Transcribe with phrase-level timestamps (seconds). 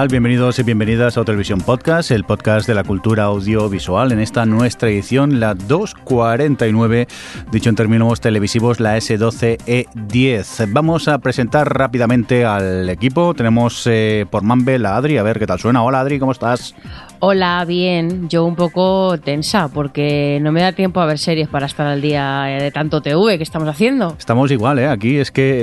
[0.00, 0.08] Tal?
[0.08, 4.12] Bienvenidos y bienvenidas a Televisión Podcast, el podcast de la cultura audiovisual.
[4.12, 7.06] En esta nuestra edición, la 249,
[7.52, 10.72] dicho en términos televisivos, la S12E10.
[10.72, 13.34] Vamos a presentar rápidamente al equipo.
[13.34, 15.82] Tenemos eh, por Mumble a Adri, a ver qué tal suena.
[15.82, 16.74] Hola Adri, ¿cómo estás?
[17.22, 18.30] Hola, bien.
[18.30, 22.00] Yo un poco tensa porque no me da tiempo a ver series para estar al
[22.00, 24.16] día de tanto TV que estamos haciendo.
[24.18, 24.88] Estamos igual, ¿eh?
[24.88, 25.60] Aquí es que,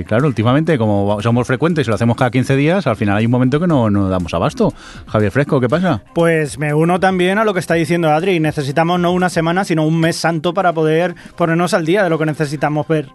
[0.00, 3.26] eh, claro, últimamente, como somos frecuentes y lo hacemos cada 15 días, al final hay
[3.26, 4.72] un momento que no nos damos abasto.
[5.06, 6.02] Javier Fresco, ¿qué pasa?
[6.14, 8.40] Pues me uno también a lo que está diciendo Adri.
[8.40, 12.18] Necesitamos no una semana, sino un mes santo para poder ponernos al día de lo
[12.18, 13.08] que necesitamos ver.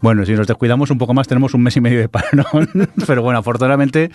[0.00, 2.68] Bueno, si nos descuidamos un poco más, tenemos un mes y medio de parón.
[3.06, 4.10] Pero bueno, afortunadamente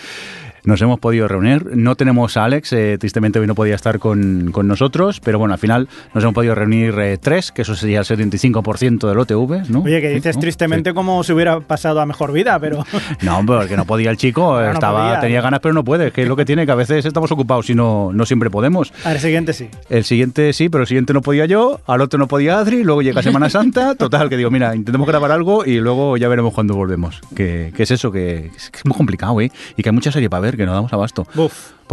[0.65, 1.75] nos hemos podido reunir.
[1.75, 5.53] No tenemos a Alex, eh, tristemente hoy no podía estar con, con, nosotros, pero bueno,
[5.53, 9.69] al final nos hemos podido reunir eh, tres, que eso sería el 75% del OTV,
[9.69, 9.81] ¿no?
[9.81, 10.93] Oye, que dices tristemente Sí.
[10.93, 12.85] como si hubiera pasado a mejor vida, pero...
[13.21, 15.19] No, porque no podía el chico, no estaba, podía.
[15.21, 17.69] tenía ganas pero no puede, que es lo que tiene, que a veces estamos ocupados
[17.69, 18.93] y no, no siempre podemos.
[19.05, 19.69] Al siguiente sí.
[19.89, 23.01] El siguiente sí, pero el siguiente no podía yo, al otro no podía Adri, luego
[23.01, 26.75] llega Semana Santa, total, que digo, mira, intentemos grabar algo y luego ya veremos cuando
[26.75, 27.21] volvemos.
[27.35, 29.51] Que, que es eso, que, es que es muy complicado, ¿eh?
[29.77, 31.25] Y que hay mucha serie para ver, que no damos abasto.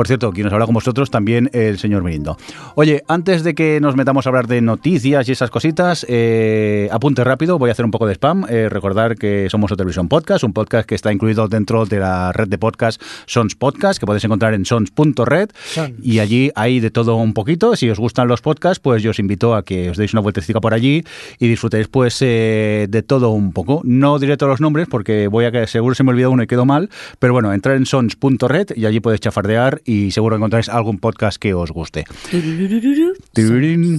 [0.01, 2.39] Por cierto, quien nos habla con vosotros también el señor Mirindo.
[2.75, 7.23] Oye, antes de que nos metamos a hablar de noticias y esas cositas, eh, apunte
[7.23, 8.47] rápido, voy a hacer un poco de spam.
[8.49, 12.49] Eh, recordar que somos Televisión Podcast, un podcast que está incluido dentro de la red
[12.49, 15.51] de podcast Sons Podcast, que podéis encontrar en sons.red.
[15.67, 15.93] Sons.
[16.03, 17.77] Y allí hay de todo un poquito.
[17.77, 20.63] Si os gustan los podcasts, pues yo os invito a que os deis una vueltecita
[20.63, 21.05] por allí
[21.39, 23.83] y disfrutéis pues eh, de todo un poco.
[23.85, 26.47] No diré todos los nombres porque voy a que seguro se me olvidó uno y
[26.47, 26.89] quedó mal,
[27.19, 31.55] pero bueno, entrar en sons.red y allí podéis chafardear y seguro encontráis algún podcast que
[31.55, 32.05] os guste.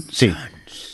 [0.09, 0.33] Sí.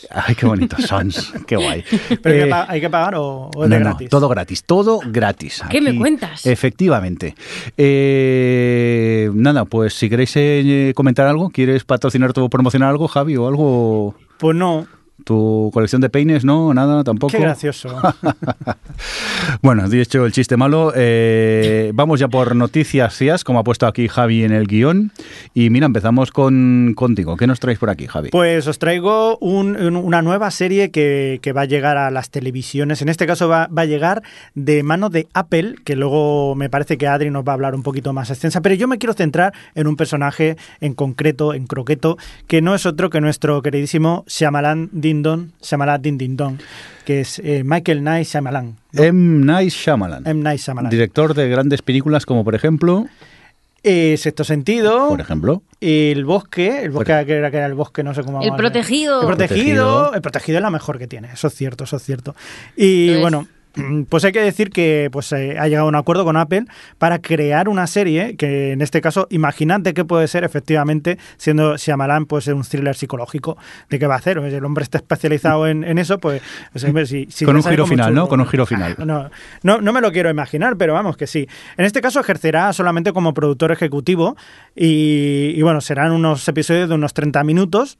[0.09, 1.83] Ay, qué bonito, Sons, qué guay.
[2.21, 4.09] ¿Pero hay Eh, que hay que pagar o, o es no, de no, gratis?
[4.09, 5.61] todo gratis, todo gratis.
[5.69, 6.45] ¿Qué me cuentas?
[6.45, 7.35] Efectivamente.
[7.77, 13.47] Eh, nada, pues si queréis eh, comentar algo, ¿quieres patrocinar o promocionar algo, Javi, o
[13.47, 14.15] algo?
[14.37, 14.87] Pues no.
[15.27, 16.45] ¿Tu colección de peines?
[16.45, 17.33] No, nada, tampoco.
[17.33, 17.89] Qué gracioso.
[19.61, 24.07] Bueno, dicho el chiste malo, eh, vamos ya por noticias CIAS, como ha puesto aquí
[24.07, 25.11] Javi en el guion.
[25.53, 27.37] Y mira, empezamos con contigo.
[27.37, 28.29] ¿Qué nos traéis por aquí, Javi?
[28.29, 32.29] Pues os traigo un- un- una nueva serie que, que va a llegar a las
[32.29, 33.01] televisiones.
[33.01, 34.23] En este caso va, va a llegar
[34.55, 37.83] de mano de Apple, que luego me parece que Adri nos va a hablar un
[37.83, 38.61] poquito más extensa.
[38.61, 42.17] Pero yo me quiero centrar en un personaje en concreto, en croqueto,
[42.47, 44.89] que no es otro que nuestro queridísimo Shyamalan
[45.23, 46.59] Dindon, Shyamalan Din Din Don,
[47.05, 48.77] que es eh, Michael Night Shyamalan.
[48.93, 49.45] M.
[49.45, 50.25] Night Shyamalan.
[50.27, 50.41] M.
[50.43, 50.89] Night Shyamalan.
[50.91, 53.07] Director de grandes películas como, por ejemplo...
[53.83, 55.07] Eh, sexto sentido.
[55.09, 55.61] Por ejemplo...
[55.79, 58.41] El bosque, el bosque Por- que era, que era el bosque, no sé cómo.
[58.41, 59.21] El protegido.
[59.21, 59.55] El protegido,
[60.07, 60.13] Protegido.
[60.15, 62.35] el protegido es la mejor que tiene, eso es cierto, eso es cierto.
[62.75, 63.21] Y ¿Ves?
[63.21, 63.47] bueno,
[64.09, 66.65] pues hay que decir que pues eh, ha llegado a un acuerdo con Apple
[66.97, 72.25] para crear una serie que en este caso, imagínate que puede ser efectivamente, siendo Shyamalan
[72.25, 73.57] pues un thriller psicológico,
[73.89, 74.37] ¿de qué va a hacer?
[74.39, 76.41] El hombre está especializado en, en eso, pues,
[76.71, 78.27] pues, hombre, si- si Con un giro final, ¿no?
[78.27, 78.95] Con un giro final.
[79.07, 79.29] No,
[79.63, 81.47] no, no me lo quiero imaginar, pero vamos que sí.
[81.77, 84.35] En este caso ejercerá solamente como productor ejecutivo
[84.75, 87.97] y, y, bueno, serán unos episodios de unos 30 minutos.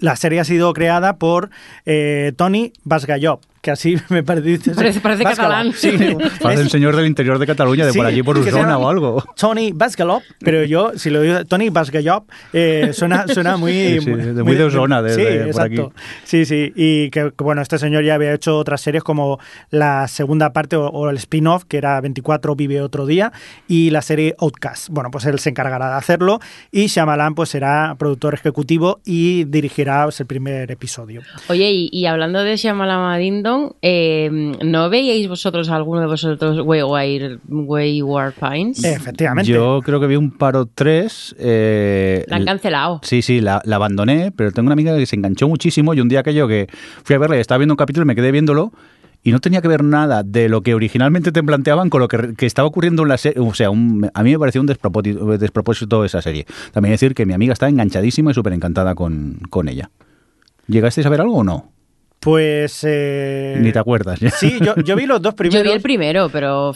[0.00, 1.50] La serie ha sido creada por
[1.86, 4.70] eh, Tony Basgallop, que así me parece.
[4.70, 5.72] Parece- parece catalán.
[5.74, 5.90] Sí,
[6.40, 9.24] Parece el señor del interior de Cataluña, de Sí, por allí, por llama o algo.
[9.36, 13.72] Tony Basgallop, pero yo, si lo digo Tony Basgallop, eh, suena, suena muy.
[13.72, 15.92] Sí, sí, de muy de Osona, de- sí, de por exacto.
[15.96, 16.02] aquí.
[16.24, 16.72] Sí, sí.
[16.76, 20.76] Y que, que, bueno, este señor ya había hecho otras series como la segunda parte
[20.76, 23.32] o, o el spin-off, que era 24 Vive Otro Día,
[23.66, 24.90] y la serie Outcast.
[24.90, 26.38] Bueno, pues él se encargará de hacerlo
[26.70, 31.22] y Shyamalan pues será productor ejecutivo y dirigirá pues, el primer episodio.
[31.48, 33.10] Oye, y, y hablando de Shyamalan
[33.82, 34.30] Eh,
[34.64, 38.82] ¿no veíais vosotros alguno de vosotros Wayward, Wayward Pines?
[38.84, 39.50] Efectivamente.
[39.50, 41.36] Yo creo que vi un paro 3.
[41.38, 43.00] Eh, La han cancelado.
[43.02, 46.08] Sí, sí, la, la abandoné, pero tengo una amiga que se enganchó muchísimo y un
[46.08, 46.66] día aquello que
[47.04, 48.72] fui a verla y estaba viendo un capítulo y me quedé viéndolo
[49.22, 52.34] y no tenía que ver nada de lo que originalmente te planteaban con lo que,
[52.36, 53.42] que estaba ocurriendo en la serie.
[53.42, 56.46] O sea, un- a mí me pareció un despropósito, despropósito esa serie.
[56.72, 59.90] También decir que mi amiga está enganchadísima y súper encantada con, con ella.
[60.68, 61.72] ¿Llegasteis a ver algo o no?
[62.26, 62.80] Pues...
[62.82, 64.18] eh, Ni te acuerdas.
[64.18, 64.30] ¿ya?
[64.30, 65.62] Sí, yo, yo vi los dos Yo primeros.
[65.64, 66.74] vi el primero, pero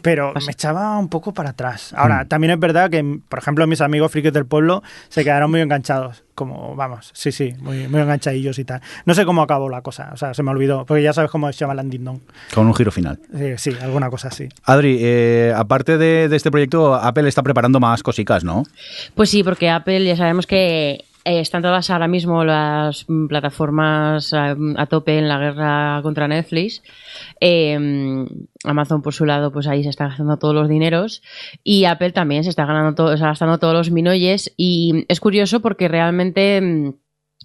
[0.00, 1.92] Pero me echaba un poco para atrás.
[1.92, 1.98] Mm.
[2.00, 5.60] Ahora, también es verdad que, por ejemplo, mis amigos frikis del pueblo se quedaron muy
[5.60, 6.22] enganchados.
[6.36, 8.80] Como, vamos, sí, sí, muy, muy enganchadillos y tal.
[9.04, 11.52] No sé cómo acabó la cosa, o sea, se me olvidó, porque ya sabes cómo
[11.52, 12.20] se llama Landing Dong.
[12.54, 13.18] Con un giro final.
[13.58, 14.48] Sí, alguna cosa así.
[14.64, 18.62] Adri, eh, aparte de, de este proyecto, Apple está preparando más cosicas, ¿no?
[19.14, 24.56] Pues sí, porque Apple ya sabemos que eh, están todas ahora mismo las plataformas a,
[24.76, 26.82] a tope en la guerra contra Netflix.
[27.40, 28.26] Eh,
[28.64, 31.22] Amazon por su lado, pues ahí se está gastando todos los dineros
[31.64, 35.88] y Apple también se está ganando todo, gastando todos los minoyes y es curioso porque
[35.88, 36.94] realmente mm,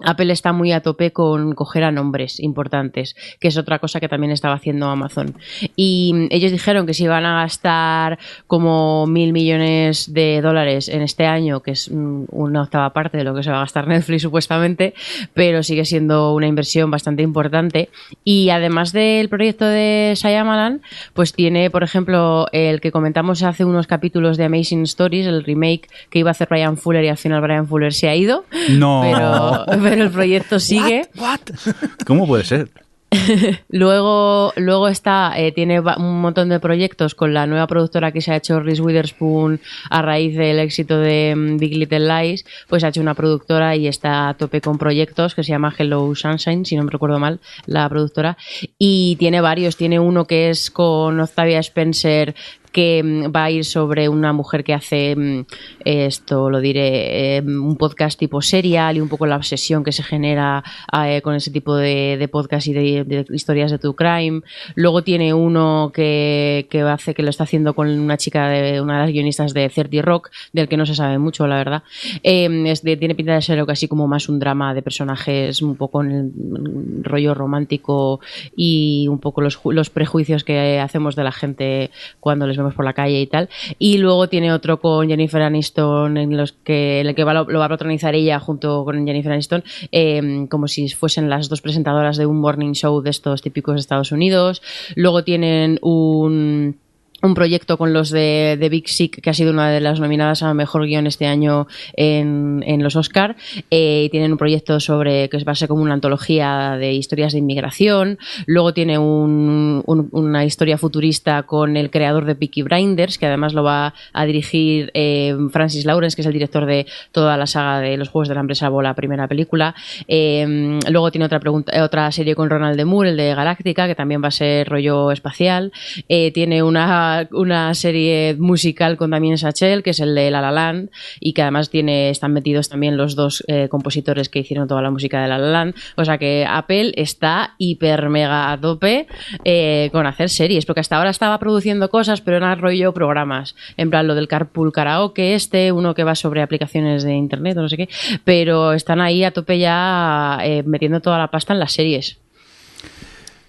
[0.04, 4.08] Apple está muy a tope con coger a nombres importantes, que es otra cosa que
[4.08, 5.36] también estaba haciendo Amazon.
[5.76, 11.26] Y ellos dijeron que se iban a gastar como mil millones de dólares en este
[11.26, 14.22] año, que es mm, una octava parte de lo que se va a gastar Netflix
[14.22, 14.94] supuestamente,
[15.34, 17.90] pero sigue siendo una inversión bastante importante.
[18.24, 20.82] Y además del proyecto de Shyamalan,
[21.14, 25.90] pues tiene, por ejemplo, el que comentamos hace unos capítulos de Amazing Stories, el remake
[26.10, 28.46] que iba a hacer Brian Fuller y al final Brian Fuller se ha ido.
[28.70, 29.02] No.
[29.04, 31.07] Pero, pero el proyecto sigue.
[31.18, 31.39] ¿What?
[32.06, 32.69] ¿Cómo puede ser?
[33.69, 38.34] Luego, luego está, eh, tiene un montón de proyectos con la nueva productora que se
[38.34, 42.89] ha hecho Reese Witherspoon a raíz del éxito de mm, Big Little Lies, pues ha
[42.89, 46.75] hecho una productora y está a tope con proyectos que se llama Hello Sunshine, si
[46.75, 48.38] no me recuerdo mal, la productora.
[48.78, 52.36] Y tiene varios, tiene uno que es con Octavia Spencer
[52.72, 55.46] que mm, va a ir sobre una mujer que hace mm,
[55.86, 60.04] esto, lo diré, eh, un podcast tipo serial y un poco la obsesión que se
[60.04, 60.64] genera
[61.06, 64.42] eh, con ese tipo de, de podcast y de, historias de true crime.
[64.75, 68.96] Luego tiene uno que, que hace que lo está haciendo con una chica de una
[68.96, 71.84] de las guionistas de 30 Rock, del que no se sabe mucho, la verdad.
[72.24, 76.04] De- tiene pinta de ser algo así como más un drama de personajes, un poco
[76.04, 78.20] en el mm, rollo romántico
[78.56, 82.86] y un poco los, los prejuicios que hacemos de la gente cuando les vemos por
[82.86, 83.50] la calle y tal.
[83.80, 87.65] Y luego tiene otro con Jennifer Aniston, en los que, el que va, lo, va
[87.65, 92.25] a protagonizar ella junto con Jennifer Aniston, eh, como si fuesen las dos presentadoras de
[92.25, 94.62] un morning show de estos típicos de Estados Unidos.
[94.95, 96.77] Luego tienen un
[97.24, 100.44] un proyecto con los de, de Big Sick, que ha sido una de las nominadas
[100.44, 103.36] a mejor guion este año en, en los Oscar.
[103.72, 107.34] Eh, y tienen un proyecto sobre que va a ser como una antología de historias
[107.34, 108.19] de inmigración.
[108.46, 113.54] Luego tiene un- un- una historia futurista con el creador de Peaky Blinders, que además
[113.54, 117.80] lo va a dirigir eh, Francis Lawrence, que es el director de toda la saga
[117.80, 119.74] de los Juegos del Hambre, salvo la primera película.
[120.08, 123.88] Eh, luego tiene otra, pregunta, eh, otra serie con Ronald de Moore, el de Galáctica,
[123.88, 125.72] que también va a ser rollo espacial.
[126.08, 130.89] Tiene una, una serie musical con Damien Sachel, que es el de La La Land,
[131.19, 134.92] y que además tiene, están metidos también los dos eh, compositores que hicieron toda la
[134.92, 135.75] música de La La Land.
[135.95, 139.07] O sea que Apple está hiper mega a tope
[139.44, 143.56] eh, con hacer series, porque hasta ahora estaba produciendo cosas, pero era rollo programas.
[143.77, 147.62] En plan, lo del Carpool Karaoke, este, uno que va sobre aplicaciones de internet o
[147.62, 147.89] no sé qué,
[148.24, 152.19] pero están ahí a tope ya eh, metiendo toda la pasta en las series.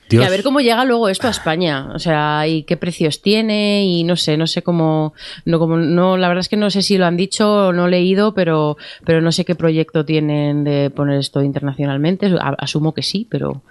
[0.08, 0.22] Dios.
[0.22, 3.84] Y a ver cómo llega luego esto a España, o sea, y qué precios tiene
[3.84, 5.12] y no sé, no sé cómo,
[5.44, 7.86] no como, no, la verdad es que no sé si lo han dicho o no
[7.86, 12.34] he leído, pero, pero no sé qué proyecto tienen de poner esto internacionalmente.
[12.58, 13.62] Asumo que sí, pero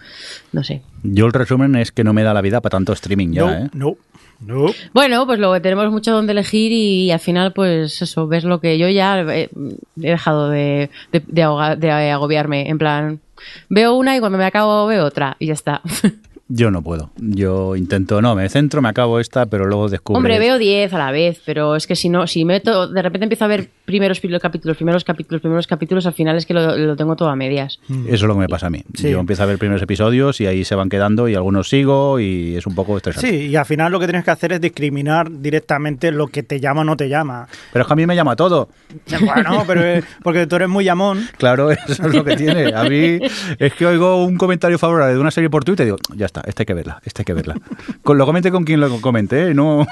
[0.52, 0.82] no sé.
[1.04, 3.52] Yo el resumen es que no me da la vida para tanto streaming ya, no,
[3.54, 3.70] ¿eh?
[3.74, 3.98] no,
[4.40, 4.66] no.
[4.94, 8.78] Bueno, pues luego tenemos mucho donde elegir y, al final, pues eso, ves lo que
[8.78, 9.50] yo ya he, he
[9.96, 12.70] dejado de, de, de ahoga- de agobiarme.
[12.70, 13.20] En plan,
[13.70, 15.82] veo una y cuando me acabo veo otra y ya está.
[16.50, 17.12] Yo no puedo.
[17.18, 20.18] Yo intento, no, me centro, me acabo esta, pero luego descubro.
[20.18, 23.26] Hombre, veo 10 a la vez, pero es que si no, si meto, de repente
[23.26, 26.96] empiezo a ver primeros capítulos, primeros capítulos, primeros capítulos, al final es que lo, lo
[26.96, 27.80] tengo todo a medias.
[27.90, 28.84] Eso es lo que me pasa a mí.
[28.94, 29.10] Sí.
[29.10, 32.56] Yo empiezo a ver primeros episodios y ahí se van quedando y algunos sigo y
[32.56, 33.30] es un poco estresante.
[33.30, 36.60] Sí, y al final lo que tienes que hacer es discriminar directamente lo que te
[36.60, 37.48] llama o no te llama.
[37.72, 38.70] Pero es que a mí me llama todo.
[39.22, 41.28] Bueno, pero es porque tú eres muy llamón.
[41.38, 42.74] Claro, eso es lo que tiene.
[42.74, 43.20] A mí
[43.60, 46.37] es que oigo un comentario favorable de una serie por Twitter y digo, ya está,
[46.46, 47.56] esta hay que verla, esta hay que verla.
[48.04, 49.54] Con, lo comente con quien lo comente, ¿eh?
[49.54, 49.86] No,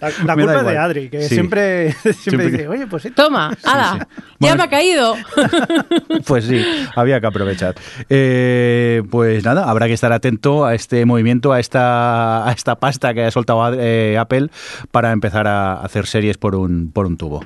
[0.00, 0.78] La, culpa es de.
[0.78, 1.34] Adri, que Sí.
[1.34, 3.24] siempre, siempre, Siempre dice, que- oye, pues esto.
[3.24, 3.92] Toma, ¡hala!
[4.00, 4.22] sí.
[4.40, 4.56] ¡Ya Bueno.
[4.56, 5.14] me ha caído!
[6.26, 6.64] Pues sí,
[6.96, 7.74] había que aprovechar.
[8.08, 13.14] Eh, pues nada, habrá que estar atento a este movimiento, a esta, a esta pasta
[13.14, 14.48] que ha soltado eh, Apple
[14.90, 17.44] para empezar a hacer series por un, por un tubo.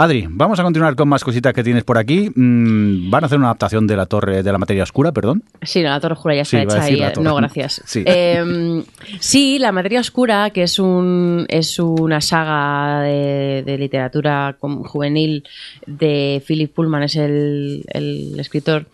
[0.00, 2.30] Adri, vamos a continuar con más cositas que tienes por aquí.
[2.34, 5.42] Mm, van a hacer una adaptación de la torre de la materia oscura, perdón.
[5.60, 7.82] Sí, no, la Torre Oscura ya está hecha decir y, no, gracias.
[7.90, 8.02] Sí.
[8.06, 8.82] Eh,
[9.18, 15.44] sí, La Materia Oscura, que es un es una saga de, de literatura juvenil
[15.86, 18.86] de Philip Pullman, es el, el escritor.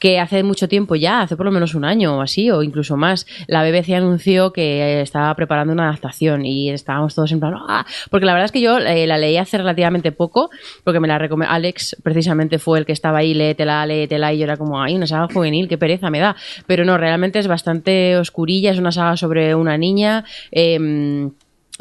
[0.00, 2.96] Que hace mucho tiempo ya, hace por lo menos un año o así, o incluso
[2.96, 7.86] más, la BBC anunció que estaba preparando una adaptación y estábamos todos en plan, ¡ah!
[8.10, 10.50] porque la verdad es que yo eh, la leí hace relativamente poco,
[10.82, 14.44] porque me la recomendó, Alex precisamente fue el que estaba ahí, léetela, léetela, y yo
[14.44, 16.34] era como, ay, una saga juvenil, qué pereza me da,
[16.66, 21.30] pero no, realmente es bastante oscurilla, es una saga sobre una niña, eh,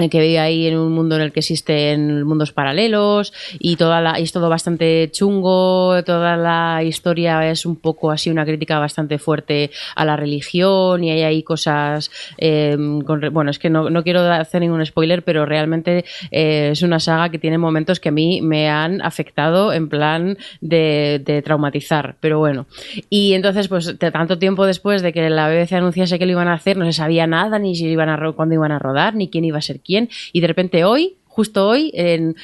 [0.08, 4.12] que vive ahí en un mundo en el que existen mundos paralelos y toda la,
[4.12, 9.72] es todo bastante chungo, toda la historia es un poco así una crítica bastante fuerte
[9.96, 14.62] a la religión y hay ahí cosas, con, bueno, es que no, no, quiero hacer
[14.62, 18.70] ningún spoiler, pero realmente eh, es una saga que tiene momentos que a mí me
[18.70, 22.68] han afectado en plan de, de traumatizar, pero bueno.
[23.10, 26.54] Y entonces, pues tanto tiempo después de que la BBC anunciase que lo iban a
[26.54, 29.46] hacer, no se sabía nada, ni si iban a, cuándo iban a rodar, ni quién
[29.46, 29.89] iba a ser quién,
[30.34, 32.36] y de repente hoy justo hoy, en,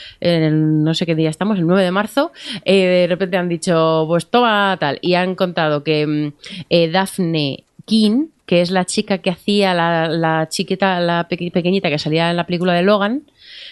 [0.83, 2.31] no sé qué día estamos, el 9 de marzo,
[2.63, 6.31] eh, de repente han dicho, pues toma tal, y han contado que
[6.69, 11.99] eh, Daphne King, que es la chica que hacía la, la chiquita, la pequeñita que
[11.99, 13.23] salía en la película de Logan,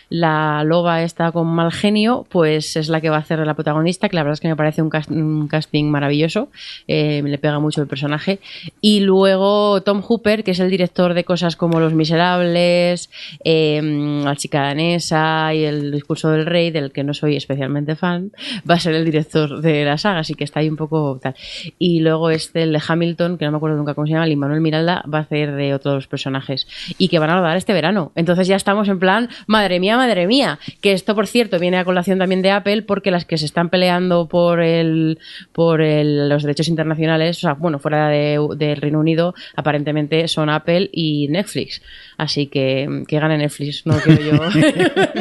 [0.10, 4.10] la loba está con mal genio, pues es la que va a hacer la protagonista,
[4.10, 6.50] que la verdad es que me parece un, cast un casting maravilloso,
[6.88, 8.39] eh, le pega mucho el personaje.
[8.82, 13.10] Y luego Tom Hooper, que es el director de cosas como Los Miserables,
[13.44, 13.82] eh,
[14.24, 18.32] La chica danesa y El discurso del rey, del que no soy especialmente fan,
[18.70, 21.36] va a ser el director de la saga, así que está ahí un poco tal.
[21.80, 24.39] Y luego este, el de Hamilton, que no me acuerdo nunca cómo se llama, Lin
[24.39, 28.12] Manuel Miralda, va a hacer de otros personajes y que van a rodar este verano.
[28.15, 29.30] Entonces ya estamos en plan,
[29.79, 30.60] mía, madre mía.
[30.82, 33.70] Que esto, por cierto, viene a colación también de Apple porque las que se están
[33.70, 35.20] peleando por el
[35.51, 40.50] por el, los derechos internacionales, o sea, bueno, fuera del de Reino Unido, aparentemente son
[40.50, 41.82] Apple y Netflix.
[42.17, 44.39] Así que que gane Netflix, no quiero yo.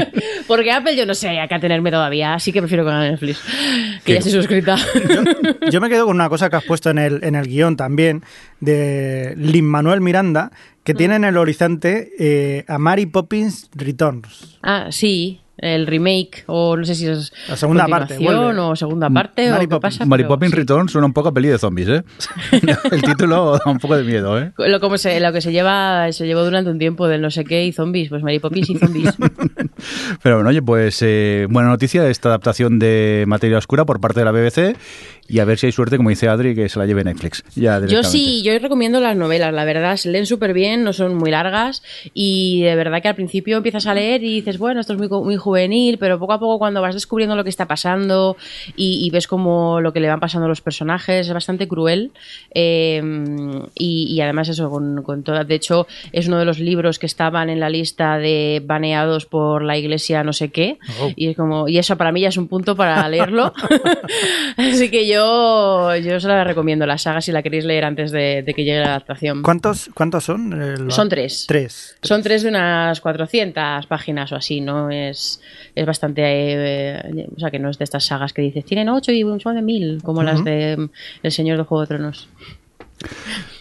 [0.46, 3.42] porque Apple yo no sé a qué tenerme todavía, así que prefiero que gane Netflix.
[4.04, 4.76] Que ya estoy suscrita.
[4.76, 7.76] yo, yo, me quedo con una cosa que has puesto en el, en el guion
[7.76, 8.22] también,
[8.61, 10.52] de Lin Manuel Miranda,
[10.84, 10.96] que mm.
[10.96, 14.58] tiene en el horizonte eh, a Mary Poppins Returns.
[14.62, 19.50] Ah, sí, el remake o no sé si es la segunda parte o segunda parte
[19.50, 20.56] Mary o qué pasa Mary Poppins sí.
[20.56, 22.02] Return suena un poco a peli de zombies ¿eh?
[22.90, 24.52] el título da un poco de miedo ¿eh?
[24.59, 27.44] lo, como se, lo que se lleva se llevó durante un tiempo del no sé
[27.44, 29.14] qué y zombies pues Mary Poppins y zombies
[30.23, 34.25] pero bueno oye pues eh, buena noticia esta adaptación de Materia Oscura por parte de
[34.25, 34.76] la BBC
[35.28, 37.42] y a ver si hay suerte, como dice Adri, que se la lleve Netflix.
[37.54, 41.14] Ya yo sí, yo recomiendo las novelas, la verdad, se leen súper bien, no son
[41.14, 41.82] muy largas
[42.12, 45.09] y de verdad que al principio empiezas a leer y dices, bueno, esto es muy,
[45.09, 48.37] muy juvenil, pero poco a poco cuando vas descubriendo lo que está pasando
[48.76, 52.12] y, y ves como lo que le van pasando a los personajes, es bastante cruel
[52.54, 53.02] eh,
[53.75, 57.06] y, y, además eso, con, con toda, de hecho, es uno de los libros que
[57.06, 61.11] estaban en la lista de baneados por la iglesia no sé qué oh.
[61.16, 63.52] y es como, y eso para mí ya es un punto para leerlo.
[64.56, 65.72] Así que yo
[66.02, 68.80] yo, os la recomiendo, la saga, si la queréis leer antes de, de que llegue
[68.80, 69.42] la adaptación.
[69.42, 70.52] ¿Cuántos, cuántos son?
[70.52, 70.90] El...
[70.90, 71.44] Son tres.
[71.46, 71.96] tres.
[72.02, 74.90] Son tres de unas 400 páginas o así, ¿no?
[74.90, 75.31] Es,
[75.74, 76.22] es bastante...
[76.24, 79.56] Eh, o sea, que no es de estas sagas que dices, tienen ocho y son
[79.56, 80.26] de mil, como uh -huh.
[80.26, 80.88] las de
[81.22, 82.28] El Señor de Juego de Tronos.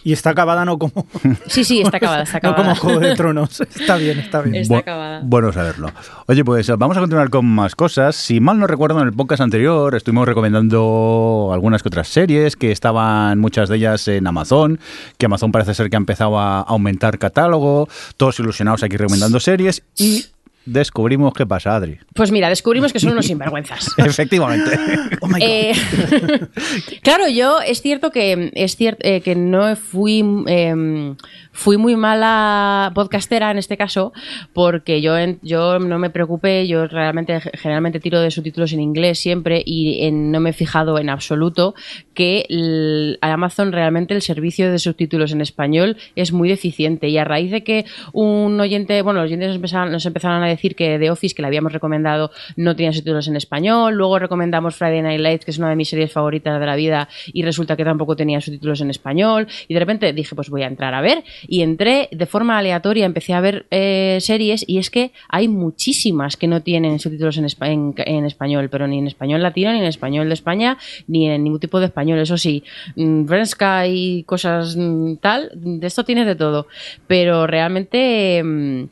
[0.04, 1.06] Y está acabada no como...
[1.46, 2.62] Sí, sí, está acabada, está acabada.
[2.74, 3.60] No como Juego de Tronos.
[3.60, 4.56] Está bien, está bien.
[4.56, 5.20] Está acabada.
[5.24, 5.90] Bueno saberlo.
[6.26, 8.16] Oye, pues vamos a continuar con más cosas.
[8.16, 12.72] Si mal no recuerdo, en el podcast anterior estuvimos recomendando algunas que otras series que
[12.72, 14.78] estaban muchas de ellas en Amazon,
[15.18, 19.82] que Amazon parece ser que ha empezado a aumentar catálogo, todos ilusionados aquí recomendando series
[19.96, 20.26] y
[20.64, 21.98] descubrimos qué pasa, Adri.
[22.14, 23.88] Pues mira, descubrimos que son unos sinvergüenzas.
[23.96, 24.70] Efectivamente.
[25.20, 25.40] oh my God.
[25.40, 25.72] Eh,
[27.02, 31.14] claro, yo es cierto que es cierto eh, que no fui eh,
[31.52, 34.12] fui muy mala podcastera en este caso
[34.52, 39.62] porque yo yo no me preocupé, yo realmente generalmente tiro de subtítulos en inglés siempre
[39.64, 41.74] y en, no me he fijado en absoluto
[42.14, 47.24] que el, Amazon realmente el servicio de subtítulos en español es muy deficiente y a
[47.24, 50.98] raíz de que un oyente, bueno, los oyentes nos empezaron, nos empezaron a decir que
[50.98, 53.94] The Office, que le habíamos recomendado, no tenía subtítulos en español.
[53.94, 57.08] Luego recomendamos Friday Night Lights, que es una de mis series favoritas de la vida,
[57.32, 59.46] y resulta que tampoco tenía subtítulos en español.
[59.68, 61.22] Y de repente dije, pues voy a entrar a ver.
[61.48, 66.36] Y entré de forma aleatoria, empecé a ver eh, series, y es que hay muchísimas
[66.36, 70.34] que no tienen subtítulos en, español, pero ni en español latino, ni en español de
[70.34, 72.18] España, ni en ningún tipo de español.
[72.18, 72.64] Eso sí,
[73.26, 74.76] Frenska y cosas
[75.20, 76.66] tal, de esto tiene de todo.
[77.06, 78.88] Pero realmente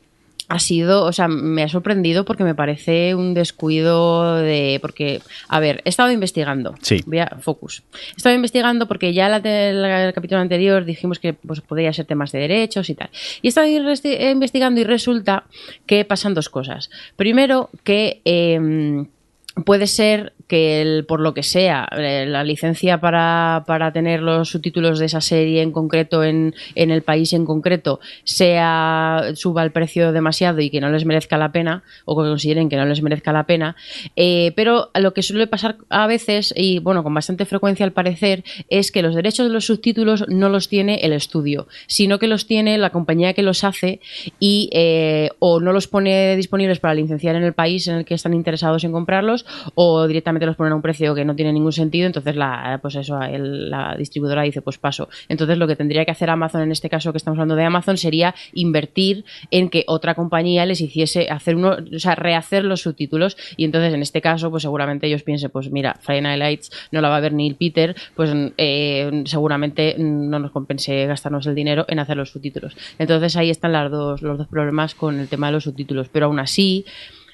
[0.51, 4.79] ha sido, o sea, me ha sorprendido porque me parece un descuido de.
[4.81, 6.75] Porque, a ver, he estado investigando.
[6.81, 7.01] Sí.
[7.05, 7.83] Voy a focus.
[7.93, 12.33] He estado investigando porque ya en el capítulo anterior dijimos que pues, podría ser temas
[12.33, 13.09] de derechos y tal.
[13.41, 15.45] Y he estado investigando y resulta
[15.85, 16.89] que pasan dos cosas.
[17.15, 18.19] Primero, que.
[18.25, 19.05] Eh,
[19.65, 24.49] puede ser que el, por lo que sea eh, la licencia para, para, tener los
[24.49, 29.71] subtítulos de esa serie en concreto en, en, el país en concreto sea suba el
[29.71, 33.01] precio demasiado y que no les merezca la pena o que consideren que no les
[33.01, 33.75] merezca la pena
[34.15, 38.43] eh, pero lo que suele pasar a veces y bueno con bastante frecuencia al parecer
[38.69, 42.45] es que los derechos de los subtítulos no los tiene el estudio sino que los
[42.45, 44.01] tiene la compañía que los hace
[44.39, 48.15] y eh, o no los pone disponibles para licenciar en el país en el que
[48.15, 49.40] están interesados en comprarlos
[49.75, 52.95] o directamente los ponen a un precio que no tiene ningún sentido, entonces la, pues
[52.95, 55.09] eso, la distribuidora dice, pues paso.
[55.29, 57.97] Entonces lo que tendría que hacer Amazon en este caso que estamos hablando de Amazon
[57.97, 63.37] sería invertir en que otra compañía les hiciese hacer uno, o sea, rehacer los subtítulos
[63.57, 67.01] y entonces en este caso, pues seguramente ellos piensen, pues mira, Friday Night Lights no
[67.01, 71.85] la va a ver ni Peter, pues eh, seguramente no nos compense gastarnos el dinero
[71.87, 72.75] en hacer los subtítulos.
[72.99, 76.27] Entonces ahí están las dos, los dos problemas con el tema de los subtítulos, pero
[76.27, 76.85] aún así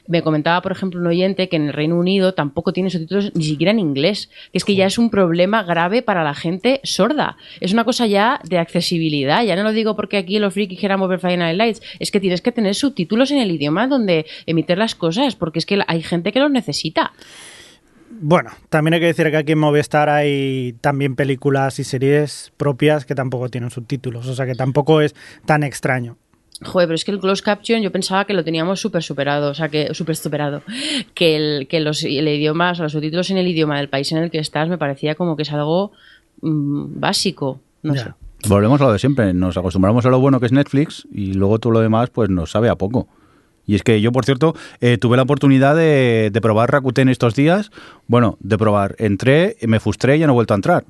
[0.08, 3.44] me comentaba, por ejemplo, un oyente que en el Reino Unido tampoco tiene subtítulos ni
[3.44, 7.38] siquiera en inglés, que es que ya es un problema grave para la gente sorda.
[7.60, 9.44] Es una cosa ya de accesibilidad.
[9.44, 12.20] Ya no lo digo porque aquí los frikis queramos ver Friday Night Lights, es que
[12.20, 16.02] tienes que tener subtítulos en el idioma donde emitir las cosas, porque es que hay
[16.02, 17.14] gente que los necesita.
[18.10, 23.06] Bueno, también hay que decir que aquí en Movistar hay también películas y series propias
[23.06, 25.14] que tampoco tienen subtítulos, o sea que tampoco es
[25.46, 26.18] tan extraño.
[26.64, 29.54] Joder, pero es que el close caption yo pensaba que lo teníamos súper superado, o
[29.54, 30.64] sea, que súper superado.
[31.14, 34.18] Que, el, que los el idioma, o los subtítulos en el idioma del país en
[34.20, 35.92] el que estás me parecía como que es algo
[36.42, 38.14] mm, básico, no sé.
[38.48, 41.60] Volvemos a lo de siempre, nos acostumbramos a lo bueno que es Netflix y luego
[41.60, 43.08] todo lo demás pues nos sabe a poco.
[43.66, 47.36] Y es que yo, por cierto, eh, tuve la oportunidad de, de probar Rakuten estos
[47.36, 47.70] días.
[48.08, 48.96] Bueno, de probar.
[48.98, 50.86] Entré, me frustré y ya no he vuelto a entrar.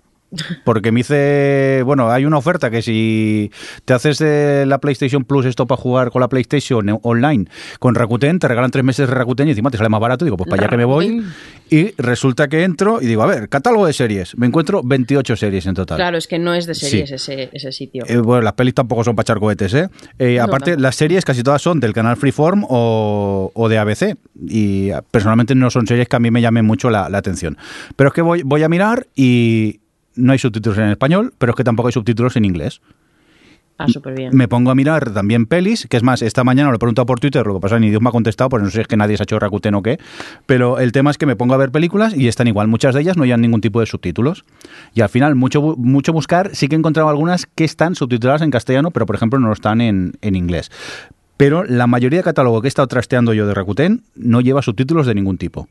[0.66, 3.50] Porque me hice, bueno, hay una oferta que si
[3.86, 7.46] te haces de la PlayStation Plus esto para jugar con la PlayStation online
[7.80, 10.26] con Rakuten, te regalan tres meses de Rakuten y encima te sale más barato.
[10.26, 11.24] Digo, pues para allá que me voy.
[11.70, 14.38] Y resulta que entro y digo, a ver, catálogo de series.
[14.38, 15.98] Me encuentro 28 series en total.
[15.98, 18.04] Claro, es que no es de series ese, ese, sitio.
[18.08, 19.90] Eh, bueno, las pelis tampoco son para echar cohetes, ¿eh?
[20.20, 24.18] eh aparte, las series casi todas son del canal Freeform o, o, de ABC.
[24.48, 27.58] Y personalmente no son series que a mí me llamen mucho la, la atención.
[27.96, 29.80] Pero es que voy, voy a mirar y
[30.18, 32.82] no hay subtítulos en español, pero es que tampoco hay subtítulos en inglés.
[33.80, 34.36] Ah, súper bien.
[34.36, 37.20] Me pongo a mirar también pelis, que es más, esta mañana lo he preguntado por
[37.20, 38.98] Twitter, lo que pasa ni Dios me ha contestado, porque no sé si es que
[38.98, 40.00] nadie se ha hecho Rakuten o qué,
[40.48, 43.02] pero el tema es que me pongo a ver películas y están igual, muchas de
[43.02, 44.46] ellas no hay ningún tipo de subtítulos.
[44.96, 48.50] Y al final, mucho, mucho buscar, sí que he encontrado algunas que están subtituladas en
[48.50, 50.72] castellano, pero por ejemplo no lo están en, en inglés.
[51.38, 55.06] Pero la mayoría de catálogo que he estado trasteando yo de Rakuten no lleva subtítulos
[55.06, 55.68] de ningún tipo.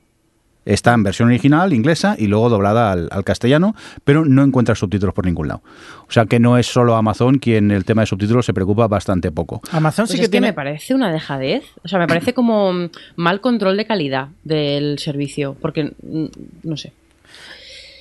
[0.66, 3.74] Está en versión original, inglesa, y luego doblada al, castellano,
[4.04, 5.62] pero no encuentra subtítulos por ningún lado.
[6.08, 9.32] O sea que no es solo Amazon quien el tema de subtítulos se preocupa bastante
[9.32, 9.62] poco.
[9.70, 10.48] Amazon sí pues que, tiene...
[10.48, 11.64] me parece una dejadez.
[11.82, 12.72] O sea, me parece como
[13.16, 16.26] mal control de calidad del servicio, porque mm,
[16.64, 16.92] no sé.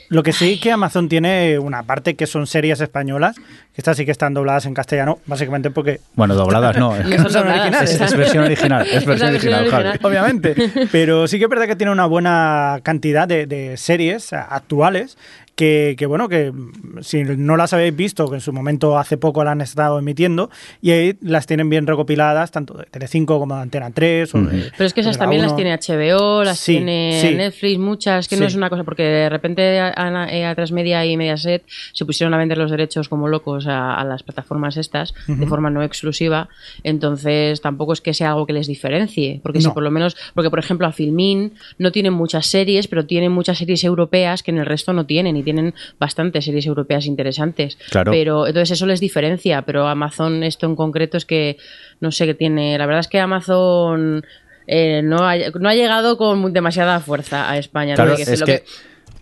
[0.09, 4.05] Lo que sí que Amazon tiene una parte que son series españolas, que estas sí
[4.05, 5.99] que están dobladas en castellano, básicamente porque...
[6.13, 6.91] Bueno, dobladas no,
[7.29, 7.99] son originales.
[7.99, 10.55] Es, versión original, es versión original, obviamente.
[10.91, 15.17] Pero sí que es verdad que tiene una buena cantidad de, de series actuales
[15.55, 16.51] que, bueno, que
[17.01, 20.49] si no las habéis visto, que en su momento hace poco las han estado emitiendo,
[20.81, 24.31] y ahí las tienen bien recopiladas, tanto de Telecinco como de Antena 3.
[24.77, 28.55] Pero es que esas también las tiene HBO, las tiene Netflix, muchas, que no es
[28.55, 31.63] una cosa, porque de repente a, a, Transmedia y Mediaset
[31.93, 35.83] se pusieron a vender los derechos como locos a, las plataformas estas, de forma no
[35.83, 36.49] exclusiva,
[36.83, 40.49] entonces tampoco es que sea algo que les diferencie, porque si por lo menos, porque
[40.49, 44.57] por ejemplo a Filmin no tienen muchas series, pero tienen muchas series europeas que en
[44.57, 47.77] el resto no tienen, y tienen bastantes series europeas interesantes.
[48.03, 51.57] Pero entonces eso les diferencia, pero Amazon esto en concreto es que
[52.01, 52.77] no sé qué tiene.
[52.77, 54.25] La verdad es que Amazon
[54.67, 57.95] eh, no, ha, no ha llegado con demasiada fuerza a España.
[58.17, 58.63] es que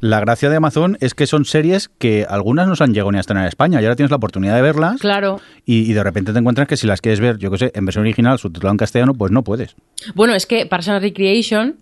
[0.03, 3.19] la gracia de Amazon es que son series que algunas no se han llegado ni
[3.19, 4.99] a estar en España y ahora tienes la oportunidad de verlas.
[4.99, 5.39] Claro.
[5.65, 8.01] Y, de repente te encuentras que si las quieres ver, yo qué sé, en versión
[8.01, 9.77] original, subtitulado en castellano, pues no puedes.
[10.13, 11.77] Bueno, es que Parks and Recreation,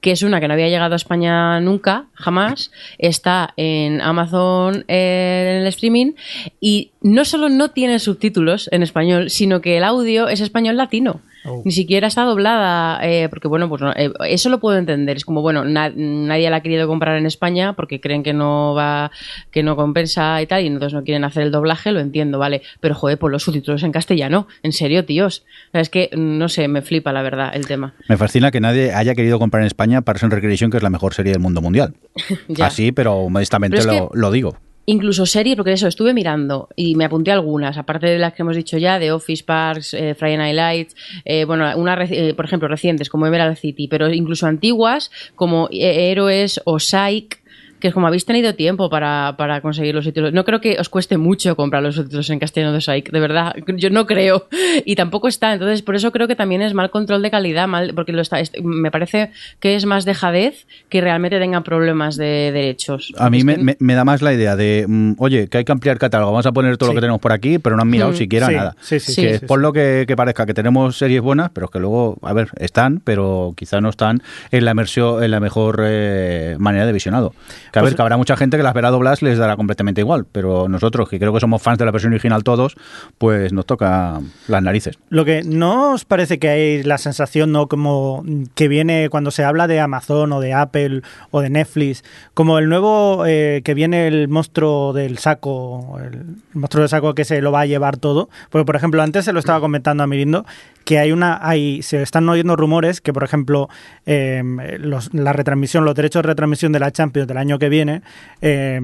[0.00, 5.56] que es una que no había llegado a España nunca, jamás, está en Amazon eh,
[5.56, 6.12] en el streaming
[6.58, 11.20] y no solo no tiene subtítulos en español, sino que el audio es español latino.
[11.44, 11.62] Oh.
[11.64, 15.16] Ni siquiera está doblada, eh, porque bueno, pues eh, eso lo puedo entender.
[15.16, 19.10] Es como, bueno, nadie la ha querido comprar en España porque creen que no va,
[19.50, 22.62] que no compensa y tal, y entonces no quieren hacer el doblaje, lo entiendo, vale.
[22.80, 25.44] Pero joder, pues los subtítulos en castellano, en serio, tíos.
[25.72, 27.94] es que, no sé, me flipa la verdad el tema.
[28.08, 30.90] Me fascina que nadie haya querido comprar en España Parks and Recreation, que es la
[30.90, 31.94] mejor serie del mundo mundial.
[32.60, 34.56] Así, pero modestamente lo, lo digo.
[34.86, 38.56] Incluso series, porque eso, estuve mirando y me apunté algunas, aparte de las que hemos
[38.56, 42.68] dicho ya, de Office Parks, eh, Friday Night Lights, eh, bueno, una, eh, por ejemplo,
[42.68, 47.42] recientes como Emerald City, pero incluso antiguas como eh, Héroes o Psych,
[47.80, 50.32] que es como habéis tenido tiempo para, para conseguir los títulos.
[50.32, 53.54] No creo que os cueste mucho comprar los títulos en castellano de Psych, de verdad.
[53.76, 54.46] Yo no creo.
[54.84, 55.52] Y tampoco está.
[55.52, 58.40] Entonces, por eso creo que también es mal control de calidad, mal, porque lo está,
[58.40, 63.12] es- me parece que es más dejadez que realmente tengan problemas de derechos.
[63.18, 65.64] A mí me, que- me- me da más la idea de, mm, oye, que hay
[65.64, 66.94] que ampliar catálogo, vamos a poner todo Sí.
[66.94, 68.16] lo que tenemos por aquí, pero no han mirado Mm.
[68.16, 68.76] siquiera Sí, nada.
[68.80, 69.22] sí, sí, Sí.
[69.22, 69.62] Que sí, sí, por sí.
[69.62, 73.54] lo que, que parezca que tenemos series buenas, pero que luego, a ver, están, pero
[73.56, 77.34] quizá no están en la, mercio- en la mejor eh, manera de visionado.
[77.76, 80.00] Que a Pues- ver, que habrá mucha gente que las verá dobladas les dará completamente
[80.00, 82.74] igual, pero nosotros, que creo que somos fans de la versión original todos,
[83.18, 84.98] pues nos toca las narices.
[85.10, 87.66] Lo que no os parece que hay la sensación, ¿no?
[87.68, 92.58] Como que viene cuando se habla de Amazon o de Apple o de Netflix, como
[92.58, 97.42] el nuevo eh, que viene el monstruo del saco, el monstruo del saco que se
[97.42, 98.30] lo va a llevar todo.
[98.48, 100.46] Porque, por ejemplo, antes se lo estaba comentando a Mirindo
[100.86, 103.68] que hay una, hay, se están oyendo rumores que, por ejemplo,
[104.06, 104.40] eh,
[104.78, 108.02] los- la retransmisión, los derechos de retransmisión de la Champions del año que viene,
[108.40, 108.80] eh,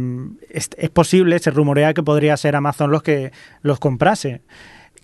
[0.51, 4.43] es, es posible, se rumorea que podría ser Amazon los que los comprase.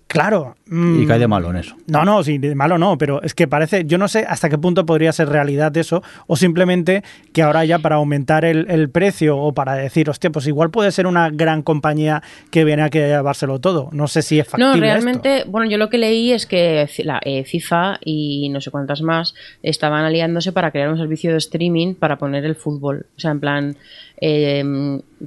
[0.09, 0.55] Claro.
[0.65, 1.75] Y mm, cae de malo en eso.
[1.85, 4.57] no, no, sí, de malo no, pero es que parece, yo no sé hasta qué
[4.57, 9.37] punto podría ser realidad eso, o simplemente que ahora ya para aumentar el, el precio
[9.37, 13.07] o para decir, hostia, pues igual puede ser una gran compañía que viene a que
[13.07, 13.89] llevárselo todo.
[13.91, 14.65] No sé si es factible.
[14.65, 14.81] No, esto.
[14.81, 19.03] realmente, bueno, yo lo que leí es que la, eh, FIFA y no sé cuántas
[19.03, 23.05] más estaban aliándose para crear un servicio de streaming para poner el fútbol.
[23.15, 23.77] O sea, en plan,
[24.21, 24.63] eh,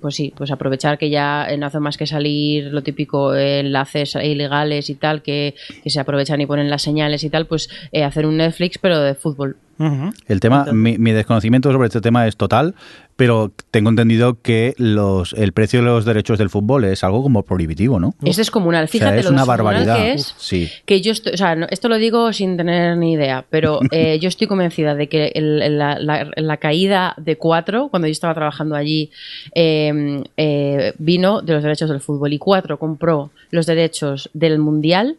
[0.01, 4.15] pues sí, pues aprovechar que ya no hace más que salir lo típico, eh, enlaces
[4.15, 8.05] ilegales y tal, que, que se aprovechan y ponen las señales y tal, pues eh,
[8.05, 9.57] hacer un Netflix pero de fútbol.
[9.79, 10.13] Ujú.
[10.29, 12.75] El tema, mi, mi desconocimiento sobre este tema es total,
[13.17, 17.43] pero tengo entendido que los el precio de los derechos del fútbol es algo como
[17.43, 18.15] prohibitivo, ¿no?
[18.25, 18.85] Es descomunal.
[18.85, 19.97] O sea, Fíjate es lo una barbaridad.
[19.97, 20.35] que es.
[20.39, 20.69] Sí.
[20.87, 24.19] que yo estoy, o sea, no- esto lo digo sin tener ni idea, pero eh,
[24.19, 28.35] yo estoy convencida de que el- la, la- la caída de cuatro, cuando yo estaba
[28.35, 29.11] trabajando allí,
[29.55, 35.17] eh, eh, vino de los derechos del fútbol y cuatro compró los derechos del mundial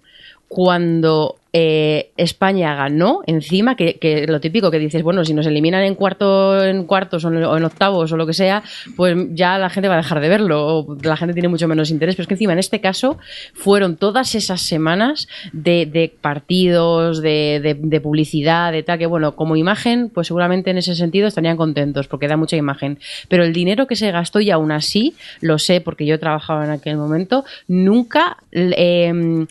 [0.48, 5.94] cuando eh, España ganó encima, que, lo típico que dices, bueno, si nos eliminan en
[5.94, 8.64] cuarto, en cuartos o en, octavos o lo que sea,
[8.96, 11.92] pues ya la gente va a dejar de verlo, o la gente tiene mucho menos
[11.92, 12.16] interés.
[12.16, 13.20] Pero es que encima en este caso
[13.54, 20.28] fueron todas esas semanas de, partidos, de publicidad, de tal, que bueno, como imagen, pues
[20.28, 22.98] seguramente en ese sentido estarían contentos, porque da mucha imagen.
[23.30, 26.72] Pero el dinero que se gastó y aún así, lo sé porque yo trabajaba en
[26.72, 29.46] aquel momento, nunca eh,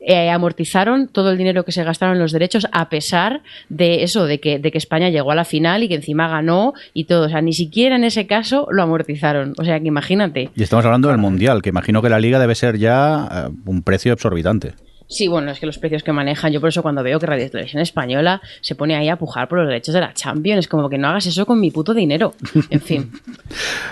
[0.00, 4.26] eh, amortizaron todo el dinero que se gastaron en los derechos a pesar de eso,
[4.26, 7.26] de que, de que España llegó a la final y que encima ganó y todo.
[7.26, 9.54] O sea, ni siquiera en ese caso lo amortizaron.
[9.58, 10.50] O sea, que imagínate.
[10.54, 13.82] Y estamos hablando del Mundial, que imagino que la liga debe ser ya eh, un
[13.82, 14.74] precio exorbitante.
[15.08, 17.50] Sí, bueno, es que los precios que manejan, yo por eso cuando veo que Radio
[17.50, 20.88] Televisión Española se pone ahí a pujar por los derechos de la Champions, es como
[20.90, 22.34] que no hagas eso con mi puto dinero.
[22.70, 23.10] En fin.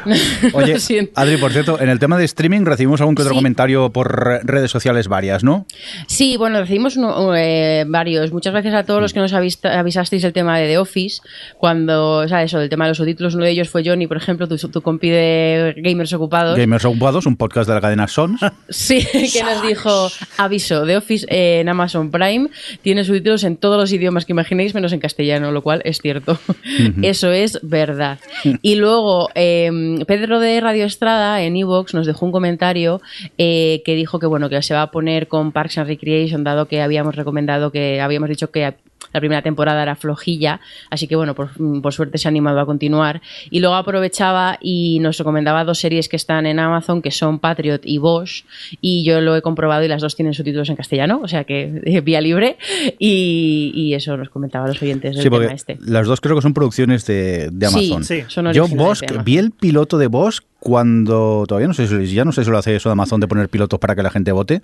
[0.53, 0.77] Oye.
[1.15, 3.39] Adri, por cierto, en el tema de streaming recibimos algún que otro Sí.
[3.39, 5.67] comentario por re- redes sociales varias, ¿no?
[6.07, 8.31] Sí, bueno, recibimos uno- eh, varios.
[8.33, 11.23] Muchas gracias a todos los que nos avisasteis el tema de The Office.
[11.57, 14.17] Cuando, o sea, eso, del tema de los subtítulos, uno de ellos fue Johnny, por
[14.19, 16.59] ejemplo, tu, tu compi de Gamers Ocupados.
[16.59, 18.41] Gamers Ocupados, un podcast de la cadena Sons.
[18.69, 22.49] Sí, que nos dijo, aviso, The Office en Amazon Prime
[22.83, 26.39] tiene subtítulos en todos los idiomas que imaginéis, menos en castellano, lo cual es cierto.
[27.03, 28.19] Eso es verdad.
[28.63, 29.71] Y luego, eh,
[30.07, 33.01] Pedro de Radio Estrada en Evox nos dejó un comentario
[33.39, 36.67] eh, que dijo que, bueno, que se va a poner con Parks and Recreation, dado
[36.67, 38.75] que habíamos recomendado que habíamos dicho que
[39.17, 41.51] la primera temporada era flojilla, así que bueno, por,
[41.83, 43.23] por suerte se ha animado a continuar.
[43.51, 47.81] Y luego aprovechaba y nos recomendaba dos series que están en Amazon, que son Patriot
[47.85, 48.45] y Bosch,
[48.81, 51.81] y yo lo he comprobado y las dos tienen subtítulos en castellano, o sea que
[51.85, 52.59] eh, vía libre,
[52.99, 55.79] y, y eso nos comentaba los oyentes del Sí, tema este.
[55.81, 58.05] las dos creo que son producciones de, Amazon.
[58.05, 58.23] Sí.
[58.29, 62.33] son Yo Bosch, vi el piloto de Bosch cuando todavía no sé si ya no
[62.33, 64.63] sé si lo hace eso de Amazon de poner pilotos para que la gente vote,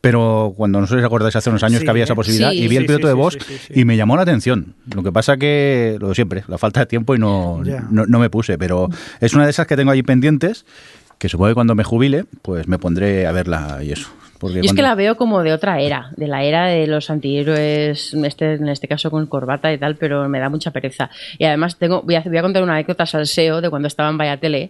[0.00, 2.52] pero cuando no sé si os acordáis hace unos años Sí, que había esa posibilidad
[2.52, 2.62] Sí.
[2.62, 3.72] y vi el piloto de sí.
[3.74, 4.74] y me llamó la atención.
[4.94, 8.18] Lo que pasa que lo de siempre, la falta de tiempo y no, no, no
[8.18, 8.88] me puse, pero
[9.20, 10.64] es una de esas que tengo ahí pendientes
[11.18, 14.08] que supongo que cuando me jubile pues me pondré a verla y eso.
[14.42, 17.08] Porque Yo es que la veo como de otra era, de la era de los
[17.10, 21.10] antihéroes, este, en este caso con corbata y tal, pero me da mucha pereza.
[21.38, 24.18] Y además tengo, voy a, voy a contar una anécdota salseo de cuando estaba en
[24.18, 24.62] Vallatele,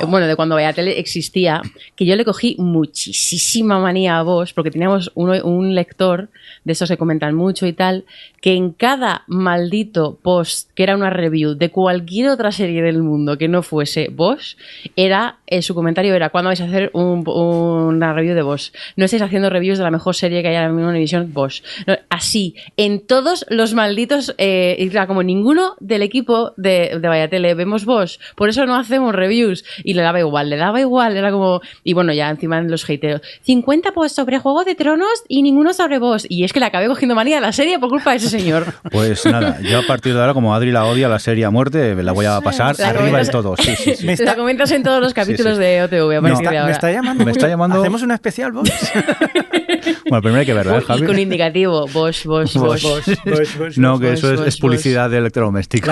[0.00, 1.60] eh, bueno, de cuando Vallatele existía,
[1.96, 6.28] que yo le cogí muchísima manía a vos, porque teníamos uno- un lector,
[6.64, 8.04] de esos que comentan mucho y tal,
[8.40, 13.36] que en cada maldito post, que era una review de cualquier otra serie del mundo
[13.36, 14.56] que no fuese vos,
[14.94, 18.72] era, eh, su comentario era, ¿cuándo vais a hacer un- una review de vos?
[18.96, 21.62] No estáis haciendo reviews de la mejor serie que hay ahora mismo en emisión, vos.
[21.86, 27.08] No, así, en todos los malditos, eh, y claro, como ninguno del equipo de, de
[27.08, 29.64] Vallatele vemos vos, por eso no hacemos reviews.
[29.84, 32.84] Y le daba igual, le daba igual, era como, y bueno, ya encima en los
[32.88, 36.26] hateos, 50 posts sobre Juego de Tronos y ninguno sobre vos.
[36.28, 38.66] Y es que le acabé cogiendo manía a la serie por culpa de ese señor.
[38.90, 41.94] Pues nada, yo a partir de ahora, como Adri la odia, la serie a muerte,
[42.02, 43.54] la voy a pasar La arriba del todo.
[43.56, 44.06] Sí, sí, sí.
[44.06, 45.62] Me La está- comentas en todos los capítulos sí.
[45.62, 46.72] de OTV a Me partir está, de me ahora.
[46.72, 47.24] está llamando.
[47.24, 48.68] Me está llamando- ¿Hacemos una especial, vos?
[50.08, 51.22] Bueno, primero hay que verla, ¿eh, y con Javi?
[51.22, 53.78] indicativo, vos, vos, vos.
[53.78, 55.90] No, que eso es, publicidad de electrodoméstico.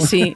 [0.00, 0.34] Sí.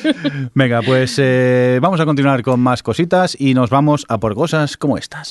[0.54, 4.76] Venga, pues eh, vamos a continuar con más cositas y nos vamos a por cosas
[4.76, 5.30] como estas.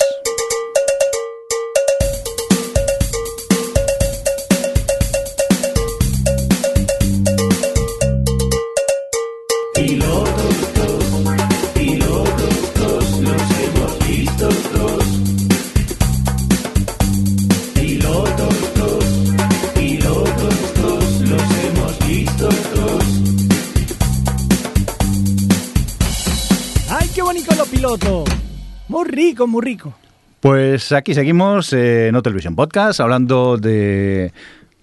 [29.08, 29.94] Rico, muy rico.
[30.40, 34.32] Pues aquí seguimos eh, en No Televisión Podcast, hablando de,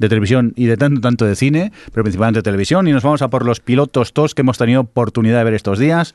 [0.05, 3.23] de televisión y de tanto, tanto de cine, pero principalmente de televisión, y nos vamos
[3.23, 6.15] a por los pilotos TOS que hemos tenido oportunidad de ver estos días.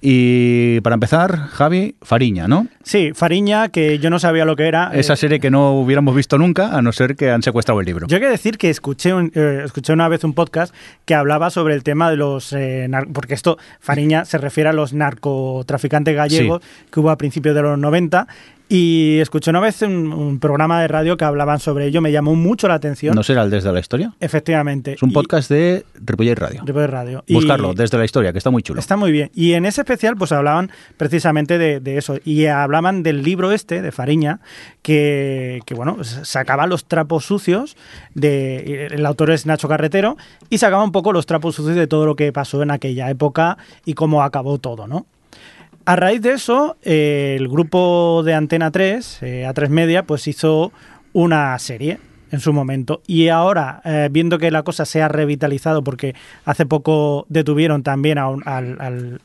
[0.00, 2.66] Y para empezar, Javi, Fariña, ¿no?
[2.82, 4.90] Sí, Fariña, que yo no sabía lo que era.
[4.94, 7.86] Esa eh, serie que no hubiéramos visto nunca, a no ser que han secuestrado el
[7.86, 8.06] libro.
[8.08, 10.74] Yo hay que decir que escuché, un- eh, escuché una vez un podcast
[11.04, 12.52] que hablaba sobre el tema de los...
[12.52, 17.62] eh, porque esto, Fariña, se refiere a los narcotraficantes gallegos que hubo a principios de
[17.62, 18.26] los 90.
[18.72, 22.00] Y escuché una vez un, un programa de radio que hablaban sobre ello.
[22.00, 23.16] Me llamó mucho la atención.
[23.16, 24.14] ¿No será el Desde la Historia?
[24.20, 24.92] Efectivamente.
[24.92, 26.62] Es un Y- podcast de Ripollet Radio.
[26.64, 27.24] de radio.
[27.26, 28.78] Y- Buscarlo, Desde la Historia, que está muy chulo.
[28.78, 29.32] Está muy bien.
[29.34, 32.18] Y en ese especial, pues hablaban precisamente de, de eso.
[32.24, 34.38] Y hablaban del libro este, de Fariña,
[34.82, 37.76] que, que, bueno, sacaba los trapos sucios.
[38.14, 40.16] De, el autor es Nacho Carretero.
[40.48, 43.58] Y sacaba un poco los trapos sucios de todo lo que pasó en aquella época
[43.84, 45.06] y cómo acabó todo, ¿no?
[45.90, 50.70] A raíz de eso, eh, el grupo de Antena 3, eh, A3 Media, pues hizo
[51.12, 51.98] una serie
[52.30, 53.02] en su momento.
[53.08, 58.18] Y ahora, eh, viendo que la cosa se ha revitalizado, porque hace poco detuvieron también
[58.18, 59.20] a un- al, al-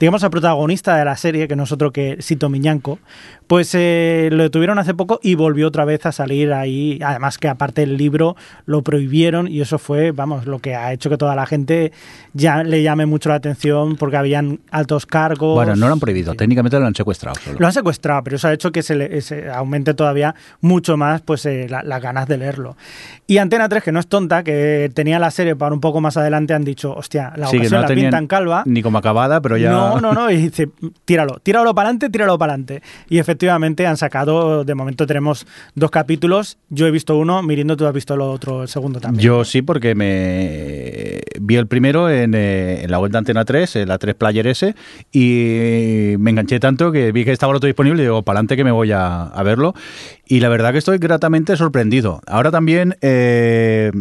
[0.00, 2.98] digamos, al protagonista de la serie, que no es otro que Sito Miñanco,
[3.46, 6.98] pues eh, lo detuvieron hace poco y volvió otra vez a salir ahí.
[7.04, 8.34] Además que aparte el libro
[8.66, 11.92] lo prohibieron y eso fue, vamos, lo que ha hecho que toda la gente
[12.32, 15.54] ya le llame mucho la atención porque habían altos cargos.
[15.54, 16.38] Bueno, no lo han prohibido, Sí.
[16.38, 17.56] técnicamente lo han secuestrado solo.
[17.60, 21.22] Lo han secuestrado, pero eso ha hecho que se, le, se aumente todavía mucho más
[21.22, 22.76] pues eh, la- las ganas de leerlo.
[23.28, 26.16] Y Antena 3, que no es tonta, que tenía la serie para un poco más
[26.16, 28.62] adelante, han dicho, hostia, la Sí, ocasión no la pintan calva.
[28.66, 29.70] Ni como acabada, pero ya.
[29.70, 30.68] No, no, no, y dice,
[31.04, 32.82] tíralo, tíralo para adelante, tíralo para adelante.
[33.08, 37.86] Y efectivamente han sacado, de momento tenemos dos capítulos, yo he visto uno, Mirindo, tú
[37.86, 39.22] has visto el otro, el segundo también.
[39.22, 42.32] Yo sí, porque me vi el primero en,
[42.90, 44.74] la web de Antena 3, en la 3 Player S,
[45.12, 48.56] y me enganché tanto que vi que estaba el otro disponible y digo, para adelante
[48.56, 49.74] que me voy a, a verlo.
[50.28, 52.20] Y la verdad que estoy gratamente sorprendido.
[52.26, 53.92] Ahora también, eh,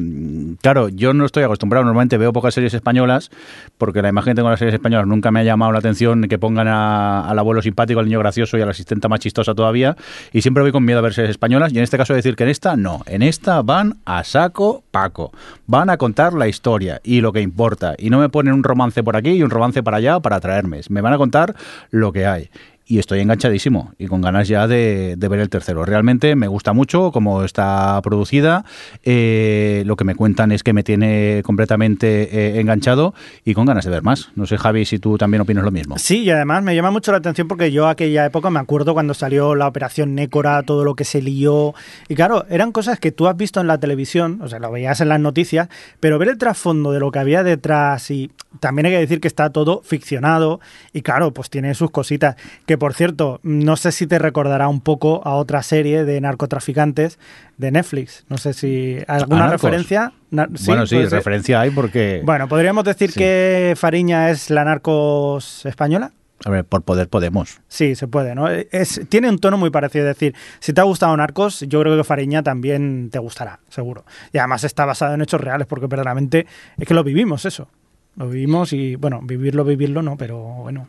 [0.62, 3.30] claro, yo no estoy acostumbrado, normalmente veo pocas series españolas,
[3.78, 6.24] porque la imagen que tengo de las series españolas nunca me ha llamado la atención
[6.28, 9.54] que pongan a- al abuelo simpático, al niño gracioso y a la asistenta más chistosa
[9.54, 9.96] todavía,
[10.34, 12.44] y siempre voy con miedo a ver series españolas, y en este caso decir que
[12.44, 15.32] en esta no, en esta van a saco Paco,
[15.68, 19.04] van a contar la historia y lo que importa, y no me ponen un romance
[19.04, 21.56] por aquí y un romance para allá para atraerme, me van a contar
[21.92, 22.50] lo que hay.
[22.88, 25.86] Y estoy enganchadísimo y con ganas ya de, ver el tercero.
[25.86, 28.64] Realmente me gusta mucho cómo está producida.
[29.04, 33.86] eh, lo que me cuentan es que me tiene completamente eh, enganchado y con ganas
[33.86, 34.30] de ver más.
[34.36, 35.98] No sé, Javi, si tú también opinas lo mismo.
[35.98, 39.14] Sí, y además me llama mucho la atención porque yo aquella época me acuerdo cuando
[39.14, 41.74] salió la operación Nécora, todo lo que se lió.
[42.08, 45.02] Y claro, eran cosas que tú has visto en la televisión, o sea, lo veías
[45.02, 45.70] en las noticias,
[46.00, 49.28] pero ver el trasfondo de lo que había detrás y también hay que decir que
[49.28, 50.60] está todo ficcionado
[50.94, 52.36] y claro, pues tiene sus cositas.
[52.66, 57.20] Que por cierto, no sé si te recordará un poco a otra serie de narcotraficantes
[57.58, 58.26] de Netflix.
[58.30, 59.62] No sé si alguna ¿A Narcos?
[59.64, 60.14] referencia.
[60.32, 62.22] Bueno, sí, referencia hay porque...
[62.26, 63.20] Bueno, podríamos decir Sí.
[63.20, 66.12] que Fariña es la narcos española.
[66.44, 67.62] A ver, por poder podemos.
[67.70, 68.50] Sí, se puede, ¿no?
[68.50, 70.10] Es, tiene un tono muy parecido.
[70.10, 74.04] Es decir, si te ha gustado Narcos, yo creo que Fariña también te gustará, seguro.
[74.34, 76.46] Y además está basado en hechos reales, porque verdaderamente
[76.78, 77.70] es que lo vivimos eso.
[78.18, 80.88] Lo vivimos y, bueno, vivirlo, vivirlo no, pero bueno.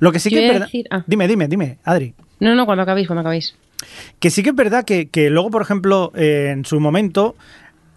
[0.00, 0.66] Lo que sí que es verdad.
[0.66, 1.04] decir- ah.
[1.06, 2.14] Dime, dime, dime, Adri.
[2.40, 3.54] No, no, cuando acabéis, cuando acabéis.
[4.18, 7.36] Que sí que es verdad que, que luego, por ejemplo, eh, en su momento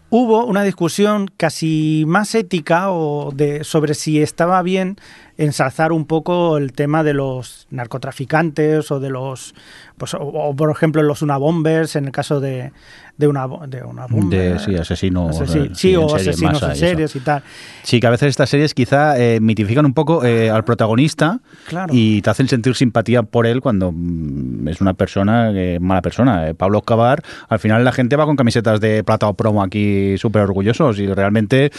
[0.09, 4.97] hubo una discusión casi más ética o de sobre si estaba bien
[5.37, 9.53] ensalzar un poco el tema de los narcotraficantes o de los
[9.97, 12.71] pues o, o, por ejemplo los unabombers en el caso de,
[13.17, 14.53] de una de una bomber.
[14.53, 15.29] De, sí, asesino.
[15.29, 17.43] Asesi- eh, sí, o serie, asesinos masa en series y tal.
[17.83, 21.93] Sí, que a veces estas series quizá eh, mitifican un poco eh, al protagonista Claro.
[21.95, 26.53] y te hacen sentir simpatía por él cuando mm, es una persona, eh, mala persona.
[26.57, 30.41] Pablo Escobar, al final la gente va con camisetas de plata o promo aquí súper
[30.43, 31.71] orgullosos y realmente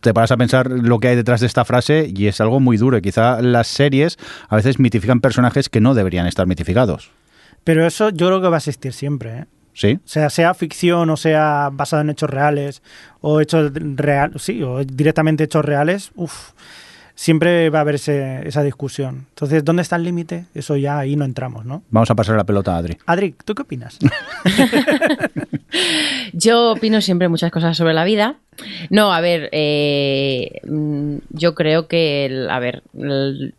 [0.00, 2.76] te paras a pensar lo que hay detrás de esta frase y es algo muy
[2.76, 2.96] duro.
[2.98, 7.10] Y quizá las series a veces mitifican personajes que no deberían estar mitificados.
[7.64, 9.44] Pero eso yo creo que va a existir siempre, ¿eh?
[9.74, 9.98] ¿Sí?
[10.04, 12.82] O sea, sea ficción o sea basado en hechos reales
[13.22, 16.50] o hechos real, sí, o directamente hechos reales, uff,
[17.14, 19.26] siempre va a haber ese- esa discusión.
[19.30, 20.46] Entonces, ¿dónde está el límite?
[20.54, 21.82] Eso ya ahí no entramos, ¿no?
[21.90, 22.96] Vamos a pasar la pelota a Adri.
[23.06, 23.98] Adri, ¿tú qué opinas?
[26.32, 28.36] Yo opino siempre muchas cosas sobre la vida.
[28.90, 33.54] No, a ver, eh, mm, yo creo que, el- a ver, el-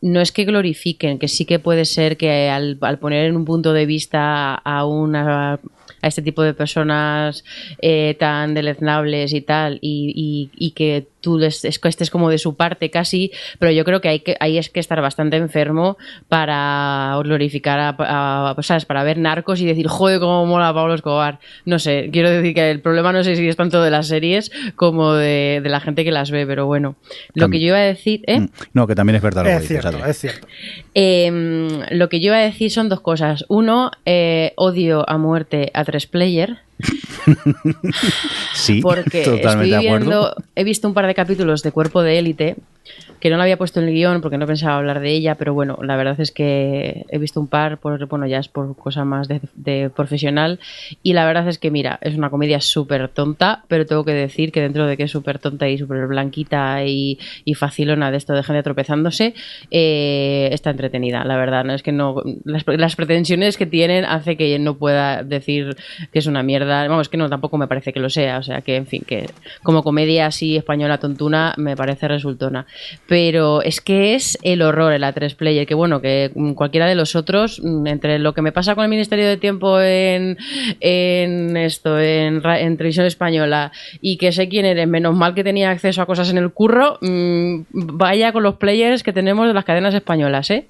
[0.00, 3.44] no es que glorifiquen, que sí que puede ser que al, al poner en un
[3.44, 5.58] punto de vista a una
[6.00, 7.42] a este tipo de personas
[7.82, 12.38] eh, tan deleznables y tal, y, y- y que tú les- es- estés como de
[12.38, 15.96] su parte casi, pero yo creo que hay que ahí es que estar bastante enfermo
[16.28, 17.96] para glorificar a,
[18.50, 18.84] a- ¿sabes?
[18.84, 21.38] para ver narcos y decir, joder, cómo mola Pablo Escobar.
[21.64, 24.50] No sé, quiero decir que el problema no sé si es tanto de las series
[24.76, 26.96] como de, de la gente que las ve, pero bueno.
[27.34, 27.60] Lo También.
[27.60, 28.40] que yo iba a decir, ¿eh?
[28.40, 30.46] Mm, No, que también es verdad lo que es cierto, es cierto.
[30.94, 33.44] Eh, lo que yo iba a decir son dos cosas.
[33.48, 36.58] Uno, eh, odio a muerte a tres player.
[38.54, 40.06] Sí, Porque totalmente estoy de acuerdo.
[40.06, 42.56] viendo, he visto un par de capítulos de Cuerpo de Élite,
[43.20, 45.54] que no la había puesto en el guion porque no pensaba hablar de ella, pero
[45.54, 49.04] bueno, la verdad es que he visto un par, por, bueno, ya es por cosa
[49.04, 50.60] más de, profesional,
[51.02, 54.52] y la verdad es que, mira, es una comedia súper tonta, pero tengo que decir
[54.52, 58.34] que dentro de que es súper tonta y súper blanquita y, y facilona de esto
[58.34, 59.34] de gente tropezándose,
[59.70, 64.36] eh, está entretenida, la verdad, no es que no, las, las pretensiones que tienen hace
[64.36, 65.76] que no pueda decir
[66.12, 68.60] que es una mierda, vamos, que no, tampoco me parece que lo sea, o sea
[68.60, 69.30] que, en fin, que
[69.62, 72.66] como comedia así española tontuna me parece resultona.
[73.08, 77.16] Pero es que es el horror el A3 Player, que bueno, que cualquiera de los
[77.16, 80.36] otros, mm, entre lo que me pasa con el Ministerio de Tiempo en,
[80.80, 86.02] en esto, en televisión española, y que sé quién eres, menos mal que tenía acceso
[86.02, 89.94] a cosas en el curro, mm, vaya con los players que tenemos de las cadenas
[89.94, 90.66] españolas, ¿eh?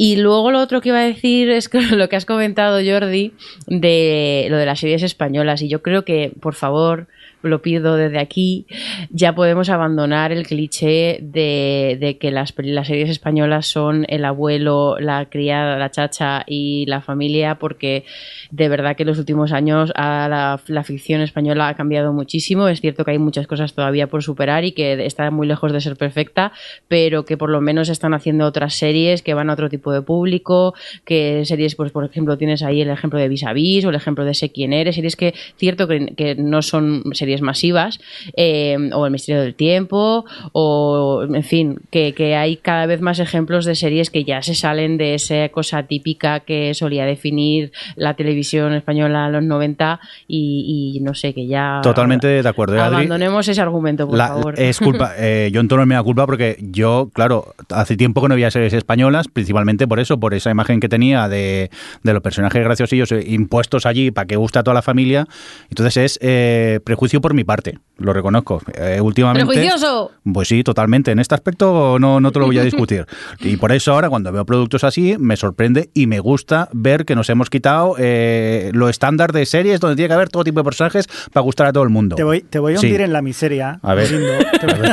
[0.00, 3.32] Y luego lo otro que iba a decir es que lo que has comentado, Jordi,
[3.66, 5.60] de lo de las series españolas.
[5.60, 7.08] Y yo creo que, por favor,
[7.42, 8.66] lo pido desde aquí,
[9.10, 14.96] ya podemos abandonar el cliché de, de que las, las series españolas son el abuelo,
[14.98, 18.04] la criada, la chacha y la familia, porque
[18.50, 22.68] de verdad que en los últimos años a la, la ficción española ha cambiado muchísimo.
[22.68, 25.80] Es cierto que hay muchas cosas todavía por superar y que está muy lejos de
[25.80, 26.52] ser perfecta,
[26.88, 30.02] pero que por lo menos están haciendo otras series que van a otro tipo de
[30.02, 30.74] público,
[31.04, 33.94] que series, pues por ejemplo, tienes ahí el ejemplo de Vis a Vis o el
[33.94, 38.00] ejemplo de Sé quién eres, series que cierto que, que no son series masivas,
[38.36, 43.18] eh, o El misterio del tiempo, o en fin, que, que hay cada vez más
[43.18, 48.14] ejemplos de series que ya se salen de esa cosa típica que solía definir la
[48.14, 51.80] televisión española en los 90 y, y no sé, que ya...
[51.82, 52.96] Totalmente de acuerdo, ¿eh, Adri?
[52.96, 54.54] Abandonemos ese argumento, por La- favor.
[54.58, 58.28] Es culpa, eh, yo en tono me da culpa porque yo, claro, hace tiempo que
[58.28, 61.70] no veía series españolas, principalmente por eso, por esa imagen que tenía de,
[62.02, 65.26] de los personajes graciosillos eh, impuestos allí para que guste a toda la familia.
[65.70, 68.60] Entonces es eh, prejuicio por mi parte, lo reconozco.
[68.74, 69.46] Eh, últimamente.
[69.46, 70.12] ¡Prejuicioso!
[70.32, 71.10] Pues sí, totalmente.
[71.10, 73.06] En este aspecto no, no te lo voy a discutir.
[73.40, 77.14] Y por eso ahora cuando veo productos así me sorprende y me gusta ver que
[77.14, 80.64] nos hemos quitado eh, lo estándar de series donde tiene que haber todo tipo de
[80.64, 82.16] personajes para gustar a todo el mundo.
[82.16, 82.86] Te voy, te voy a Sí.
[82.86, 83.78] hundir en la miseria.
[83.82, 84.10] A ver.
[84.10, 84.28] Lindo.
[84.60, 84.88] Te voy-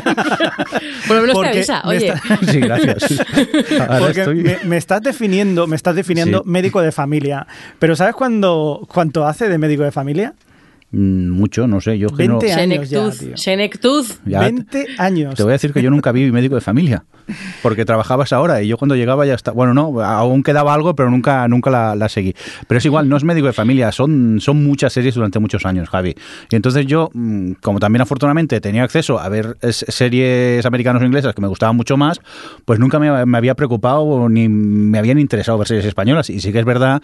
[1.08, 2.08] Por lo menos te Porque avisa, me oye.
[2.08, 3.20] está- Sí, gracias.
[3.82, 6.50] Ahora Porque estoy- me, me estás definiendo, me estás definiendo Sí.
[6.50, 7.46] médico de familia.
[7.80, 10.34] Pero ¿sabes cuándo, cuánto hace de médico de familia?
[10.98, 11.98] Mm, Mucho, no sé.
[12.00, 13.38] Yo que no- 20 años ya, Senectuz, tío.
[13.38, 14.20] Senectuz.
[14.26, 15.36] Ya, 20 años.
[15.36, 17.04] Te voy a decir que yo nunca vi médico de familia,
[17.62, 19.52] porque trabajaba esa hora y yo cuando llegaba ya está.
[19.52, 22.34] Bueno, no, aún quedaba algo, pero nunca, nunca la, la seguí.
[22.68, 25.90] Pero es igual, no es médico de familia, son, son muchas series durante muchos años,
[25.90, 26.16] Javi.
[26.50, 31.06] Y entonces yo, mm, como también afortunadamente tenía acceso a ver es- series americanas o
[31.06, 32.22] inglesas que me gustaban mucho más,
[32.64, 36.30] pues nunca me, me había preocupado ni me habían interesado ver series españolas.
[36.30, 37.02] Y sí que es verdad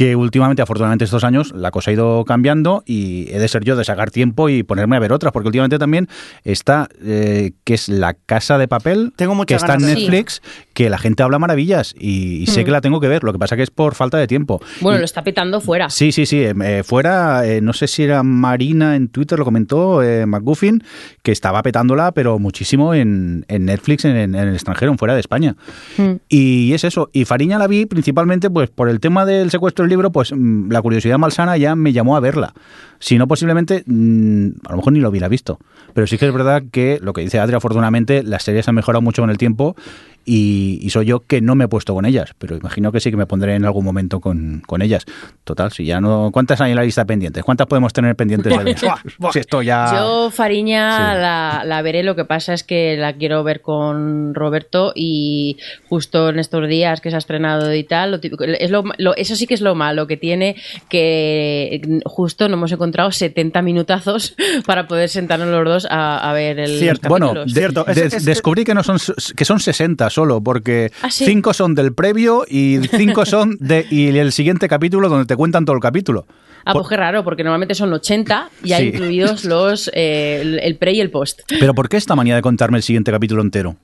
[0.00, 3.76] que últimamente, afortunadamente estos años, la cosa ha ido cambiando y he de ser yo
[3.76, 6.08] de sacar tiempo y ponerme a ver otras, porque últimamente también
[6.42, 10.40] está, eh, que es La Casa de Papel, Tengo que está en Netflix,
[10.72, 12.64] que la gente habla maravillas y, y sé Mm.
[12.64, 14.62] que la tengo que ver, lo que pasa que es por falta de tiempo.
[14.80, 15.90] Bueno, Y- lo está pitando fuera.
[15.90, 16.44] Sí, sí, sí.
[16.46, 20.82] em, eh, fuera, eh, no sé si era Marina en Twitter, lo comentó eh, McGuffin,
[21.22, 25.20] que estaba petándola, pero muchísimo en, en Netflix, en, en el extranjero, en fuera de
[25.20, 25.56] España.
[25.98, 26.12] Mm.
[26.30, 27.10] Y es eso.
[27.12, 30.70] Y Fariña la vi principalmente pues por el tema del secuestro del libro, pues mm,
[30.70, 32.54] la curiosidad malsana ya me llamó a verla.
[32.98, 35.58] Si no, posiblemente, mm, a lo mejor ni lo hubiera visto.
[35.94, 39.02] Pero sí que es verdad que lo que dice Adri, afortunadamente, las series han mejorado
[39.02, 39.76] mucho con el tiempo
[40.24, 42.34] y, y soy yo que no me he puesto con ellas.
[42.38, 45.04] Pero imagino que sí que me pondré en algún momento con, con ellas.
[45.44, 46.30] Total, si ya no.
[46.32, 47.42] ¿Cuántas hay en la lista pendientes?
[47.44, 48.76] ¿Cuántas podemos tener pendientes de
[49.32, 49.92] si esto ya.
[49.96, 51.20] Yo, Fariña, Sí.
[51.20, 55.56] la, la veré, lo que pasa es que la quiero ver con Roberto y
[55.88, 59.16] justo en estos días que se ha estrenado y tal, lo típico- es lo, lo-
[59.16, 60.56] eso sí que es lo malo que tiene,
[60.88, 64.34] que justo no hemos encontrado 70 minutazos
[64.66, 67.08] para poder sentarnos los dos a, a ver el Cierto.
[67.08, 68.98] Bueno, de- Cierto, es- de- es- descubrí que no son
[69.36, 71.24] que son 60 solo, porque ¿Ah, sí?
[71.24, 75.64] 5 son del previo y 5 son de y el siguiente capítulo donde te cuentan
[75.64, 76.26] todo el capítulo.
[76.64, 78.88] Ah, pues qué raro, porque normalmente son 80 y hay Sí.
[78.96, 81.40] incluidos los eh, el, el pre y el post.
[81.60, 83.76] Pero ¿por qué esta manía de contarme el siguiente capítulo entero?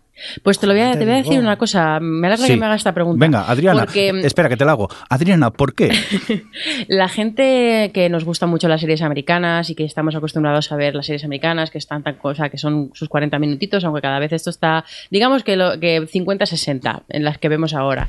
[0.42, 2.52] Pues te lo voy a, Te te voy a decir una cosa, me alegra Sí.
[2.54, 3.22] que me haga esta pregunta.
[3.22, 4.88] Venga, Adriana, Porque mm, espera que te la hago.
[5.10, 5.90] Adriana, ¿por qué?
[6.88, 10.94] La gente que nos gusta mucho las series americanas y que estamos acostumbrados a ver
[10.94, 14.32] las series americanas, que están tan cosa, que son sus 40 minutitos, aunque cada vez
[14.32, 18.08] esto está, digamos que, lo, que 50-60 en las que vemos ahora.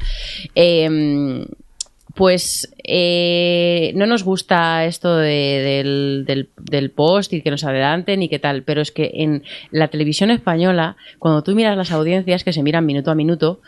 [0.55, 1.45] Eh,
[2.17, 8.23] pues eh, no nos gusta esto de- del, del- del post y que nos adelanten
[8.23, 12.43] y qué tal, pero es que en la televisión española, cuando tú miras las audiencias
[12.43, 13.61] que se miran minuto a minuto,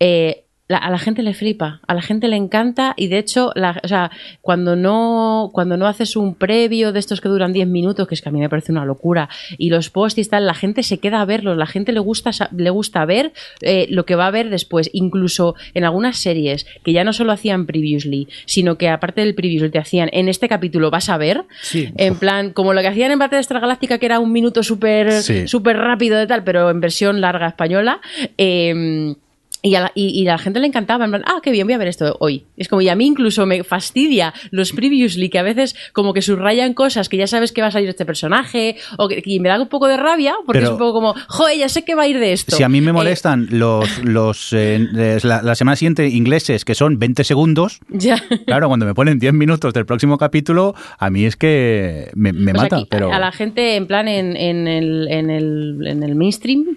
[0.00, 3.50] eh, la- a la gente le flipa, a la gente le encanta y de hecho,
[3.56, 4.10] la- o sea,
[4.40, 8.22] cuando no, cuando no haces un previo de estos que duran 10 minutos, que es
[8.22, 10.98] que a mí me parece una locura, y los posts y tal, la gente se
[10.98, 14.30] queda a verlos, la gente le gusta, le gusta ver eh, lo que va a
[14.30, 19.22] ver después, incluso en algunas series que ya no solo hacían previously, sino que aparte
[19.22, 21.88] del previously te hacían en este capítulo vas a ver, Sí.
[21.96, 25.48] en plan, como lo que hacían en Battlestar Galáctica, que era un minuto súper Sí.
[25.48, 28.00] súper rápido de tal, pero en versión larga española.
[28.38, 29.14] eh,
[29.62, 31.66] y a, la, y, y a la gente le encantaba, en plan, ah, qué bien,
[31.66, 32.44] voy a ver esto hoy.
[32.56, 36.22] Es como, y a mí incluso me fastidia los previously, que a veces como que
[36.22, 39.48] subrayan cosas que ya sabes que va a salir este personaje, o que, y me
[39.48, 41.94] da un poco de rabia, porque Pero- es un poco como, joder, ya sé que
[41.94, 42.56] va a ir de esto.
[42.56, 46.74] Si a mí me Eh, molestan los, los eh, la, la semana siguiente ingleses, que
[46.74, 48.16] son 20 segundos, ya.
[48.46, 52.52] claro, cuando me ponen 10 minutos del próximo capítulo, a mí es que me, me
[52.52, 52.76] Pues mata.
[52.76, 56.76] aquí, pero A la gente, en plan, en, en, el, en, el, en el mainstream,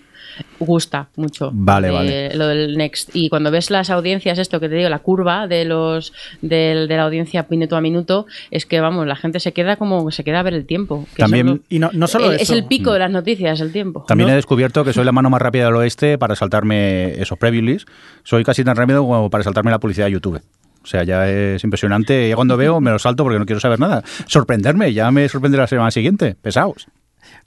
[0.60, 1.50] gusta mucho.
[1.54, 2.36] Vale, eh, vale.
[2.36, 3.10] Lo del Next.
[3.14, 6.96] Y cuando ves las audiencias, esto que te digo, la curva de los del- de
[6.98, 10.40] la audiencia minuto a minuto, es que, vamos, la gente se queda como se queda
[10.40, 11.06] a ver el tiempo.
[11.16, 12.44] que También- Y no, no solo eh, eso.
[12.44, 14.06] es el pico de las noticias, el tiempo.
[14.08, 14.34] También ¿no?
[14.34, 17.86] he descubierto que soy la mano más rápida del oeste para saltarme esos previews.
[18.24, 20.42] Soy casi tan rápido como para saltarme la publicidad de YouTube.
[20.84, 22.28] O sea, ya es impresionante.
[22.28, 24.04] Ya cuando veo me lo salto porque no quiero saber nada.
[24.28, 26.36] Sorprenderme, ya me sorprenderá la semana siguiente.
[26.42, 26.88] Pesaos.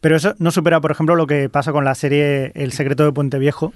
[0.01, 3.12] Pero eso no supera, por ejemplo, lo que pasa con la serie El secreto de
[3.12, 3.72] Puente Viejo,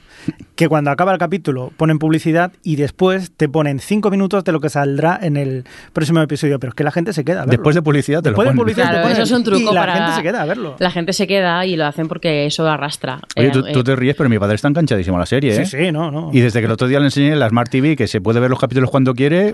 [0.55, 4.61] que cuando acaba el capítulo ponen publicidad y después te ponen cinco minutos de lo
[4.61, 6.59] que saldrá en el próximo episodio.
[6.61, 7.53] Pero es que la gente se queda a verlo.
[7.53, 8.63] Después de publicidad te Después lo de ponen.
[8.75, 10.45] publicidad te Claro, ponen eso es un truco y la para- gente se queda a
[10.47, 10.77] verlo.
[10.79, 13.21] La gente se queda y lo hacen porque eso arrastra.
[13.37, 15.53] Oye, Eh, tú, tú eh, te ríes, pero mi padre está enganchadísimo a la serie,
[15.59, 15.65] ¿eh?
[15.65, 16.31] Sí, sí, no, no.
[16.33, 18.51] Y desde que el otro día le enseñé la Smart TV, que se puede ver
[18.51, 19.53] los capítulos cuando quiere,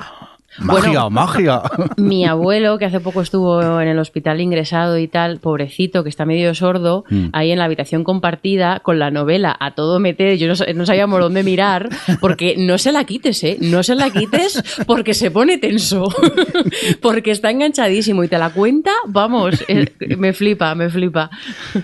[0.59, 1.11] magia, Bueno.
[1.11, 1.63] magia.
[1.97, 6.25] Mi abuelo, que hace poco estuvo en el hospital ingresado y tal, pobrecito, que está
[6.25, 7.27] medio sordo, Mm.
[7.33, 11.21] ahí en la habitación compartida con la novela a todo meter, yo no, no sabíamos
[11.21, 11.89] dónde mirar,
[12.21, 13.59] porque no se la quites, ¿eh?
[13.61, 16.09] No se la quites porque se pone tenso,
[17.01, 19.87] porque está enganchadísimo y te la cuenta, vamos, eh,
[20.17, 21.31] me flipa, me flipa.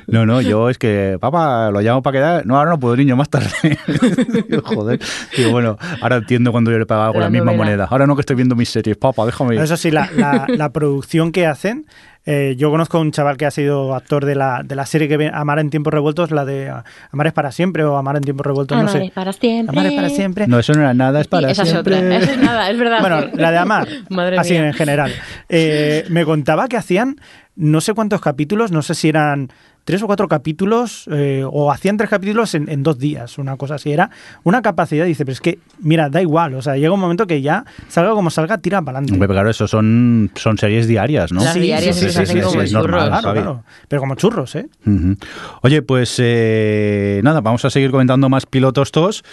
[0.07, 2.47] No, no, yo es que, papá, lo llamo para quedar.
[2.47, 3.49] No, ahora no puedo, niño, más tarde.
[4.65, 5.01] Joder.
[5.37, 7.65] Digo, bueno, ahora entiendo cuando yo le pagaba con La la misma novela.
[7.65, 7.89] moneda.
[7.91, 9.57] Ahora no que estoy viendo mis series, papá, déjame.
[9.63, 11.87] Eso sí, la, la- la producción que hacen.
[12.25, 15.09] eh, yo conozco a un chaval que ha sido actor de la, de la serie
[15.09, 16.73] que ve Amar en tiempos revueltos, la de
[17.11, 19.05] Amar es para siempre o Amar en tiempos revueltos, no Amar sé.
[19.07, 19.77] es para siempre.
[19.77, 20.47] Amar es para siempre.
[20.47, 21.97] No, eso no era nada, es para esa siempre.
[21.97, 23.01] es otra, esa es nada, es verdad.
[23.01, 24.69] Bueno, la de Amar, Madre así mía.
[24.69, 25.13] en general.
[25.49, 27.17] Eh, me contaba que hacían
[27.57, 29.51] no sé cuántos capítulos, no sé si eran
[29.85, 33.75] tres o cuatro capítulos eh, o hacían tres capítulos en, en, dos días, una cosa
[33.75, 33.91] así.
[33.93, 34.11] Era
[34.45, 37.43] una capacidad, dice, pero es que, mira, da igual, o sea, llega un momento que
[37.43, 39.27] ya salga como salga, tira para adelante.
[39.27, 41.43] claro, eso son, son series diarias, ¿no?
[41.43, 42.73] Las diarias sí, sí, se hacen como churros.
[42.73, 44.69] Normal, claro, claro, pero como churros, ¿eh?
[44.87, 45.17] Uh -huh.
[45.63, 49.25] Oye, pues eh, nada, vamos a seguir comentando más pilotos todos.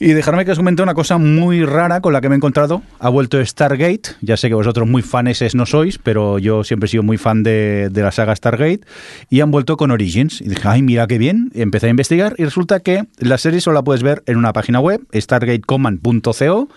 [0.00, 2.82] Y dejarme que os comente una cosa muy rara con la que me he encontrado.
[3.00, 4.10] Ha vuelto Stargate.
[4.20, 7.42] Ya sé que vosotros muy faneses no sois, pero yo siempre he sido muy fan
[7.42, 8.82] de, la saga Stargate.
[9.28, 10.40] Y han vuelto con Origins.
[10.40, 11.50] Y dije, ay, mira qué bien.
[11.54, 14.78] Empecé a investigar y resulta que la serie solo la puedes ver en una página
[14.78, 16.68] web, stargatecommand.co.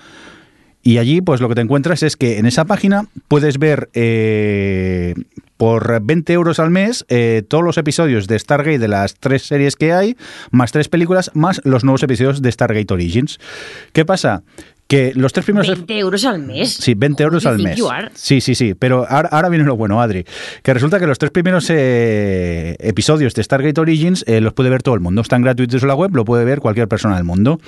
[0.84, 5.13] Y allí, pues lo que te encuentras es que en esa página puedes ver eh,
[5.57, 9.75] por 20 euros al mes eh, todos los episodios de Stargate de las tres series
[9.75, 10.17] que hay,
[10.49, 13.39] más tres películas, más los nuevos episodios de Stargate Origins.
[13.93, 14.41] ¿Qué pasa?
[14.91, 15.69] Que los tres primeros...
[15.69, 16.73] 20 euros al mes.
[16.73, 17.81] Sí, 20 euros al mes.
[18.13, 20.25] Sí, sí, sí, pero ahora, ahora, viene lo bueno, Adri,
[20.63, 24.83] que resulta que los tres primeros eh, episodios de Stargate Origins eh, los puede ver
[24.83, 27.61] todo el mundo, están gratuitos en la web, lo puede ver cualquier persona del mundo.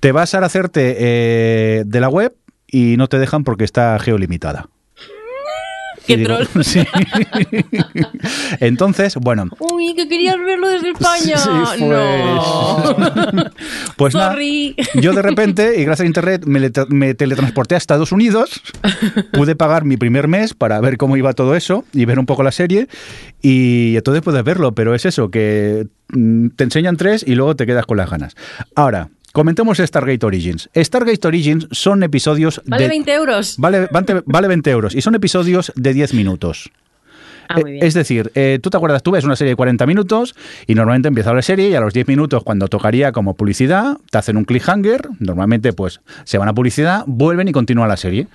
[0.00, 2.34] Te vas a hacerte eh, de la web
[2.66, 4.70] y no te dejan porque está geolimitada.
[6.06, 6.46] ¡Qué digo, troll!
[6.64, 6.84] Sí.
[8.60, 9.48] Entonces, bueno.
[9.58, 11.36] Uy, que querías verlo desde España.
[11.36, 11.80] Sí, pues...
[11.80, 12.96] No.
[13.96, 14.36] pues nada,
[14.94, 18.60] yo de repente, y gracias a internet, me, me, teletransporté a Estados Unidos,
[19.32, 22.42] pude pagar mi primer mes para ver cómo iba todo eso y ver un poco
[22.42, 22.88] la serie,
[23.42, 27.66] y entonces puedes verlo, pero es eso, que mm, te enseñan tres y luego te
[27.66, 28.34] quedas con las ganas.
[28.74, 30.70] Ahora, Comentemos Stargate Origins.
[30.74, 32.88] Stargate Origins son episodios Vale de...
[32.88, 33.56] 20 euros.
[33.58, 33.86] Vale,
[34.24, 34.94] vale 20 euros.
[34.94, 36.70] Y son episodios de 10 minutos.
[37.46, 37.84] Ah, muy bien.
[37.84, 40.34] Es decir, eh, tú te acuerdas, tú ves una serie de 40 minutos
[40.66, 44.16] y normalmente empieza la serie y a los 10 minutos, cuando tocaría como publicidad, te
[44.16, 45.06] hacen un cliffhanger.
[45.18, 48.28] Normalmente, pues se van a publicidad, vuelven y continúa la serie.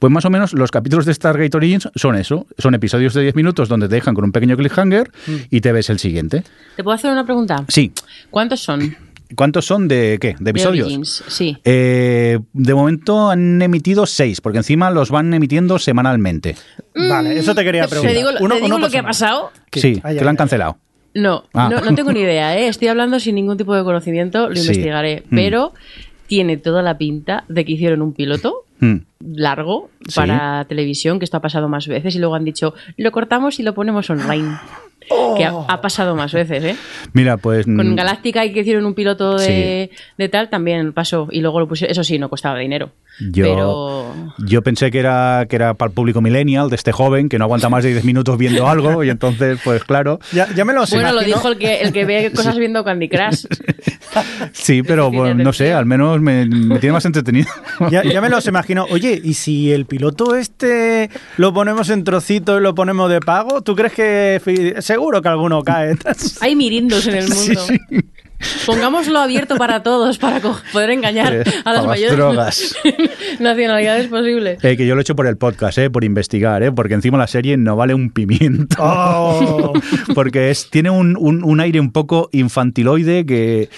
[0.00, 2.48] Pues más o menos los capítulos de Stargate Origins son eso.
[2.58, 5.32] Son episodios de 10 minutos donde te dejan con un pequeño cliffhanger mm.
[5.48, 6.42] y te ves el siguiente.
[6.74, 7.64] ¿Te puedo hacer una pregunta?
[7.68, 7.92] Sí.
[8.30, 8.96] ¿Cuántos son?
[9.36, 10.34] ¿Cuántos son de qué?
[10.38, 10.86] ¿De episodios?
[10.88, 11.56] De Origins, sí.
[11.64, 16.56] Eh, de momento han emitido seis, porque encima los van emitiendo semanalmente.
[16.94, 18.12] Vale, eso te quería preguntar.
[18.12, 19.50] ¿Te digo, uno, te digo uno lo que ha pasado?
[19.72, 20.78] Sí, Ay, que ay, lo han cancelado.
[21.14, 21.68] No, Ah.
[21.70, 22.68] no, no tengo ni idea, ¿eh?
[22.68, 24.62] Estoy hablando sin ningún tipo de conocimiento, lo Sí.
[24.62, 25.24] investigaré.
[25.30, 25.34] Mm.
[25.36, 25.72] Pero
[26.28, 28.96] tiene toda la pinta de que hicieron un piloto Mm.
[29.34, 30.14] largo Sí.
[30.16, 33.62] para televisión, que esto ha pasado más veces, y luego han dicho, lo cortamos y
[33.62, 34.56] lo ponemos online.
[35.36, 36.76] Que ha, ha pasado más veces, ¿eh?
[37.12, 37.64] Mira, pues.
[37.64, 41.28] Con mm, Galáctica y que hicieron un piloto de, de tal, también pasó.
[41.30, 41.92] Y luego lo pusieron.
[41.92, 42.92] Eso sí, no costaba dinero.
[43.20, 44.14] Yo, Pero.
[44.38, 47.44] yo pensé que era, que era para el público millennial, de este joven, que no
[47.44, 50.20] aguanta más de 10 minutos viendo algo, y entonces, pues claro.
[50.32, 53.08] Ya, ya me lo Bueno, lo dijo el que, el que ve cosas viendo Candy
[53.08, 53.44] Crush.
[54.52, 57.48] Sí, pero bueno, no sé, al menos me, me tiene más entretenido.
[57.90, 58.86] Ya, ya me los imagino.
[58.90, 63.62] Oye, ¿y si el piloto este lo ponemos en trocitos y lo ponemos de pago?
[63.62, 64.40] ¿Tú crees que
[64.90, 65.96] seguro que alguno cae?
[66.40, 67.66] Hay mirindos en el mundo.
[68.64, 70.40] Pongámoslo abierto para todos para
[70.72, 72.74] poder engañar Eh, a las mayores drogas.
[73.38, 74.64] nacionalidades posibles.
[74.64, 77.18] Eh, que yo lo he hecho por el podcast, eh, por investigar, eh, porque encima
[77.18, 78.76] la serie no vale un pimiento.
[78.80, 79.74] Oh.
[80.14, 83.68] porque es, tiene un, un- un aire un poco infantiloide que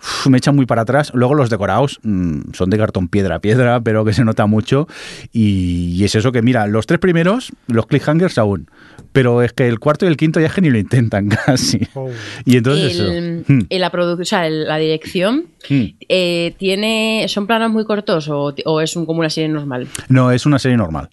[0.00, 1.12] uf, me echa muy para atrás.
[1.14, 4.86] Luego los decorados mm, son de cartón piedra a piedra, pero que se nota mucho.
[5.32, 8.68] Y, y es eso que, mira, los tres primeros, los cliffhangers aún.
[9.12, 11.80] Pero es que el cuarto y el quinto ya es que ni lo intentan casi.
[11.94, 12.08] Oh.
[12.44, 13.52] Y entonces El- eso.
[13.52, 15.84] Mm, en la, o sea, la dirección mm.
[16.08, 19.88] eh, tiene son planos muy cortos o, o es un, como una serie normal.
[20.08, 21.08] No, es una serie normal.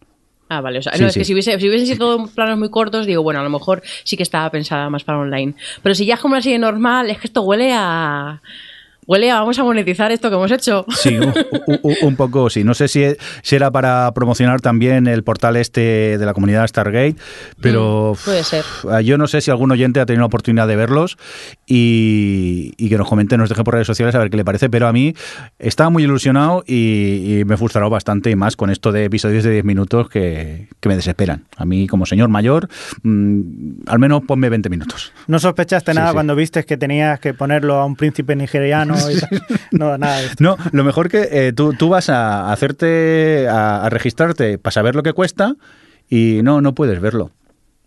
[0.50, 0.80] Ah, vale.
[0.80, 1.20] O sea, Sí, no, es sí.
[1.20, 4.16] que si hubiese, si hubiesen sido planos muy cortos, digo, bueno, a lo mejor sí
[4.16, 5.56] que estaba pensada más para online.
[5.84, 8.42] Pero si ya es como una serie normal, es que esto huele a.
[9.08, 10.86] Huele a vamos a monetizar esto que hemos hecho.
[10.98, 11.34] Sí, un,
[11.84, 12.64] un- un poco sí.
[12.64, 13.06] No sé si,
[13.42, 17.16] si era para promocionar también el portal este de la comunidad Stargate,
[17.62, 18.64] pero Mm, puede ser.
[18.84, 21.18] uf, yo no sé si algún oyente ha tenido la oportunidad de verlos
[21.66, 24.70] y, y que nos comente, nos deje por redes sociales a ver qué le parece,
[24.70, 25.14] pero a mí
[25.60, 29.52] estaba muy ilusionado y, y me frustró bastante y más con esto de episodios de
[29.52, 31.46] 10 minutos que, que me desesperan.
[31.56, 32.68] A mí como señor mayor,
[33.04, 33.42] mm,
[33.88, 35.12] al menos ponme 20 minutos.
[35.28, 36.14] ¿No sospechaste Sí, nada sí.
[36.16, 38.97] cuando viste que tenías que ponerlo a un príncipe nigeriano?
[39.72, 40.22] No, nada.
[40.40, 44.96] No, lo mejor que eh, tú, tú vas a hacerte, a, a registrarte para saber
[44.96, 45.56] lo que cuesta
[46.10, 47.32] y no, no puedes verlo.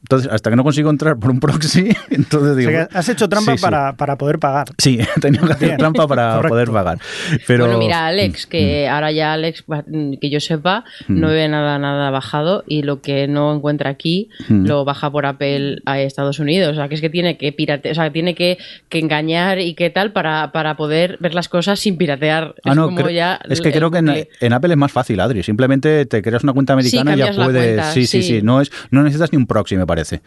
[0.02, 2.70] Entonces, hasta que no consigo entrar por un proxy, entonces O digo...
[2.70, 3.62] sea, has hecho trampa Sí, sí.
[3.62, 4.68] Para, para poder pagar.
[4.78, 6.48] Sí, he tenido que hacer Bien, trampa para correcto.
[6.48, 6.98] poder pagar.
[7.46, 9.84] Pero, Bueno, mira, Alex, que ahora ya Alex, va-
[10.20, 14.66] que yo sepa, no ve nada, nada bajado y lo que no encuentra aquí Mm.
[14.66, 16.72] lo baja por Apple a Estados Unidos.
[16.72, 19.74] O sea, que es que tiene que pirate, o sea, tiene que, que engañar y
[19.74, 22.54] qué tal para, para poder ver las cosas sin piratear.
[22.64, 25.20] Ah, es no, como ya es que el creo que en, Apple es más fácil,
[25.20, 25.42] Adri.
[25.42, 27.74] Simplemente te creas una cuenta americana y ya puedes.
[27.76, 28.42] cuenta, sí, sí, sí, sí.
[28.42, 30.20] No, es, no necesitas ni un proxy, me parece.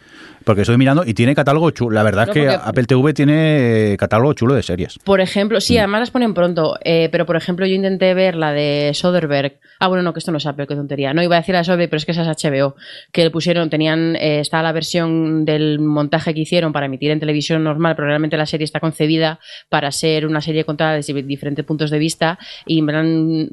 [0.44, 1.94] Porque estoy mirando y tiene catálogo chulo.
[1.94, 4.98] La verdad No, es que Apple TV tiene catálogo chulo de series.
[5.02, 5.60] Por ejemplo, Mm.
[5.62, 9.58] sí, además las ponen pronto, eh, pero por ejemplo yo intenté ver la de Soderbergh.
[9.80, 11.12] Ah, bueno, no, que esto no es Apple, qué tontería.
[11.14, 12.76] No, iba a decir la de Soderbergh, pero es que esa es HBO,
[13.12, 17.20] que le pusieron, tenían, eh, está la versión del montaje que hicieron para emitir en
[17.20, 21.64] televisión normal, pero realmente la serie está concebida para ser una serie contada desde diferentes
[21.64, 22.82] puntos de vista y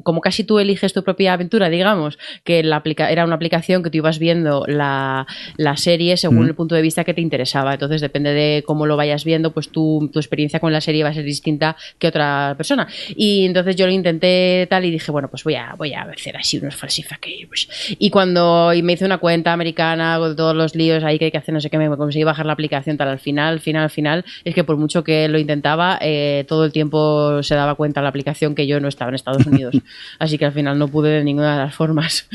[0.04, 3.90] como casi tú eliges tu propia aventura, digamos, que la aplica era una aplicación que
[3.90, 5.26] tú ibas viendo la,
[5.58, 6.50] la serie según Mm.
[6.50, 7.74] el punto de vista que te interesaba.
[7.74, 11.10] Entonces, depende de cómo lo vayas viendo, pues tu, tu experiencia con la serie va
[11.10, 12.88] a ser distinta que otra persona.
[13.16, 16.38] Y entonces yo lo intenté tal y dije, bueno, pues voy a, voy a hacer
[16.38, 17.68] así unos falsificados.
[18.00, 21.32] Y cuando y me hice una cuenta americana con todos los líos ahí que hay
[21.32, 23.84] que hacer, no sé qué, me conseguí bajar la aplicación tal al final, al final,
[23.84, 27.76] al final, es que por mucho que lo intentaba, eh, todo el tiempo se daba
[27.76, 29.76] cuenta la aplicación que yo no estaba en Estados Unidos.
[30.20, 32.28] Así que al final no pude de ninguna de las formas.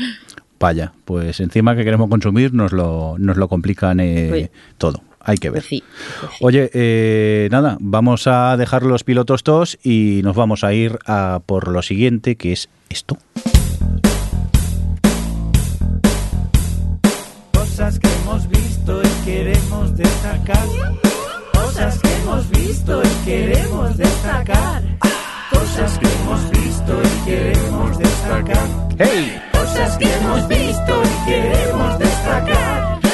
[0.59, 5.01] Vaya, pues encima que queremos consumir nos lo, nos lo complican eh, Pues- todo.
[5.19, 5.61] Hay que ver.
[5.61, 5.83] Pues sí,
[6.21, 6.37] pues sí.
[6.45, 11.41] Oye, eh, nada, vamos a dejar los pilotos tos y nos vamos a ir a
[11.45, 13.17] por lo siguiente, que es esto.
[17.53, 20.65] Cosas que hemos visto y queremos destacar.
[21.53, 24.83] Cosas que hemos visto y queremos destacar.
[25.59, 28.67] Cosas que hemos visto y queremos destacar.
[28.99, 29.41] ¡Hey!
[29.51, 33.06] Cosas que hemos visto y queremos destacar.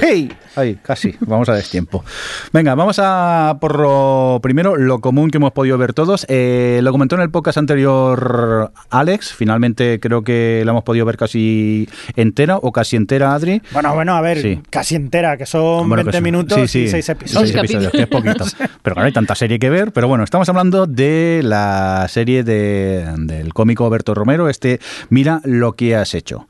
[0.00, 0.32] ¡Hey!
[0.56, 2.04] Ay, casi, vamos a destiempo.
[2.52, 6.26] Venga, vamos a por lo primero, lo común que hemos podido ver todos.
[6.28, 11.16] Eh, lo comentó en el podcast anterior Alex, finalmente creo que la hemos podido ver
[11.16, 13.62] casi entera o casi entera, Adri.
[13.72, 14.60] Bueno, bueno, a ver, Sí.
[14.70, 16.22] casi entera, que son Bueno, 20 que sí.
[16.22, 16.78] minutos Sí, sí.
[16.84, 17.50] y 6 episodios.
[17.50, 18.44] Seis episodios, que es poquito.
[18.82, 19.92] Pero claro, hay tanta serie que ver.
[19.92, 24.80] Pero bueno, estamos hablando de la serie de, del cómico Berto Romero, este
[25.10, 26.48] Mira lo que has hecho.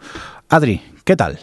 [0.49, 1.39] Adri, ¿qué tal?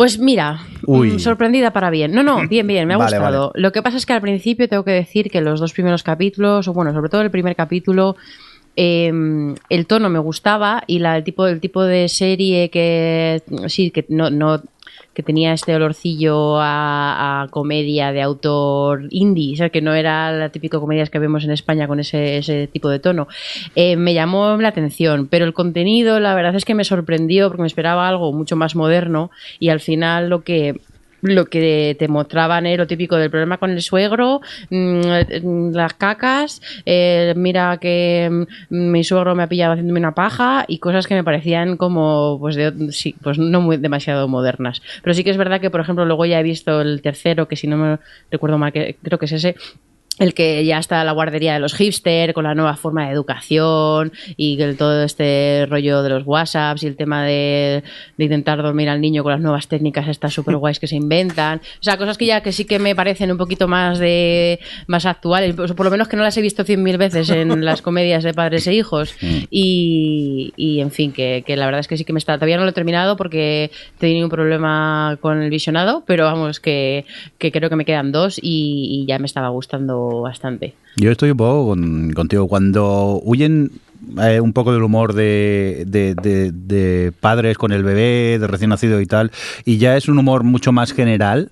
[0.00, 1.10] Pues mira, Uy.
[1.10, 2.12] mm, sorprendida para bien.
[2.12, 3.52] No, no, bien, bien, me ha Vale, gustado.
[3.54, 6.66] Lo que pasa es que al principio tengo que decir que los dos primeros capítulos,
[6.68, 8.16] o bueno, sobre todo el primer capítulo,
[8.76, 9.12] eh,
[9.68, 14.06] el tono me gustaba y la, el tipo el tipo de serie que sí que
[14.08, 14.62] no no
[15.20, 20.48] que tenía este olorcillo a, comedia de autor indie, o sea, que no era la
[20.48, 23.28] típica comedia que vemos en España con ese, ese tipo de tono.
[23.74, 27.62] Eh, me llamó la atención, pero el contenido, la verdad es que me sorprendió porque
[27.62, 30.80] me esperaba algo mucho más moderno y al final lo que
[31.22, 34.40] lo que te mostraban era lo típico del problema con el suegro,
[34.70, 38.28] mm, las cacas, eh, mira que
[38.70, 42.38] mm, mi suegro me ha pillado haciéndome una paja y cosas que me parecían como,
[42.40, 44.82] pues, de, sí, pues no muy demasiado modernas.
[45.02, 47.56] Pero sí que es verdad que, por ejemplo, luego ya he visto el tercero, que
[47.56, 47.98] si no me
[48.30, 49.56] recuerdo mal, que creo que es ese,
[50.20, 54.12] el que ya está la guardería de los hipster con la nueva forma de educación
[54.36, 57.82] y todo este rollo de los WhatsApps y el tema de,
[58.18, 61.58] de intentar dormir al niño con las nuevas técnicas estas super guays que se inventan.
[61.58, 65.06] O sea, cosas que ya que sí que me parecen un poquito más de más
[65.06, 68.22] actuales, por lo menos que no las he visto cien mil veces en las comedias
[68.22, 69.14] de padres e hijos.
[69.50, 72.34] Y, y, en fin, que, que la verdad es que sí que me está.
[72.34, 76.60] Todavía no lo he terminado porque he tenido un problema con el visionado, pero vamos,
[76.60, 77.06] que,
[77.38, 80.74] que creo que me quedan dos y, y ya me estaba gustando bastante.
[80.96, 82.48] Yo estoy un poco con- contigo.
[82.48, 83.70] Cuando huyen
[84.22, 88.70] eh, un poco del humor de, de- de- de padres con el bebé, de recién
[88.70, 89.30] nacido y tal,
[89.64, 91.50] y ya es un humor mucho más general.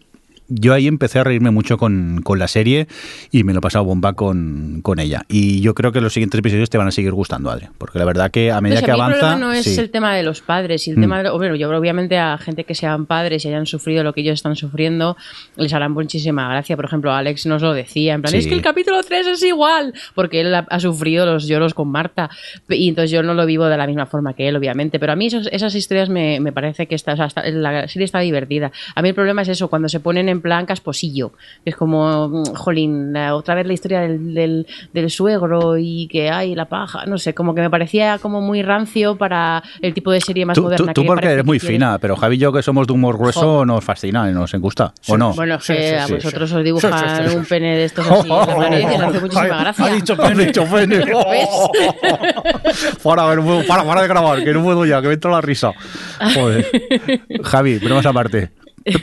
[0.49, 2.89] Yo ahí empecé a reírme mucho con, con la serie
[3.31, 5.23] y me lo he pasado bomba con, con ella.
[5.29, 7.67] Y yo creo que los siguientes episodios te van a seguir gustando, Adri.
[7.77, 9.19] Porque la verdad que a medida Pues a que mí el avanza.
[9.21, 9.79] problema no es sí.
[9.79, 11.01] el tema de los padres y el Mm.
[11.01, 14.23] tema de, bueno, yo obviamente a gente que sean padres y hayan sufrido lo que
[14.23, 15.17] ellos están sufriendo
[15.57, 16.77] les harán muchísima gracia.
[16.77, 18.39] Por ejemplo, Alex nos lo decía, en plan, Sí.
[18.39, 21.89] es que el capítulo 3 es igual, porque él ha, ha sufrido los lloros con
[21.89, 22.31] Marta
[22.69, 24.99] y entonces yo no lo vivo de la misma forma que él, obviamente.
[24.99, 27.87] Pero a mí esos- esas historias me, me parece que está, o sea, está- la
[27.89, 28.73] serie está divertida.
[28.95, 31.32] A mí el problema es eso, cuando se ponen en plan casposillo,
[31.64, 36.30] que es como, mm, jolín, otra vez la historia del, del, del suegro y que
[36.30, 40.11] hay la paja, no sé, como que me parecía como muy rancio para el tipo
[40.11, 41.74] de serie más Tú, moderna tú- tú que porque eres que muy quiere.
[41.74, 43.64] fina, pero Javi y yo que somos de humor grueso Jo.
[43.66, 45.32] nos fascina y nos gusta, ¿o no?
[45.34, 46.57] Bueno, es Sí, que sí, a sí, vosotros sí.
[46.57, 47.36] os dibujan Sí, sí, sí, sí.
[47.36, 49.84] un pene de estos así en y os hace muchísima gracia.
[49.84, 50.43] Ha dicho pene.
[50.43, 51.05] Ha dicho pene.
[53.03, 55.41] para, a ver, para, para de grabar, que no puedo ya, que me entra la
[55.41, 55.72] risa.
[56.34, 56.66] Joder.
[57.45, 58.51] Javi, pero más aparte.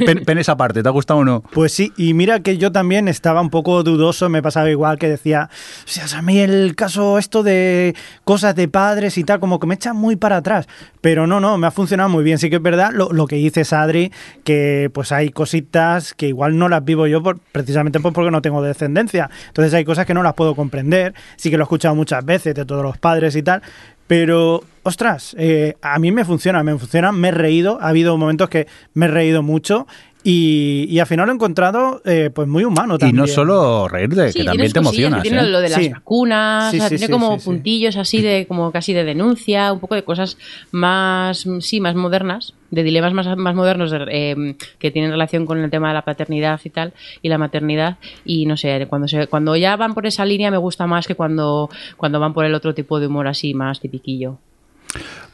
[0.05, 1.41] Pen- penes aparte, ¿te ha gustado o no?
[1.51, 5.09] Pues sí, y mira que yo también estaba un poco dudoso, me pasaba igual que
[5.09, 5.49] decía,
[5.85, 9.67] o sea, a mí el caso esto de cosas de padres y tal, como que
[9.67, 10.67] me echa muy para atrás,
[11.01, 13.35] pero no, no, me ha funcionado muy bien, sí que es verdad lo, lo que
[13.35, 14.11] dices Adri,
[14.43, 18.41] que pues hay cositas que igual no las vivo yo por, precisamente pues porque no
[18.41, 21.95] tengo descendencia, entonces hay cosas que no las puedo comprender, sí que lo he escuchado
[21.95, 23.61] muchas veces de todos los padres y tal,
[24.07, 28.49] pero ostras, eh, a mí me funciona, me funciona, me he reído, ha habido momentos
[28.49, 29.87] que me he reído mucho
[30.27, 33.15] y, y al final lo he encontrado eh, pues muy humano Y también.
[33.17, 35.21] no solo reírte, Sí, que también te emocionas.
[35.21, 35.43] Tiene ¿eh?
[35.43, 35.89] lo de las Sí.
[35.89, 37.45] vacunas, Sí, o sea, sí, tiene sí, como sí, sí.
[37.45, 40.37] puntillos así de como casi de denuncia, un poco de cosas
[40.71, 45.59] más, sí, más modernas, de dilemas más, más modernos de- eh, que tienen relación con
[45.59, 47.97] el tema de la paternidad y tal, y la maternidad.
[48.25, 51.13] Y no sé, cuando, se, cuando ya van por esa línea me gusta más que
[51.13, 54.39] cuando, cuando van por el otro tipo de humor así, más tipiquillo.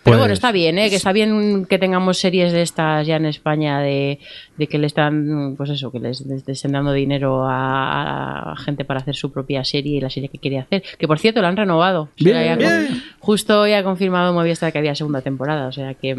[0.03, 0.89] Pero Pues- bueno, está bien, ¿eh?
[0.89, 4.17] que está bien que tengamos series de estas ya en España de,
[4.61, 8.85] de que le están, pues eso, que les, les estén dando dinero a, a gente
[8.85, 10.83] para hacer su propia serie y la serie que quiere hacer.
[10.99, 12.03] Que por cierto, la han renovado.
[12.03, 12.59] O sea, Bien.
[12.59, 16.15] ya con- justo hoy ha confirmado Movistar que había segunda temporada, o sea que...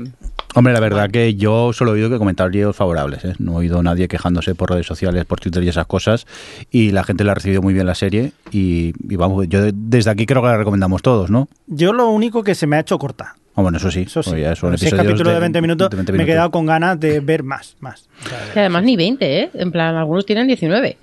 [0.54, 3.34] Hombre, la verdad que yo solo he oído que comentarios favorables, ¿eh?
[3.38, 6.26] no he oído a nadie quejándose por redes sociales, por Twitter y esas cosas,
[6.70, 9.72] y la gente la ha recibido muy bien la serie, y, y vamos, yo de-
[9.74, 11.48] desde aquí creo que la recomendamos todos, ¿no?
[11.68, 13.36] Yo lo único que se me ha hecho corta.
[13.54, 14.30] Ah, bueno, eso sí, Eso sí.
[14.30, 16.32] oye, son si es capítulo de 20 minutos, de 20 me he minutos.
[16.34, 17.76] quedado con ganas de ver más.
[17.80, 18.08] más.
[18.24, 19.50] O sea, que además ni 20, ¿eh?
[19.54, 20.96] En plan, algunos tienen 19.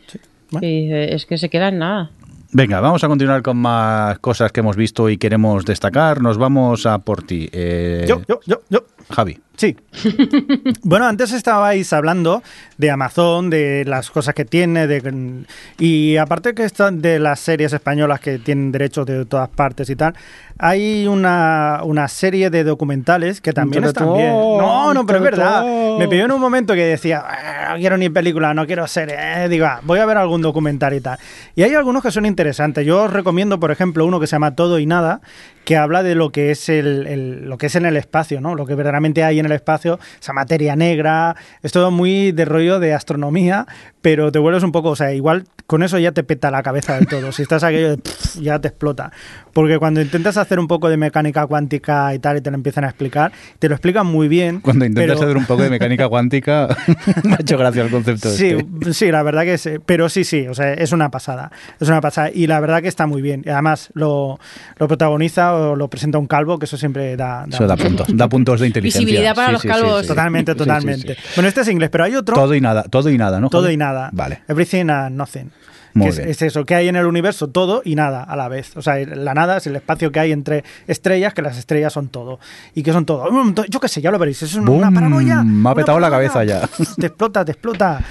[0.51, 0.67] Bueno.
[0.67, 2.09] Y es que se queda en nada.
[2.51, 6.21] Venga, vamos a continuar con más cosas que hemos visto y queremos destacar.
[6.23, 7.47] Nos vamos a por ti.
[7.51, 8.83] Eh, Yo, yo, yo, yo.
[9.09, 9.39] Javi.
[9.57, 9.75] Sí.
[10.83, 12.41] bueno, antes estabais hablando
[12.77, 15.43] de Amazon, de las cosas que tiene, de,
[15.77, 19.97] y aparte que están de las series españolas que tienen derechos de todas partes y
[19.97, 20.13] tal,
[20.57, 24.29] hay una, una serie de documentales que también están bien.
[24.29, 25.65] No, no, pero es verdad.
[25.97, 29.15] Me pidió en un momento que decía, "Ah, no quiero ni película, no quiero serie.
[29.19, 31.17] Eh, digo, "Ah, voy a ver algún documental y tal.
[31.55, 32.85] Y hay algunos que son interesantes.
[32.85, 35.19] Yo os recomiendo, por ejemplo, uno que se llama Todo y Nada,
[35.65, 38.55] que habla de lo que es el, el- lo que es en el espacio, ¿no?
[38.55, 42.79] Lo que verdaderamente hay en el espacio, esa materia negra, es todo muy de rollo
[42.79, 43.65] de astronomía,
[44.01, 46.95] pero te vuelves un poco, o sea, igual con eso ya te peta la cabeza
[46.95, 47.31] del todo.
[47.31, 49.11] Si estás aquello de pff, ya te explota.
[49.53, 52.85] Porque cuando intentas hacer un poco de mecánica cuántica y tal y te lo empiezan
[52.85, 54.61] a explicar, te lo explican muy bien.
[54.61, 56.67] Cuando intentas pero- hacer un poco de mecánica cuántica,
[57.23, 58.29] me ha hecho gracia el concepto.
[58.29, 58.93] Sí, este.
[58.93, 59.71] sí, la verdad que sí.
[59.85, 61.51] Pero sí, sí, o sea, es una pasada.
[61.79, 62.29] Es una pasada.
[62.33, 63.43] Y la verdad que está muy bien.
[63.45, 64.39] Y además lo,
[64.77, 67.45] lo protagoniza o lo presenta un calvo, que eso siempre da.
[67.47, 69.01] da Eso da puntos, da puntos de inteligencia.
[69.05, 70.07] Visibilidad para los calvos.
[70.07, 71.15] Totalmente, Sí, sí, totalmente.
[71.15, 71.21] sí.
[71.35, 72.35] Bueno, este es inglés, pero hay otro.
[72.35, 73.49] Todo y nada, todo y nada, ¿no?
[73.49, 74.09] todo y nada.
[74.13, 74.41] Vale.
[74.47, 75.51] Everything and nothing.
[75.93, 76.29] Muy que es, bien.
[76.29, 78.77] es eso, que hay en el universo todo y nada a la vez.
[78.77, 82.09] O sea, la nada es el espacio que hay entre estrellas, que las estrellas son
[82.09, 82.39] todo.
[82.75, 83.27] ¿Y que son todo?
[83.67, 84.41] Yo qué sé, ya lo veréis.
[84.43, 84.93] Es una, ¡Bum!
[84.93, 85.43] paranoia.
[85.43, 86.61] Me ha petado la cabeza ya.
[86.99, 88.01] Te explota, te explota.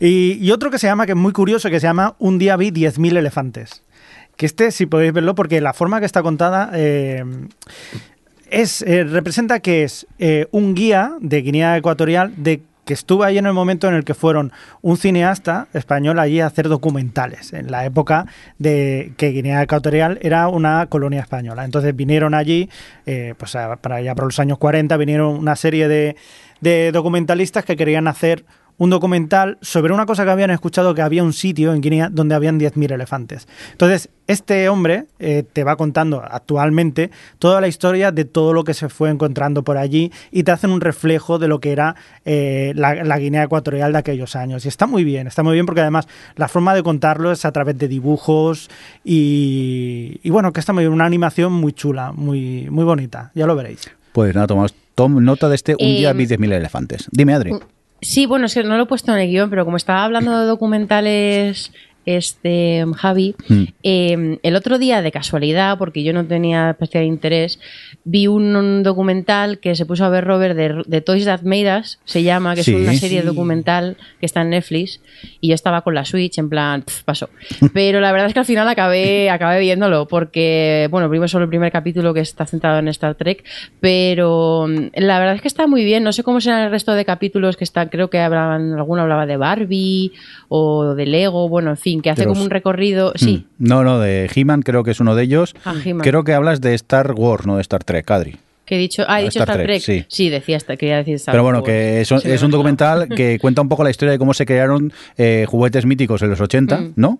[0.00, 2.56] Y, y otro que se llama, que es muy curioso, que se llama Un día
[2.56, 3.84] vi 10.000 elefantes.
[4.36, 7.22] Que este, si podéis verlo, porque la forma que está contada eh,
[8.50, 13.38] es eh, representa que es eh, un guía de Guinea Ecuatorial de que estuvo ahí
[13.38, 14.50] en el momento en el que fueron
[14.82, 18.26] un cineasta español allí a hacer documentales, en la época
[18.58, 21.64] de que Guinea Ecuatorial era una colonia española.
[21.64, 22.68] Entonces vinieron allí,
[23.06, 28.08] eh, pues para allá por los años 40, vinieron una serie de documentalistas que querían
[28.08, 28.44] hacer
[28.80, 32.34] un documental sobre una cosa que habían escuchado que había un sitio en Guinea donde
[32.34, 33.46] habían 10.000 elefantes.
[33.72, 38.72] Entonces, este hombre eh, te va contando actualmente toda la historia de todo lo que
[38.72, 42.72] se fue encontrando por allí y te hacen un reflejo de lo que era eh,
[42.74, 44.64] la, la Guinea Ecuatorial de aquellos años.
[44.64, 47.52] Y está muy bien, está muy bien porque además la forma de contarlo es a
[47.52, 48.70] través de dibujos
[49.04, 53.46] y, y bueno, que está muy bien, una animación muy chula, muy, muy bonita, ya
[53.46, 53.90] lo veréis.
[54.12, 57.08] Pues nada, tomamos tom nota de este un día Eh, vi 10.000 elefantes.
[57.12, 57.52] Dime, Adri.
[58.02, 61.72] Sí, bueno, no lo he puesto en el guion, pero como estaba hablando de documentales,
[62.16, 63.62] este Javi, Mm.
[63.82, 67.58] eh, el otro día, de casualidad, porque yo no tenía especial interés,
[68.04, 71.78] vi un, un documental que se puso a ver Robert de, de Toys That Made
[71.80, 72.74] Us, se llama, que Sí.
[72.74, 73.26] es una serie Sí.
[73.26, 75.00] documental que está en Netflix,
[75.40, 77.28] y yo estaba con la Switch, en plan, pf, pasó.
[77.74, 81.48] Pero la verdad es que al final acabé, acabé viéndolo, porque, bueno, primero solo el
[81.50, 83.44] primer capítulo que está centrado en Star Trek,
[83.80, 86.02] pero mm, la verdad es que está muy bien.
[86.04, 89.26] No sé cómo serán el resto de capítulos que están, creo que hablaban, alguno hablaba
[89.26, 90.12] de Barbie
[90.48, 93.12] o de Lego, bueno, en fin, que hace los- como un recorrido.
[93.16, 93.64] Sí, Mm.
[93.68, 95.54] No, no, de He-Man creo que es uno de ellos.
[95.64, 95.74] Ah.
[96.02, 98.36] Creo que hablas de Star Wars, no de Star Trek, Adri.
[98.64, 99.82] que he dicho, ah, he Ah, dicho Star Star, Trek, Trek.
[99.82, 100.04] sí.
[100.30, 103.82] decía quería decir Star Pero bueno, que es, es un documental que cuenta un poco
[103.82, 106.92] la historia de cómo se crearon eh, juguetes míticos en los 80, Mm.
[106.94, 107.18] ¿no?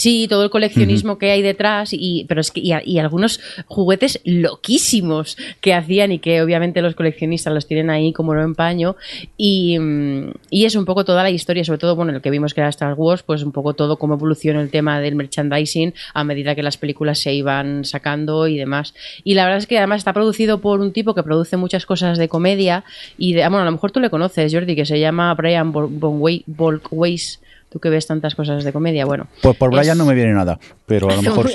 [0.00, 5.36] Sí, todo el coleccionismo que hay detrás y pero es que y, algunos juguetes loquísimos
[5.60, 8.96] que hacían y que obviamente los coleccionistas los tienen ahí como no en paño.
[9.36, 12.54] Y, mm, y es un poco toda la historia, sobre todo bueno, el que vimos
[12.54, 16.24] que era Star Wars, pues un poco todo cómo evoluciona el tema del merchandising a
[16.24, 18.94] medida que las películas se iban sacando y demás.
[19.22, 22.16] Y la verdad es que además está producido por un tipo que produce muchas cosas
[22.16, 22.84] de comedia
[23.18, 25.72] y de, ah, bueno, a lo mejor tú le conoces, Jordi, que se llama Brian
[25.74, 27.40] Bol- Bonway- Bolkweis
[27.70, 29.28] Tú que ves tantas cosas de comedia, bueno.
[29.40, 31.54] Pues por Brian es- no me viene nada, pero a lo mejor sí.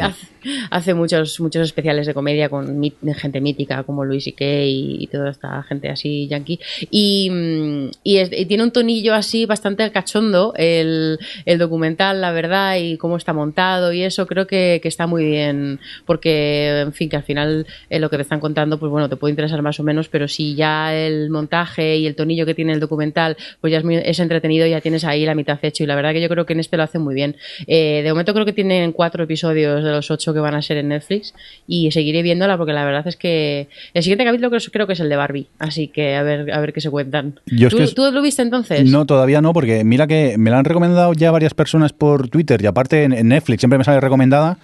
[0.72, 2.82] hace, muchos muchos especiales de comedia con
[3.16, 6.60] gente mítica como Luis y y, y toda esta gente así yankee
[6.90, 12.32] y, mm, y, es- y tiene un tonillo así bastante cachondo el, el documental la
[12.32, 16.94] verdad y cómo está montado y eso creo que, que está muy bien porque en
[16.94, 19.62] fin que al final eh, lo que te están contando pues bueno te puede interesar
[19.62, 23.36] más o menos pero si ya el montaje y el tonillo que tiene el documental
[23.62, 26.05] pues ya es, muy- es entretenido ya tienes ahí la mitad hecho y la verdad
[26.14, 27.36] que yo creo que en este lo hacen muy bien
[27.68, 30.78] Eh, de momento creo que tienen cuatro episodios de los ocho que van a ser
[30.78, 31.34] en Netflix
[31.68, 35.00] y seguiré viéndola porque la verdad es que el siguiente capítulo creo, creo que es
[35.00, 37.78] el de Barbie así que a ver a ver qué se cuentan Yo es ¿Tú,
[37.78, 38.90] que es- tú lo viste entonces?
[38.90, 42.62] No, todavía no, porque mira que me la han recomendado ya varias personas por Twitter
[42.62, 44.58] y aparte en, en Netflix siempre me sale recomendada,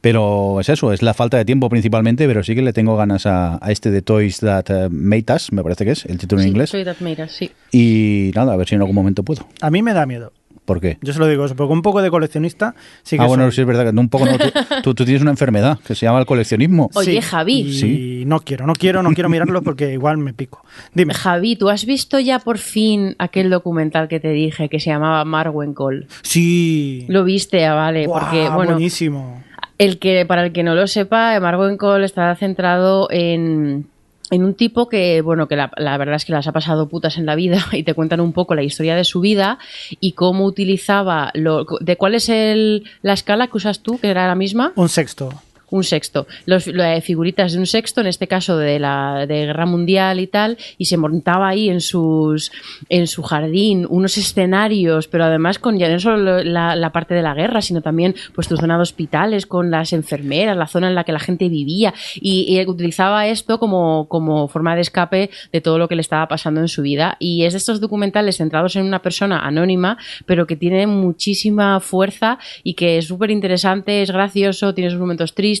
[0.00, 3.26] pero es eso, es la falta de tiempo principalmente, pero sí que le tengo ganas
[3.26, 6.40] a, a este de Toys That eh, Made Us, me parece que es el título
[6.40, 6.70] en Sí, inglés.
[6.70, 7.50] soy That Made Us, sí.
[7.72, 9.46] Y nada, a ver si en algún momento puedo.
[9.60, 10.32] A mí me da miedo.
[10.68, 10.98] ¿Por qué?
[11.02, 13.52] Yo se lo digo, eso, porque un poco de coleccionista sí que ah, bueno, soy.
[13.52, 14.44] sí es verdad que un poco no, tú,
[14.84, 16.90] tú- tú tienes una enfermedad que se llama el coleccionismo.
[16.94, 17.60] Oye, Sí, Javi.
[17.60, 18.22] Y Sí.
[18.26, 20.62] no quiero, no quiero, no quiero mirarlo porque igual me pico.
[20.94, 21.14] Dime.
[21.14, 25.24] Javi, ¿tú has visto ya por fin aquel documental que te dije que se llamaba
[25.24, 26.06] Marwencol?
[26.22, 27.06] Sí.
[27.08, 29.42] Lo viste, ah, vale, porque bueno, buenísimo.
[29.78, 33.86] El que, para el que no lo sepa, Margot Cole está centrado en,
[34.30, 37.16] en un tipo que, bueno, que la, la verdad es que las ha pasado putas
[37.16, 39.58] en la vida y te cuentan un poco la historia de su vida
[40.00, 44.26] y cómo utilizaba, lo, de cuál es el, la escala que usas tú, que era
[44.26, 44.72] la misma.
[44.76, 45.32] Un sexto.
[45.70, 46.26] Un sexto.
[46.46, 50.26] Los, las figuritas de un sexto, en este caso de la de Guerra Mundial y
[50.26, 52.50] tal, y se montaba ahí en sus
[52.88, 57.22] en su jardín unos escenarios, pero además con ya no solo la, la parte de
[57.22, 60.94] la guerra, sino también pues tu zona de hospitales con las enfermeras, la zona en
[60.94, 65.60] la que la gente vivía, y, y utilizaba esto como, como forma de escape de
[65.60, 67.16] todo lo que le estaba pasando en su vida.
[67.18, 72.38] Y es de estos documentales centrados en una persona anónima, pero que tiene muchísima fuerza
[72.62, 75.57] y que es súper interesante, es gracioso, tiene sus momentos tristes.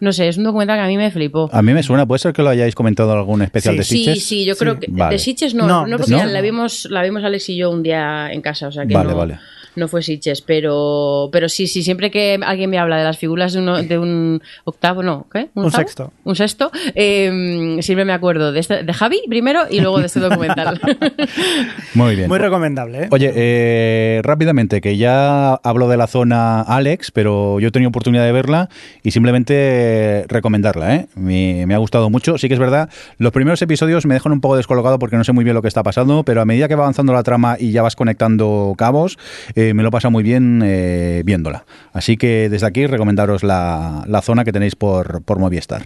[0.00, 1.48] No sé, es un documental que a mí me flipó.
[1.52, 3.78] A mí me suena, puede ser que lo hayáis comentado en algún especial Sí.
[3.78, 4.24] de Sí, Sitges.
[4.26, 5.14] sí, yo creo que Vale.
[5.14, 6.42] de Sitges no, No, no, porque Sitges la no.
[6.42, 9.16] vimos, la vimos Alex y yo un día en casa, o sea que Vale, no,
[9.16, 9.38] vale.
[9.76, 13.52] No fue Sitges, pero, pero sí, sí, siempre que alguien me habla de las figuras
[13.52, 15.48] de, uno- de un octavo, no, ¿qué?
[15.54, 15.82] Un octavo?
[15.84, 16.12] sexto.
[16.24, 20.20] Un sexto, eh, siempre me acuerdo de, este, de Javi primero y luego de este
[20.20, 20.80] documental.
[21.94, 22.28] Muy bien.
[22.28, 23.08] Muy recomendable, ¿eh?
[23.10, 28.24] Oye, eh, rápidamente, que ya hablo de la zona Alex, pero yo he tenido oportunidad
[28.24, 28.68] de verla
[29.02, 31.06] y simplemente recomendarla, ¿eh?
[31.14, 32.38] Me, me ha gustado mucho.
[32.38, 35.32] Sí que es verdad, los primeros episodios me dejan un poco descolocado porque no sé
[35.32, 37.72] muy bien lo que está pasando, pero a medida que va avanzando la trama y
[37.72, 39.18] ya vas conectando cabos,
[39.54, 41.64] eh, me lo pasa muy bien eh, viéndola.
[41.92, 45.84] Así que desde aquí recomendaros la, la zona que tenéis por, por Movistar.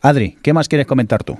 [0.00, 1.38] Adri, ¿qué más quieres comentar tú?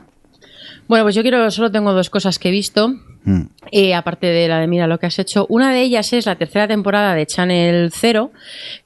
[0.93, 2.95] Bueno, pues yo quiero, solo tengo dos cosas que he visto.
[3.24, 3.43] Mm.
[3.70, 5.47] Eh, aparte de la de Mira lo que has hecho.
[5.49, 8.32] Una de ellas es la tercera temporada de Channel Zero,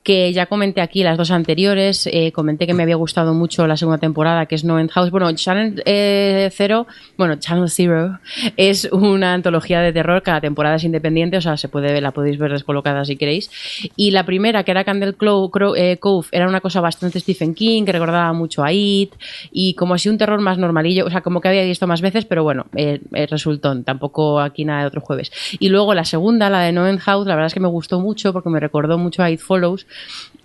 [0.05, 2.07] que ya comenté aquí las dos anteriores.
[2.13, 5.11] Eh, comenté que me había gustado mucho la segunda temporada, que es No End House.
[5.11, 6.87] Bueno, Channel eh, Zero,
[7.17, 8.21] bueno, Channel Zero,
[8.59, 10.23] es una antología de terror.
[10.23, 13.51] Cada temporada es independiente, o sea, se puede ver, la podéis ver descolocada si queréis.
[13.97, 17.55] Y la primera, que era Candle Clo- Cro- eh, Cove, era una cosa bastante Stephen
[17.55, 19.15] King, que recordaba mucho a It,
[19.51, 22.25] y como así un terror más normalillo, o sea, como que había visto más veces,
[22.25, 25.31] pero bueno, eh, eh, resultón, tampoco aquí nada de otro jueves.
[25.59, 28.01] Y luego la segunda, la de No End House, la verdad es que me gustó
[28.01, 29.87] mucho porque me recordó mucho a It Follows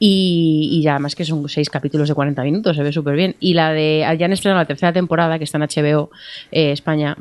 [0.04, 3.36] y, ya además que son seis capítulos de 40 minutos, se ve súper bien.
[3.40, 6.10] Y la de, ya han estrenado la tercera temporada, que está en HBO
[6.52, 7.16] eh, España,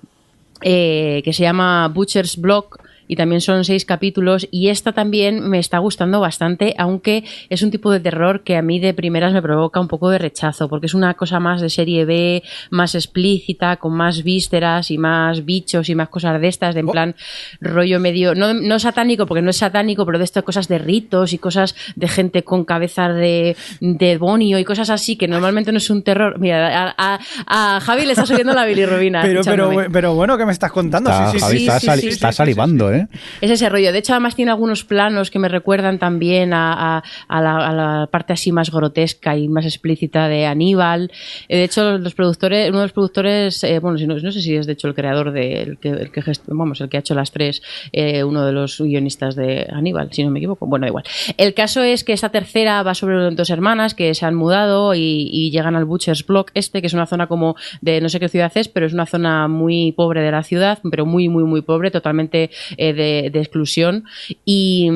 [0.62, 2.80] eh, que se llama Butcher's Block
[3.10, 7.72] y también son seis capítulos y esta también me está gustando bastante, aunque es un
[7.72, 10.86] tipo de terror que a mí de primeras me provoca un poco de rechazo, porque
[10.86, 15.88] es una cosa más de serie B, más explícita, con más vísceras y más bichos
[15.88, 17.14] y más cosas de estas, de en plan
[17.60, 21.32] rollo medio, no, no satánico, porque no es satánico, pero de estas cosas de ritos
[21.32, 25.78] y cosas de gente con cabezas de, de demonio y cosas así, que normalmente no
[25.78, 26.38] es un terror.
[26.38, 29.22] Mira, a, a- a Javi le está subiendo la bilirrubina.
[29.22, 31.10] Pero, pero, pero bueno, ¿qué me estás contando?
[31.10, 31.66] Está, sí, sí, Javi sí.
[31.66, 32.99] está, sí, está sí, sí, salivando, ¿eh?
[33.40, 33.92] Es ese rollo.
[33.92, 38.70] De hecho, además tiene algunos planos que me recuerdan también a, la, parte así más
[38.70, 41.10] grotesca y más explícita de Aníbal.
[41.48, 44.54] Eh, De hecho, los productores, uno de los productores, eh, bueno, no, no sé si
[44.56, 46.10] es de hecho el creador de, el que, el
[46.48, 50.24] vamos, el que ha hecho las tres, eh, uno de los guionistas de Aníbal, si
[50.24, 50.66] no me equivoco.
[50.66, 51.04] Bueno, igual.
[51.36, 55.28] El caso es que esta tercera va sobre dos hermanas que se han mudado y,
[55.32, 58.28] y llegan al Butcher's Block este, que es una zona como de no sé qué
[58.28, 61.62] ciudad es, pero es una zona muy pobre de la ciudad, pero muy, muy, muy
[61.62, 64.04] pobre, totalmente eh, de, exclusión
[64.44, 64.88] y,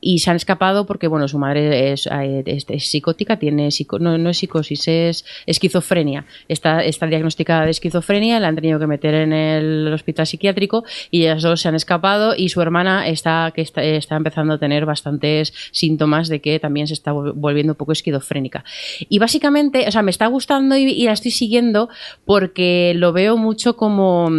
[0.00, 2.08] y se han escapado porque, bueno, su madre es,
[2.46, 6.24] es- psicótica, tiene psico- no, no es psicosis, es esquizofrenia.
[6.48, 11.22] Está, está diagnosticada de esquizofrenia, la han tenido que meter en el hospital psiquiátrico y
[11.22, 14.86] ellas dos se han escapado y su hermana está, que está, está empezando a tener
[14.86, 18.64] bastantes síntomas de que también se está vol- volviendo un poco esquizofrénica.
[19.08, 21.88] Y básicamente, o sea, me está gustando y, y la estoy siguiendo
[22.24, 24.30] porque lo veo mucho como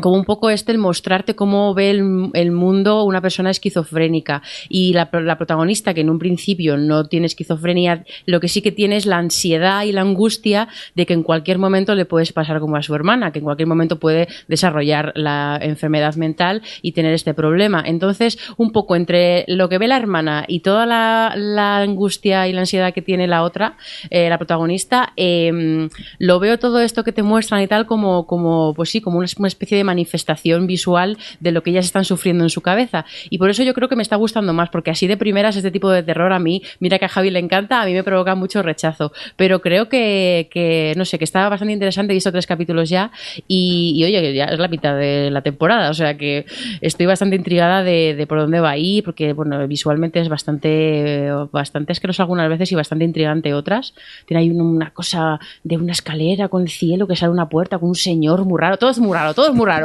[0.00, 4.42] como un poco este el mostrarte cómo ve el, mundo una persona esquizofrénica.
[4.68, 8.72] Y la, la protagonista que en un principio no tiene esquizofrenia lo que sí que
[8.72, 12.60] tiene es la ansiedad y la angustia de que en cualquier momento le puedes pasar
[12.60, 17.12] como a su hermana que en cualquier momento puede desarrollar la enfermedad mental y tener
[17.12, 17.82] este problema.
[17.84, 21.32] Entonces un poco entre lo que ve la hermana y toda la,
[21.76, 23.76] angustia y la ansiedad que tiene la otra
[24.10, 25.88] eh, la protagonista eh,
[26.18, 29.26] lo veo todo esto que te muestran y tal como, como pues sí, como una,
[29.38, 33.04] una especie de manifestación visual de lo que ellas están sufriendo en su cabeza.
[33.30, 35.70] Y por eso yo creo que me está gustando más, porque así de primeras este
[35.70, 38.34] tipo de terror a mí, mira que a Javi le encanta, a mí me provoca
[38.34, 39.12] mucho rechazo.
[39.36, 43.10] Pero creo que, que no sé, que está bastante interesante, he visto tres capítulos ya,
[43.48, 46.44] y, y, oye, ya es la mitad de la temporada, o sea que
[46.80, 52.22] estoy bastante intrigada de, por dónde va ahí, porque bueno, visualmente es bastante, bastante asqueroso
[52.22, 53.94] algunas veces y bastante intrigante otras.
[54.26, 57.78] Tiene ahí un- una cosa de una escalera con el cielo que sale una puerta
[57.78, 59.75] con un señor muy raro, todo es muy raro, todo es muy raro.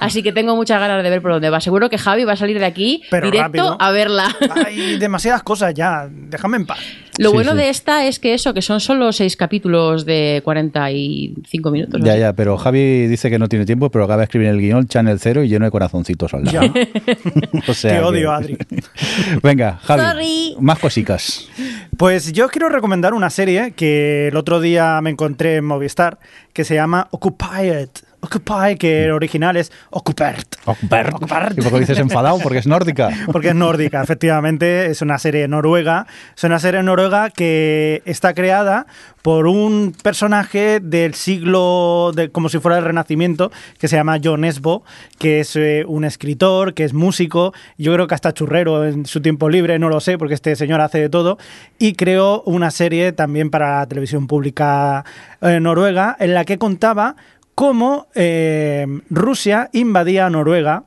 [0.00, 1.60] Así que tengo muchas ganas de ver por dónde va.
[1.60, 3.76] Seguro que Javi va a salir de aquí Pero directo rápido.
[3.80, 4.34] a verla.
[4.66, 6.78] Hay demasiadas cosas ya, déjame en paz.
[7.18, 7.58] Lo Sí, bueno sí.
[7.58, 12.00] de esta es que eso, que son solo seis capítulos de 45 minutos.
[12.02, 12.20] Ya, así.
[12.20, 14.86] ya, pero Javi dice que no tiene tiempo, pero acaba de escribir en el guion
[14.88, 16.72] Channel Cero y lleno de corazoncitos al lado.
[17.68, 18.56] O sea Te que- odio, Adri.
[19.42, 20.56] Venga, Javi, Sorry.
[20.60, 21.48] más cositas.
[21.96, 26.18] Pues yo os quiero recomendar una serie que el otro día me encontré en Movistar
[26.52, 27.88] que se llama Occupied.
[28.20, 30.44] Occupy, que el original es Occupied.
[30.64, 31.56] Occupied.
[31.56, 32.38] ¿Y por qué dices enfadado?
[32.38, 33.10] Porque es nórdica.
[33.32, 36.06] Porque es nórdica, efectivamente, es una serie noruega.
[36.36, 38.86] Es una serie noruega que está creada
[39.22, 44.44] por un personaje del siglo, de, como si fuera el Renacimiento, que se llama John
[44.44, 44.82] Esbo,
[45.18, 49.20] que es eh, un escritor, que es músico, yo creo que hasta churrero en su
[49.20, 51.38] tiempo libre, no lo sé, porque este señor hace de todo,
[51.78, 55.04] y creó una serie también para la televisión pública
[55.42, 57.16] eh, noruega, en la que contaba
[57.60, 60.84] cómo eh, Rusia invadía Noruega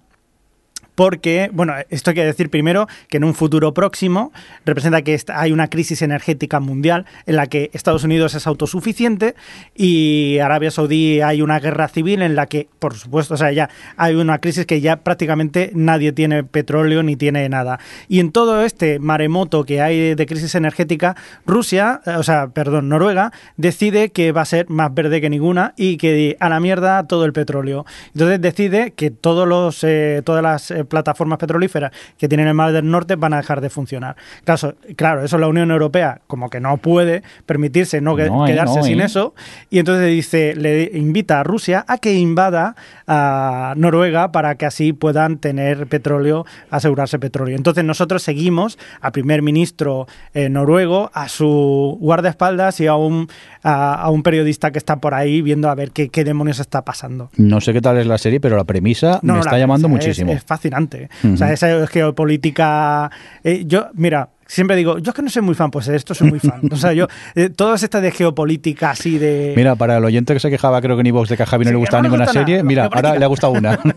[0.96, 4.32] porque, bueno, esto hay que decir primero que en un futuro próximo
[4.66, 9.36] representa que hay una crisis energética mundial en la que Estados Unidos es autosuficiente
[9.76, 13.70] y Arabia Saudí hay una guerra civil en la que, por supuesto, o sea, ya
[13.98, 17.80] hay una crisis que ya prácticamente nadie tiene petróleo ni tiene nada.
[18.08, 21.16] Y en todo este maremoto que hay de crisis energética,
[21.46, 25.74] Rusia, eh, o sea, perdón, Noruega, decide que va a ser más verde que ninguna
[25.78, 27.86] y que a la mierda todo el petróleo.
[28.14, 32.72] Entonces decide que todos los, eh, todas las eh, plataformas petrolíferas que tienen el mar
[32.72, 34.16] del norte van a dejar de funcionar.
[34.44, 38.78] Claro, claro, eso la Unión Europea como que no puede permitirse no, que- No, quedarse
[38.80, 39.06] no, sin eh.
[39.06, 39.34] eso
[39.70, 42.76] y entonces dice, le invita a Rusia a que invada
[43.08, 47.56] a Noruega para que así puedan tener petróleo, asegurarse petróleo.
[47.56, 53.28] Entonces nosotros seguimos al primer ministro eh, noruego, a su guardaespaldas y a un,
[53.64, 56.84] a, a un periodista que está por ahí viendo a ver qué, qué demonios está
[56.84, 57.30] pasando.
[57.38, 59.90] No sé qué tal es la serie, pero la premisa No, me está la llamando
[59.90, 60.32] muchísimo.
[60.32, 61.09] Es, es fascinante.
[61.24, 61.34] Ujú.
[61.34, 63.11] O sea, esa geopolítica.
[63.43, 66.14] eh, yo, mira, siempre digo, yo es que no soy muy fan, pues de esto
[66.14, 66.62] soy muy fan.
[66.72, 69.54] O sea, yo, eh, todas estas de geopolítica así de.
[69.56, 71.66] Mira, para el oyente que se quejaba, creo que en iVox de que a Javi
[71.66, 73.80] no Sí, le gustaba no ninguna gusta serie, mira, ahora le ha gustado una.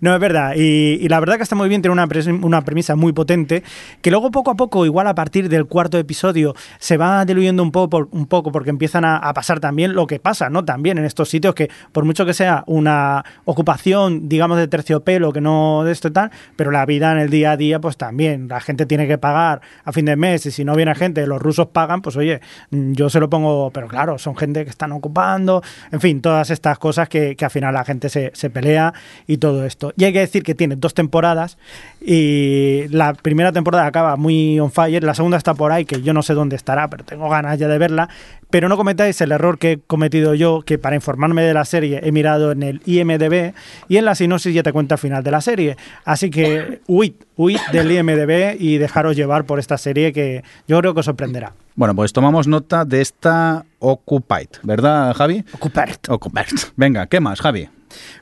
[0.00, 0.54] No, es verdad.
[0.56, 2.08] Y, y la verdad que está muy bien, tiene una,
[2.42, 3.62] una premisa muy potente,
[4.00, 7.72] que luego poco a poco, igual a partir del cuarto episodio, se va diluyendo un
[7.72, 10.64] poco, un poco porque empiezan a, a pasar también lo que pasa, ¿no?
[10.64, 15.40] También en estos sitios que, por mucho que sea una ocupación, digamos, de terciopelo, que
[15.40, 18.48] no de esto y tal, pero la vida en el día a día, pues también,
[18.48, 21.42] la gente tiene que pagar a fin de mes y si no viene gente, los
[21.42, 22.40] rusos pagan, pues oye,
[22.70, 26.50] mm, yo se lo pongo, pero claro, son gente que están ocupando, en fin, todas
[26.50, 28.94] estas cosas que, que al final la gente se, se pelea
[29.26, 29.92] y todo esto.
[29.96, 31.58] Y hay que decir que tiene dos temporadas
[32.00, 36.12] y la primera temporada acaba muy on fire, la segunda está por ahí, que yo
[36.12, 38.08] no sé dónde estará, pero tengo ganas ya de verla,
[38.50, 42.00] pero no cometáis el error que he cometido yo, que para informarme de la serie
[42.04, 43.52] he mirado en el IMDB
[43.88, 45.76] y en la sinopsis ya te cuenta el final de la serie.
[46.04, 50.92] Así que huid, huid del IMDB y dejaros llevar por esta serie que yo creo
[50.92, 51.52] que os sorprenderá.
[51.76, 55.44] Bueno, pues tomamos nota de esta Occupied, ¿verdad, Javi?
[55.54, 56.08] Ocupert.
[56.10, 56.58] Occupied.
[56.76, 57.68] Venga, ¿qué más, Javi?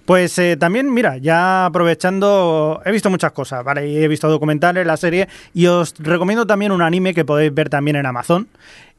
[0.05, 4.05] Pues eh, también, mira, ya aprovechando, he visto muchas cosas, ¿vale?
[4.05, 7.97] He visto documentales, la serie, y os recomiendo también un anime que podéis ver también
[7.97, 8.47] en Amazon.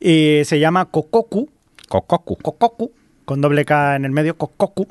[0.01, 1.49] Se llama Kokoku,
[1.87, 2.35] Kokoku.
[2.37, 2.91] Kokoku,
[3.23, 4.87] con doble K en el medio, Kokoku,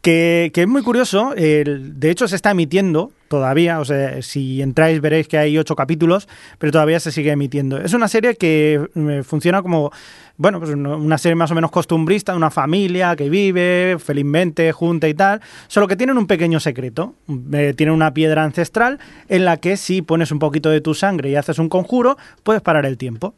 [0.00, 1.34] que, que es muy curioso.
[1.34, 5.76] el- de hecho, se está emitiendo todavía, o sea, si entráis veréis que hay ocho
[5.76, 7.78] capítulos, pero todavía se sigue emitiendo.
[7.78, 9.90] Es una serie que eh, funciona como,
[10.36, 15.14] bueno, pues una serie más o menos costumbrista una familia que vive felizmente junta y
[15.14, 17.14] tal, solo que tienen un pequeño secreto.
[17.52, 18.98] Eh, tienen una piedra ancestral
[19.28, 22.62] en la que si pones un poquito de tu sangre y haces un conjuro, puedes
[22.62, 23.34] parar el tiempo.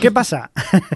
[0.00, 0.50] ¿Qué pasa?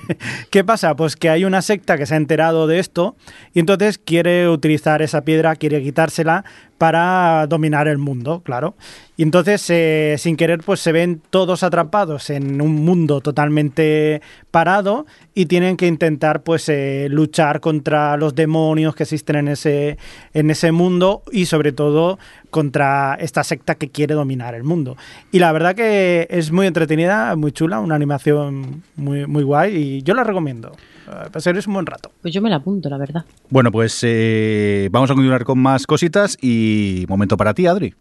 [0.50, 0.96] ¿Qué pasa?
[0.96, 3.16] Pues que hay una secta que se ha enterado de esto
[3.52, 6.44] y entonces quiere utilizar esa piedra, quiere quitársela
[6.84, 8.74] para dominar el mundo, claro.
[9.16, 14.20] Y entonces, eh, sin querer, pues se ven todos atrapados en un mundo totalmente
[14.50, 19.96] parado y tienen que intentar, pues, eh, luchar contra los demonios que existen en ese,
[20.34, 22.18] en ese mundo y, sobre todo,
[22.50, 24.98] contra esta secta que quiere dominar el mundo.
[25.32, 30.02] Y la verdad que es muy entretenida, muy chula, una animación muy, muy guay y
[30.02, 30.72] yo la recomiendo.
[31.08, 32.10] Eh, Pasaréis un buen rato.
[32.22, 33.24] Pues yo me la apunto, la verdad.
[33.50, 37.94] Bueno, pues eh, vamos a continuar con más cositas y momento para ti, Adri.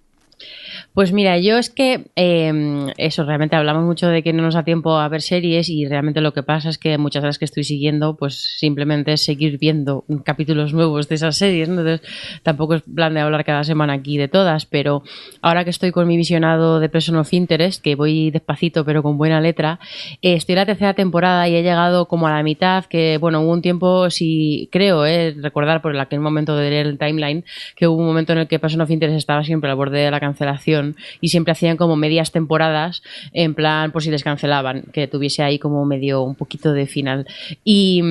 [0.94, 4.64] Pues mira, yo es que eh, eso, realmente hablamos mucho de que no nos da
[4.64, 7.46] tiempo a ver series y realmente lo que pasa es que muchas de las que
[7.46, 12.02] estoy siguiendo, pues simplemente es seguir viendo capítulos nuevos de esas series, entonces
[12.44, 15.02] tampoco es plan de hablar cada semana aquí de todas, pero
[15.42, 19.18] ahora que estoy con mi visionado de Person of Interest, que voy despacito pero con
[19.18, 19.80] buena letra,
[20.22, 23.42] eh, estoy en la tercera temporada y he llegado como a la mitad, que bueno,
[23.42, 27.88] hubo un tiempo, si creo, eh, recordar por aquel momento de leer el timeline, que
[27.88, 30.20] hubo un momento en el que Person of Interest estaba siempre al borde de la
[30.20, 30.83] cancelación
[31.22, 33.04] y siempre hacían como medias temporadas
[33.34, 37.28] en plan por si les cancelaban, que tuviese ahí como medio un poquito de final.
[37.64, 38.02] Y...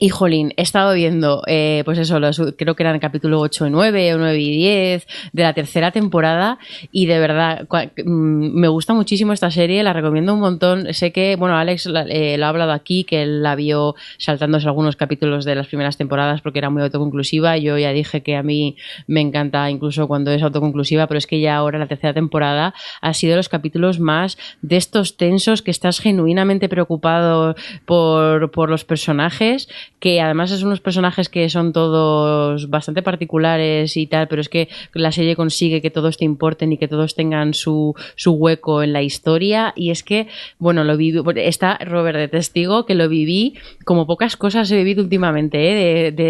[0.00, 2.20] y jolín, he estado viendo, eh, pues eso,
[2.56, 6.58] creo que eran capítulo 8 y 9 o 9 y 10 de la tercera temporada
[6.92, 7.66] y de verdad
[8.04, 10.94] mm, me gusta muchísimo esta serie, la recomiendo un montón.
[10.94, 14.94] Sé que, bueno, Alex eh, lo ha hablado aquí, que él la vio saltándose algunos
[14.94, 17.56] capítulos de las primeras temporadas porque era muy autoconclusiva.
[17.56, 18.76] Yo ya dije que a mí
[19.08, 23.14] me encanta incluso cuando es autoconclusiva, pero es que ya ahora la tercera temporada ha
[23.14, 29.68] sido los capítulos más de estos tensos que estás genuinamente preocupado por, por los personajes
[30.00, 34.68] que además son unos personajes que son todos bastante particulares y tal, pero es que
[34.94, 38.92] la serie consigue que todos te importen y que todos tengan su, su hueco en
[38.92, 40.28] la historia y es que,
[40.58, 45.02] bueno, lo viví, está Robert de testigo que lo viví como pocas cosas he vivido
[45.02, 46.12] últimamente, ¿eh?
[46.12, 46.22] de,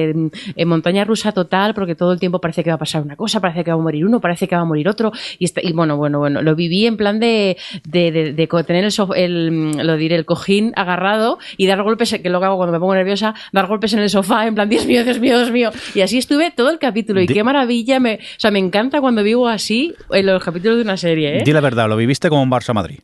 [0.55, 3.41] de- montaña rusa total, porque todo el tiempo parece que va a pasar una cosa,
[3.41, 5.73] parece que va a morir uno, parece que va a morir otro y, está- y
[5.73, 8.33] bueno, bueno, bueno, lo viví en plan de, de, de-
[8.65, 12.73] tener el, el, lo diré, el cojín agarrado y dar golpes, que que hago cuando
[12.73, 15.51] me pongo nerviosa, dar golpes en el sofá, en plan, Dios mío, Dios mío, Dios
[15.51, 15.71] mío.
[15.95, 17.21] Y así estuve todo el capítulo.
[17.21, 18.01] Y qué maravilla.
[18.01, 21.39] Me, o sea, me encanta cuando vivo así en los capítulos de una serie.
[21.39, 21.43] ¿eh?
[21.45, 22.99] Di la verdad, lo viviste como un Barça Madrid.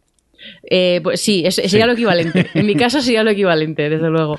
[0.70, 2.51] Eh, pues sí, es- sería lo equivalente.
[2.55, 4.38] En mi caso sería lo equivalente, desde luego.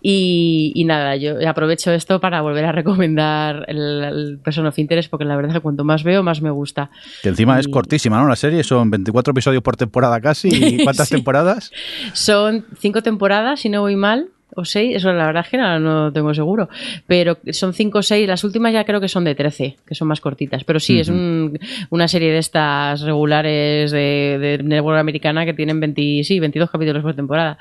[0.00, 5.10] Y, y nada, yo aprovecho esto para volver a recomendar el, el Person of Interest
[5.10, 6.90] porque la verdad es que cuanto más veo, más me gusta.
[7.22, 8.26] Que encima es cortísima, ¿no?
[8.28, 10.48] La serie son 24 episodios por temporada casi.
[10.48, 11.14] ¿Y cuántas Sí.
[11.16, 11.70] temporadas?
[12.14, 15.78] Son cinco temporadas, si no voy mal, o seis, eso la verdad es que no,
[15.78, 16.68] no tengo seguro,
[17.06, 20.08] pero son cinco o seis, las últimas ya creo que son de 13, que son
[20.08, 21.58] más cortitas, pero sí, es un-
[21.90, 27.02] una serie de estas regulares de, de network americana que tienen 20, sí, 22 capítulos
[27.02, 27.58] por temporada.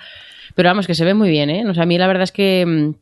[0.55, 1.65] Pero vamos, que se ve muy bien, ¿eh?
[1.67, 2.93] O sea, a mí la verdad es que...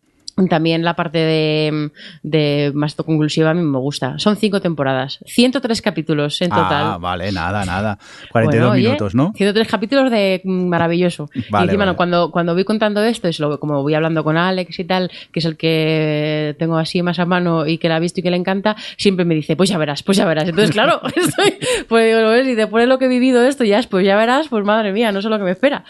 [0.49, 1.91] También la parte de,
[2.23, 4.17] de más conclusiva a mí me gusta.
[4.17, 6.83] Son cinco temporadas, 103 capítulos en total.
[6.93, 7.97] Ah, vale, nada, nada.
[8.31, 9.33] 42 Bueno, oye, minutos, ¿no?
[9.35, 11.29] 103 capítulos de maravilloso.
[11.49, 11.91] Vale, y encima, vale.
[11.93, 15.11] no, cuando, cuando voy contando esto, es lo, como voy hablando con Alex y tal,
[15.31, 18.23] que es el que tengo así más a mano y que la ha visto y
[18.23, 20.47] que le encanta, siempre me dice, pues ya verás, pues ya verás.
[20.47, 21.57] Entonces, claro, estoy,
[21.87, 24.15] pues digo, "Ves, si te pones lo que he vivido esto, ya es, pues ya
[24.15, 25.83] verás, pues madre mía, no sé lo que me espera.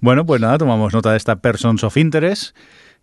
[0.00, 2.56] Bueno, pues nada, tomamos nota de esta Persons of Interest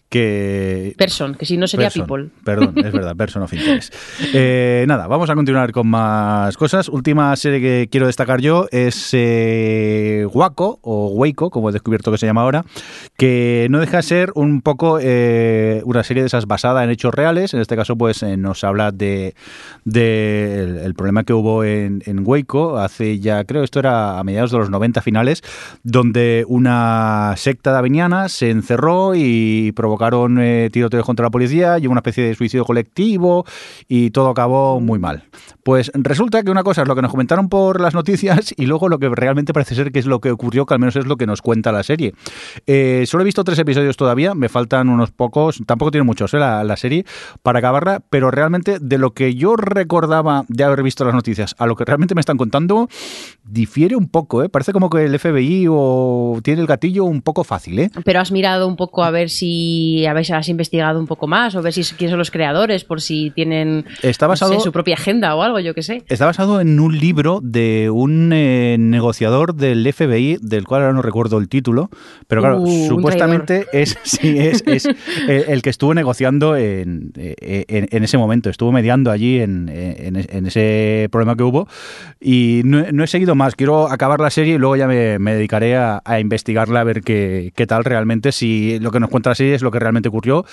[0.09, 0.93] que...
[0.97, 2.29] Person, que si no sería Person, people.
[2.43, 3.93] Perdón, es verdad, Person of Interest.
[4.33, 6.89] Eh, nada, vamos a continuar con más cosas.
[6.89, 12.17] Última serie que quiero destacar yo es eh, Waco, o Waco, como he descubierto que
[12.17, 12.65] se llama ahora,
[13.17, 17.13] que no deja de ser un poco eh, una serie de esas basada en hechos
[17.13, 17.53] reales.
[17.55, 19.33] En este caso, pues eh, nos habla de,
[19.85, 24.51] de el, problema que hubo en, en Waco hace ya, creo, esto era a mediados
[24.51, 25.41] de los 90 finales,
[25.83, 31.99] donde una secta daviniana se encerró y provocaron eh, tiroteos contra la policía y una
[31.99, 33.45] especie de suicidio colectivo
[33.87, 35.23] y todo acabó muy mal.
[35.63, 38.89] Pues resulta que una cosa es lo que nos comentaron por las noticias y luego
[38.89, 41.17] lo que realmente parece ser que es lo que ocurrió, que al menos es lo
[41.17, 42.13] que nos cuenta la serie.
[42.67, 46.37] Eh, solo he visto tres episodios todavía, me faltan unos pocos, tampoco tiene muchos eh,
[46.37, 47.05] la, la serie
[47.41, 51.65] para acabarla, pero realmente de lo que yo recordaba de haber visto las noticias a
[51.65, 52.87] lo que realmente me están contando,
[53.45, 54.49] difiere un poco, ¿eh?
[54.49, 57.89] Parece como que el FBI o tiene el gatillo un poco fácil, ¿eh?
[58.03, 61.53] Pero has mirado un poco a ver si si habéis has investigado un poco más
[61.55, 64.71] o ver si quiénes son los creadores, por si tienen Está no sé, basado- su
[64.71, 66.03] propia agenda o algo, yo que sé.
[66.07, 71.01] Está basado en un libro de un eh, negociador del FBI, del cual ahora no
[71.03, 71.89] recuerdo el título,
[72.27, 74.95] pero claro, Uh, un supuestamente es, sí, es, es el,
[75.47, 80.45] el que estuvo negociando en, eh, en, en ese momento, estuvo mediando allí en, en-
[80.47, 81.67] ese problema que hubo
[82.19, 83.55] y no, no he seguido más.
[83.55, 87.01] Quiero acabar la serie y luego ya me, me dedicaré a, a investigarla, a ver
[87.01, 90.09] qué, qué tal realmente, si lo que nos cuenta la serie es lo que realmente
[90.09, 90.45] ocurrió.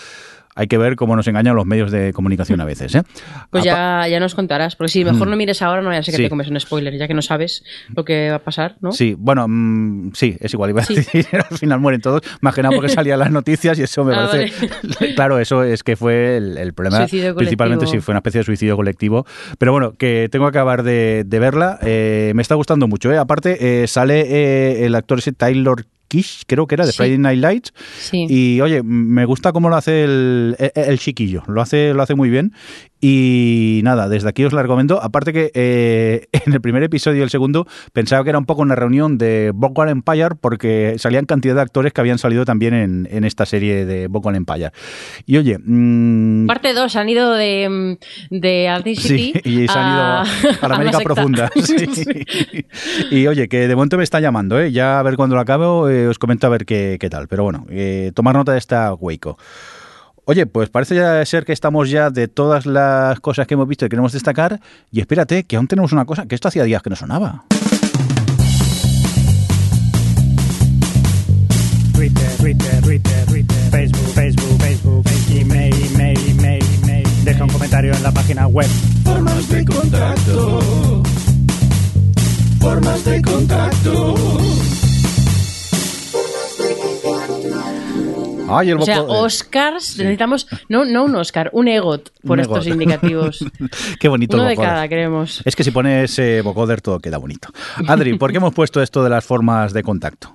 [0.56, 2.94] Hay que ver cómo nos engañan los medios de comunicación a veces.
[2.94, 3.02] ¿eh?
[3.50, 6.18] Pues ya, ya nos contarás, porque si mejor no mires ahora, no ya sé que
[6.18, 6.22] Sí.
[6.24, 7.64] te comes un spoiler, ya que no sabes
[7.94, 8.92] lo que va a pasar, ¿no?
[8.92, 10.70] Sí, bueno, mm, sí, es igual.
[10.70, 10.94] Iba a Sí.
[10.94, 14.14] decir, al final mueren todos, más que nada porque salían las noticias y eso me
[14.14, 14.52] Ah, parece.
[15.16, 17.06] claro, eso es que fue el, el problema.
[17.36, 19.26] Principalmente sí, fue una especie de suicidio colectivo.
[19.58, 21.78] Pero bueno, que tengo que acabar de, de verla.
[21.82, 23.12] eh, me está gustando mucho.
[23.12, 23.18] ¿eh?
[23.18, 26.98] Aparte, eh, sale eh, el actor ese Taylor Kish, creo que era, de Sí.
[26.98, 27.72] Friday Night Lights.
[27.98, 28.26] Sí.
[28.28, 32.14] Y oye, me gusta cómo lo hace el, el- el chiquillo, lo hace, lo hace
[32.14, 32.52] muy bien.
[33.06, 34.98] Y nada, desde aquí os la recomiendo.
[35.02, 38.62] Aparte que eh, en el primer episodio y el segundo pensaba que era un poco
[38.62, 43.06] una reunión de Bogwan Empire porque salían cantidad de actores que habían salido también en,
[43.10, 44.70] en esta serie de Bogwan Empire.
[45.26, 47.98] Y oye, mm, Parte 2, han ido de,
[48.30, 50.22] de Atlantic Sí, y se han ido a,
[50.62, 51.50] a la América profunda.
[51.62, 51.86] sí.
[53.10, 54.72] Y oye, que de momento me está llamando, ¿eh?
[54.72, 57.28] ya a ver cuando lo acabe eh, os comento a ver qué, qué tal.
[57.28, 59.36] Pero bueno, eh, tomar nota de esta Waco.
[60.26, 63.84] Oye, pues parece ya ser que estamos ya de todas las cosas que hemos visto
[63.84, 64.58] y queremos destacar.
[64.90, 67.44] Y espérate, que aún tenemos una cosa, que esto hacía días que no sonaba.
[71.92, 77.24] Twitter, Twitter, Twitter, Twitter, Facebook, Facebook, Facebook, email, email, email, email.
[77.24, 78.68] Deja un comentario en la página web.
[79.04, 81.02] Formas de contacto.
[82.60, 84.14] Formas de contacto.
[88.48, 92.66] Ay, el O sea, Oscars, necesitamos, no, no un Oscar, un EGOT por Un estos
[92.66, 92.74] EGOT.
[92.80, 93.44] indicativos.
[94.00, 95.42] Qué bonito Uno el de cada, queremos.
[95.44, 97.48] Es que si pones eh, vocoder todo queda bonito.
[97.86, 100.34] Adri, ¿por qué hemos puesto esto de las formas de contacto?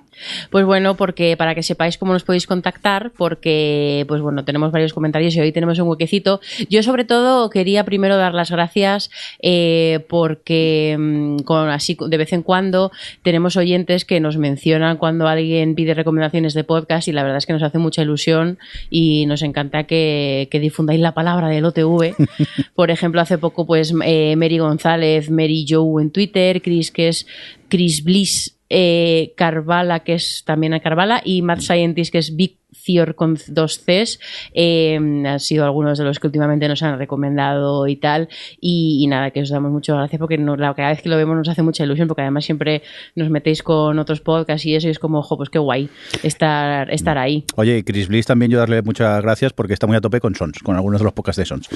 [0.50, 4.92] Pues bueno, porque para que sepáis cómo nos podéis contactar, porque pues bueno, tenemos varios
[4.92, 6.40] comentarios y hoy tenemos un huequecito.
[6.68, 9.10] Yo sobre todo quería primero dar las gracias
[9.42, 12.92] eh, porque mm, con, así de vez en cuando
[13.22, 17.46] tenemos oyentes que nos mencionan cuando alguien pide recomendaciones de podcast y la verdad es
[17.46, 18.58] que nos hace mucha ilusión
[18.90, 22.14] y nos encanta que, que difundáis la palabra del OTV.
[22.74, 27.26] Por ejemplo, hace poco pues eh, Mary González, Mary Joe en Twitter, Chris que es
[27.68, 32.59] Chris Bliss eh, Carvala, que es también a Carvala, y Mad Scientist, que es Big
[32.84, 34.18] Thior con dos Cs,
[34.54, 38.28] eh, han sido algunos de los que últimamente nos han recomendado y tal.
[38.60, 41.16] Y, y nada, que os damos muchas gracias porque nos- la- cada vez que lo
[41.16, 42.82] vemos nos hace mucha ilusión, porque además siempre
[43.14, 45.88] nos metéis con otros podcasts y eso, y es como, ojo, pues qué guay
[46.22, 47.44] estar, estar ahí.
[47.56, 50.34] Oye, y Chris Bliss también yo darle muchas gracias porque está muy a tope con
[50.34, 51.68] Sons, con algunos de los podcasts de Sons.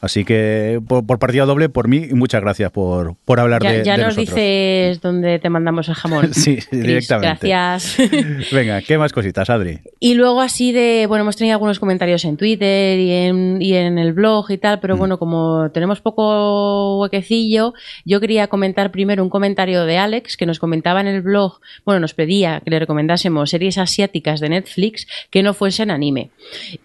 [0.00, 3.72] Así que por, por partida doble, por mí, y muchas gracias por, por hablar Ya,
[3.72, 4.34] de, ya de nos nosotros.
[4.34, 6.32] dices dónde te mandamos el jamón.
[6.40, 7.48] Sí, Chris, directamente.
[7.48, 7.96] Gracias.
[8.50, 9.80] Venga, ¿qué más cositas, Adri?
[9.98, 13.98] Y luego así de, bueno, hemos tenido algunos comentarios en Twitter y en, y en
[13.98, 17.72] el blog y tal, pero bueno, como tenemos poco huequecillo,
[18.04, 22.00] yo quería comentar primero un comentario de Alex que nos comentaba en el blog, bueno,
[22.00, 26.30] nos pedía que le recomendásemos series asiáticas de Netflix que no fuesen anime.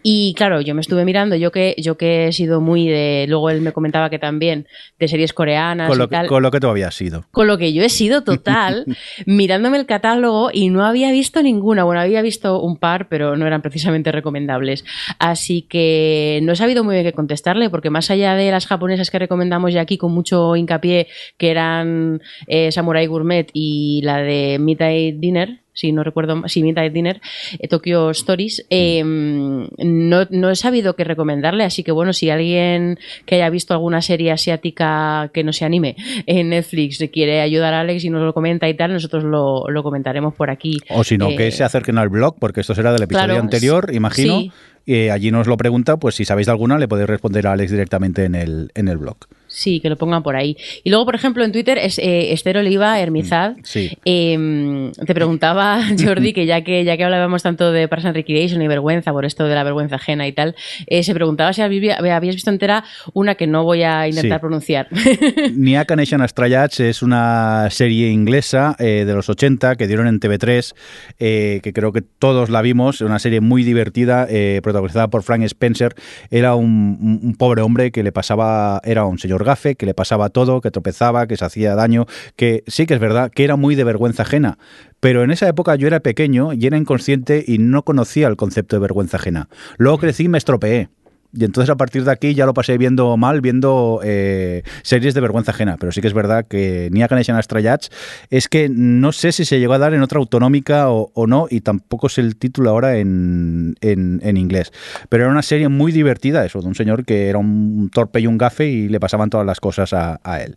[0.01, 3.49] Y claro, yo me estuve mirando, yo que, yo que he sido muy de, luego
[3.49, 4.67] él me comentaba que también
[4.99, 7.25] de series coreanas Con y lo, que, tal con lo que tú habías sido.
[7.31, 8.85] con lo que yo he sido total,
[9.25, 11.83] mirándome el catálogo y no había visto ninguna.
[11.83, 14.85] Bueno, había visto un par, pero no eran precisamente recomendables.
[15.19, 19.11] Así que no he sabido muy bien qué contestarle, porque más allá de las japonesas
[19.11, 21.07] que recomendamos ya aquí con mucho hincapié,
[21.37, 26.91] que eran eh, Samurai Gourmet y la de Midnight Dinner, si no recuerdo, si Midnight
[26.91, 27.21] Dinner,
[27.59, 32.97] eh, Tokyo Stories, eh, no, no he sabido qué recomendarle, así que bueno, si alguien
[33.27, 35.95] que haya visto alguna serie asiática que no se anime
[36.25, 39.83] en Netflix quiere ayudar a Alex y nos lo comenta y tal, nosotros lo, lo
[39.83, 40.79] comentaremos por aquí.
[40.89, 43.41] O si no, Eh, que se acerquen al blog, porque esto será del episodio claro,
[43.41, 44.39] anterior, imagino.
[44.39, 44.51] sí.
[44.87, 47.71] Y allí nos lo pregunta, pues si sabéis de alguna, le podéis responder a Alex
[47.71, 49.17] directamente en el, en el blog.
[49.57, 50.57] Sí, que lo pongan por ahí.
[50.83, 53.97] Y luego, por ejemplo, en Twitter, es, eh, Esther Oliva Hermizad Sí.
[54.03, 58.61] eh, te preguntaba, Jordi, que ya que ya que hablábamos tanto de Parks and Recreation
[58.61, 60.55] y vergüenza, por esto de la vergüenza ajena y tal,
[60.87, 62.83] eh, se preguntaba si había- habías visto entera
[63.13, 64.41] una que no voy a intentar Sí.
[64.41, 64.87] pronunciar.
[65.55, 70.73] Niaka Nation Astrayats es una serie inglesa eh, de los 80 que dieron en TV3,
[71.19, 74.27] eh, que creo que todos la vimos, una serie muy divertida,
[74.61, 75.95] protagonizada por Frank Spencer.
[76.29, 80.59] Era un pobre hombre que le pasaba, era un señor gafe, que le pasaba todo,
[80.59, 82.05] que tropezaba, que se hacía daño,
[82.35, 84.57] que sí que es verdad que era muy de vergüenza ajena,
[84.99, 88.75] pero en esa época yo era pequeño y era inconsciente y no conocía el concepto
[88.75, 89.47] de vergüenza ajena.
[89.77, 90.89] Luego crecí y me estropeé.
[91.35, 95.21] Y entonces a partir de aquí ya lo pasé viendo mal, viendo eh, series de
[95.21, 95.77] vergüenza ajena.
[95.77, 97.89] Pero sí que es verdad que Nia Ganeshan Astrayats
[98.29, 101.47] es que no sé si se llegó a dar en otra autonómica o, o no,
[101.49, 104.71] y tampoco es el título ahora en, en, en inglés.
[105.09, 108.27] Pero era una serie muy divertida, eso, de un señor que era un torpe y
[108.27, 110.55] un gafe y le pasaban todas las cosas a, a él.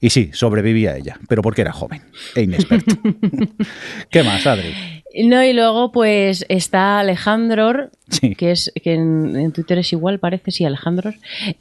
[0.00, 2.02] Y sí, sobrevivía ella, pero porque era joven
[2.34, 2.96] e inexperto.
[4.10, 4.99] ¿Qué más, Adri?
[5.14, 8.34] No, y luego pues está Alejandro, Sí.
[8.34, 11.12] que es que en, en Twitter es igual, parece, sí, Alejandro.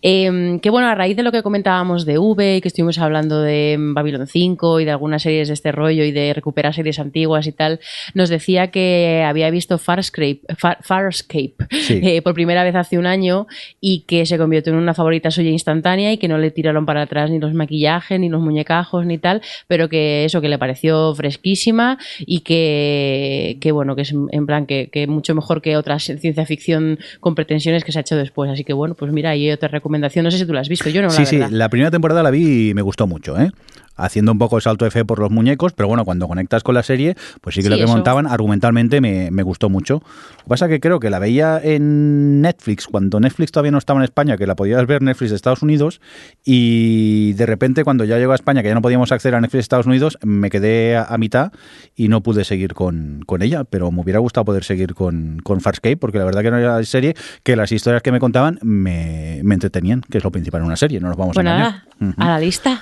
[0.01, 3.39] Eh, que bueno, a raíz de lo que comentábamos de V, y que estuvimos hablando
[3.43, 7.45] de Babylon 5 y de algunas series de este rollo y de recuperar series antiguas
[7.45, 7.79] y tal,
[8.15, 11.99] nos decía que había visto Farscape, Far- Farscape Sí.
[12.01, 13.45] eh, por primera vez hace un año
[13.79, 17.03] y que se convirtió en una favorita suya instantánea y que no le tiraron para
[17.03, 21.13] atrás ni los maquillajes, ni los muñecajos, ni tal, pero que eso, que le pareció
[21.13, 26.03] fresquísima y que, que bueno, que es en plan que, que mucho mejor que otras
[26.03, 28.49] ciencia ficción con pretensiones que se ha hecho después.
[28.51, 30.23] Así que bueno, pues mira, hay otra recomendación.
[30.25, 31.51] No sé si tú la has visto, yo no, Sí, la sí, verdad.
[31.51, 33.51] la primera temporada la vi y me gustó mucho, ¿eh?
[33.99, 36.75] Haciendo un poco el salto de fe por los muñecos, pero bueno, cuando conectas con
[36.75, 37.93] la serie, pues sí que Sí, lo que eso.
[37.93, 39.95] montaban argumentalmente me, me gustó mucho.
[39.95, 43.99] Lo que pasa que creo que la veía en Netflix, cuando Netflix todavía no estaba
[43.99, 46.01] en España, que la podías ver Netflix de Estados Unidos,
[46.45, 49.57] y de repente cuando ya llegó a España, que ya no podíamos acceder a Netflix
[49.59, 51.51] de Estados Unidos, me quedé a, a mitad
[51.95, 55.61] y no pude seguir con, con ella, pero me hubiera gustado poder seguir con, con
[55.61, 59.41] Farscape, porque la verdad que era una serie que las historias que me contaban me,
[59.43, 61.59] me entretenían, que es lo principal en una serie, no nos vamos a engañar.
[61.59, 62.13] nada, Ujú.
[62.17, 62.81] a la lista.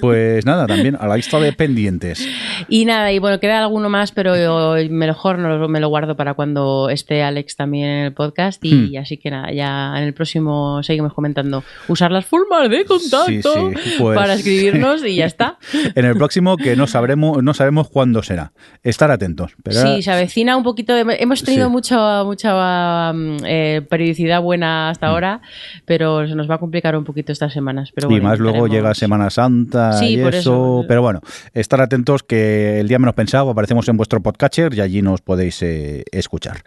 [0.00, 2.24] Pues nada, también a la lista de pendientes.
[2.68, 6.16] Y nada, y bueno, queda alguno más, pero yo mejor no lo- me lo guardo
[6.16, 8.64] para cuando esté Alex también en el podcast.
[8.64, 9.02] Y Hmm.
[9.02, 11.64] así que nada, ya en el próximo seguimos comentando.
[11.88, 15.58] Usar las formas de contacto Sí, sí, pues- para escribirnos y ya está.
[15.96, 18.52] En el próximo que no sabremos, no sabemos cuándo será.
[18.84, 19.52] Estar atentos.
[19.62, 20.94] Pero Sí, se avecina un poquito.
[20.94, 21.72] de- hemos tenido Sí.
[21.72, 25.40] mucha, mucha mm, eh, periodicidad buena hasta ahora,
[25.84, 27.90] pero se nos va a complicar un poquito estas semanas.
[27.94, 28.12] Pero Hmm.
[28.12, 30.45] y bueno, más luego llega Semana Santa Sí, y por eso.
[30.50, 30.84] Eso.
[30.88, 31.20] Pero bueno,
[31.54, 35.62] estar atentos que el día menos pensado aparecemos en vuestro podcatcher y allí nos podéis
[35.62, 36.62] eh, escuchar.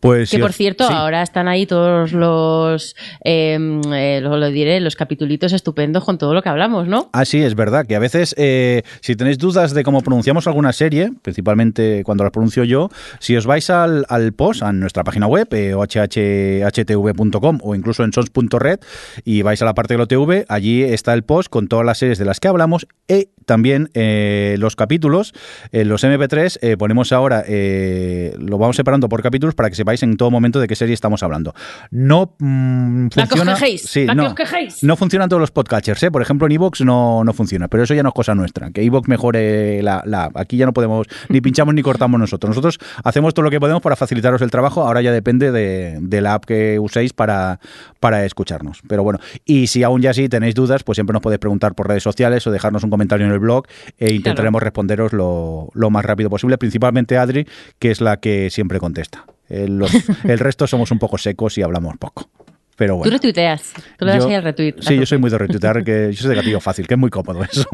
[0.00, 0.92] Pues Que si por os- cierto, sí.
[0.94, 2.94] ahora están ahí todos los,
[3.24, 3.58] eh,
[3.94, 7.10] eh, lo, lo diré, los capitulitos estupendos con todo lo que hablamos, ¿no?
[7.12, 10.72] Ah, sí, es verdad que a veces, eh, si tenéis dudas de cómo pronunciamos alguna
[10.72, 12.88] serie, principalmente cuando la pronuncio yo,
[13.20, 18.12] si os vais al, al post, a nuestra página web, eh, ohhtv.com o incluso en
[18.12, 18.78] sons.red,
[19.24, 22.18] y vais a la parte del OTV, allí está el post con todas las series
[22.18, 25.32] de las que hablamos y también eh, los capítulos,
[25.72, 30.02] en los MP3, eh, ponemos ahora, eh, lo vamos separando por capítulos para que sepáis
[30.02, 31.54] en todo momento de qué serie estamos hablando.
[31.90, 33.54] No mm, La que os funciona.
[33.54, 34.82] quejéis, sí, la que no, os quejéis.
[34.82, 36.10] no funcionan todos los podcatchers, ¿eh?
[36.10, 38.70] Por ejemplo, en Evox no, no funciona, pero eso ya no es cosa nuestra.
[38.70, 40.36] Que Evox mejore la, la app.
[40.36, 42.50] Aquí ya no podemos, ni pinchamos ni cortamos nosotros.
[42.50, 44.86] Nosotros hacemos todo lo que podemos para facilitaros el trabajo.
[44.86, 47.60] Ahora ya depende de, de la app que uséis para,
[48.00, 48.80] para escucharnos.
[48.88, 51.88] Pero bueno, y si aún ya sí tenéis dudas, pues siempre nos podéis preguntar por
[51.88, 53.66] redes sociales o dejarnos un comentario en el blog
[53.98, 56.58] e intentaremos responderos lo, lo más rápido posible.
[56.58, 57.46] Principalmente Adri,
[57.78, 59.24] que es la que siempre contesta.
[59.48, 59.92] El, los-
[60.24, 62.28] el resto somos un poco secos y hablamos poco.
[62.76, 63.12] Pero Tú bueno.
[63.12, 64.74] retuiteas, tú le das ahí retweet.
[64.80, 67.08] Sí, yo soy muy de retuitear, que yo soy de gatillo fácil, que es muy
[67.08, 67.66] cómodo eso.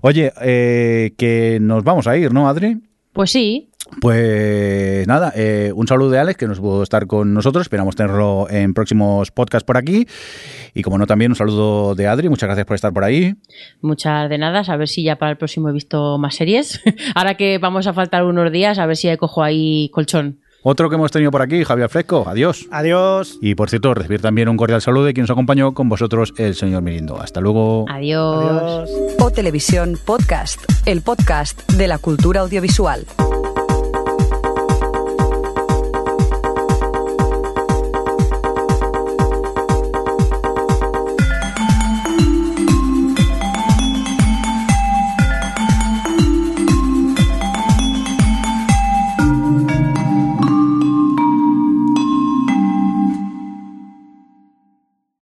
[0.00, 2.78] Oye, eh, que nos vamos a ir, ¿no, Adri?
[3.12, 3.69] Pues sí,
[4.00, 7.62] Pues nada, eh, un saludo de Alex, que nos pudo estar con nosotros.
[7.62, 10.06] Esperamos tenerlo en próximos podcasts por aquí.
[10.74, 12.28] Y como no, también un saludo de Adri.
[12.28, 13.34] Muchas gracias por estar por ahí.
[13.80, 16.80] muchas de nada, a ver si ya para el próximo he visto más series.
[17.14, 20.40] Ahora que vamos a faltar unos días, a ver si cojo ahí colchón.
[20.62, 22.24] Otro que hemos tenido por aquí, Javier Fresco.
[22.26, 22.66] Adiós.
[22.70, 23.38] Adiós.
[23.40, 26.54] Y por cierto, recibir también un cordial saludo de quien nos acompañó con vosotros, el
[26.54, 27.18] señor Mirindo.
[27.20, 27.86] Hasta luego.
[27.88, 28.44] Adiós.
[28.44, 28.90] Adiós.
[29.18, 33.06] O Televisión Podcast, el podcast de la cultura audiovisual.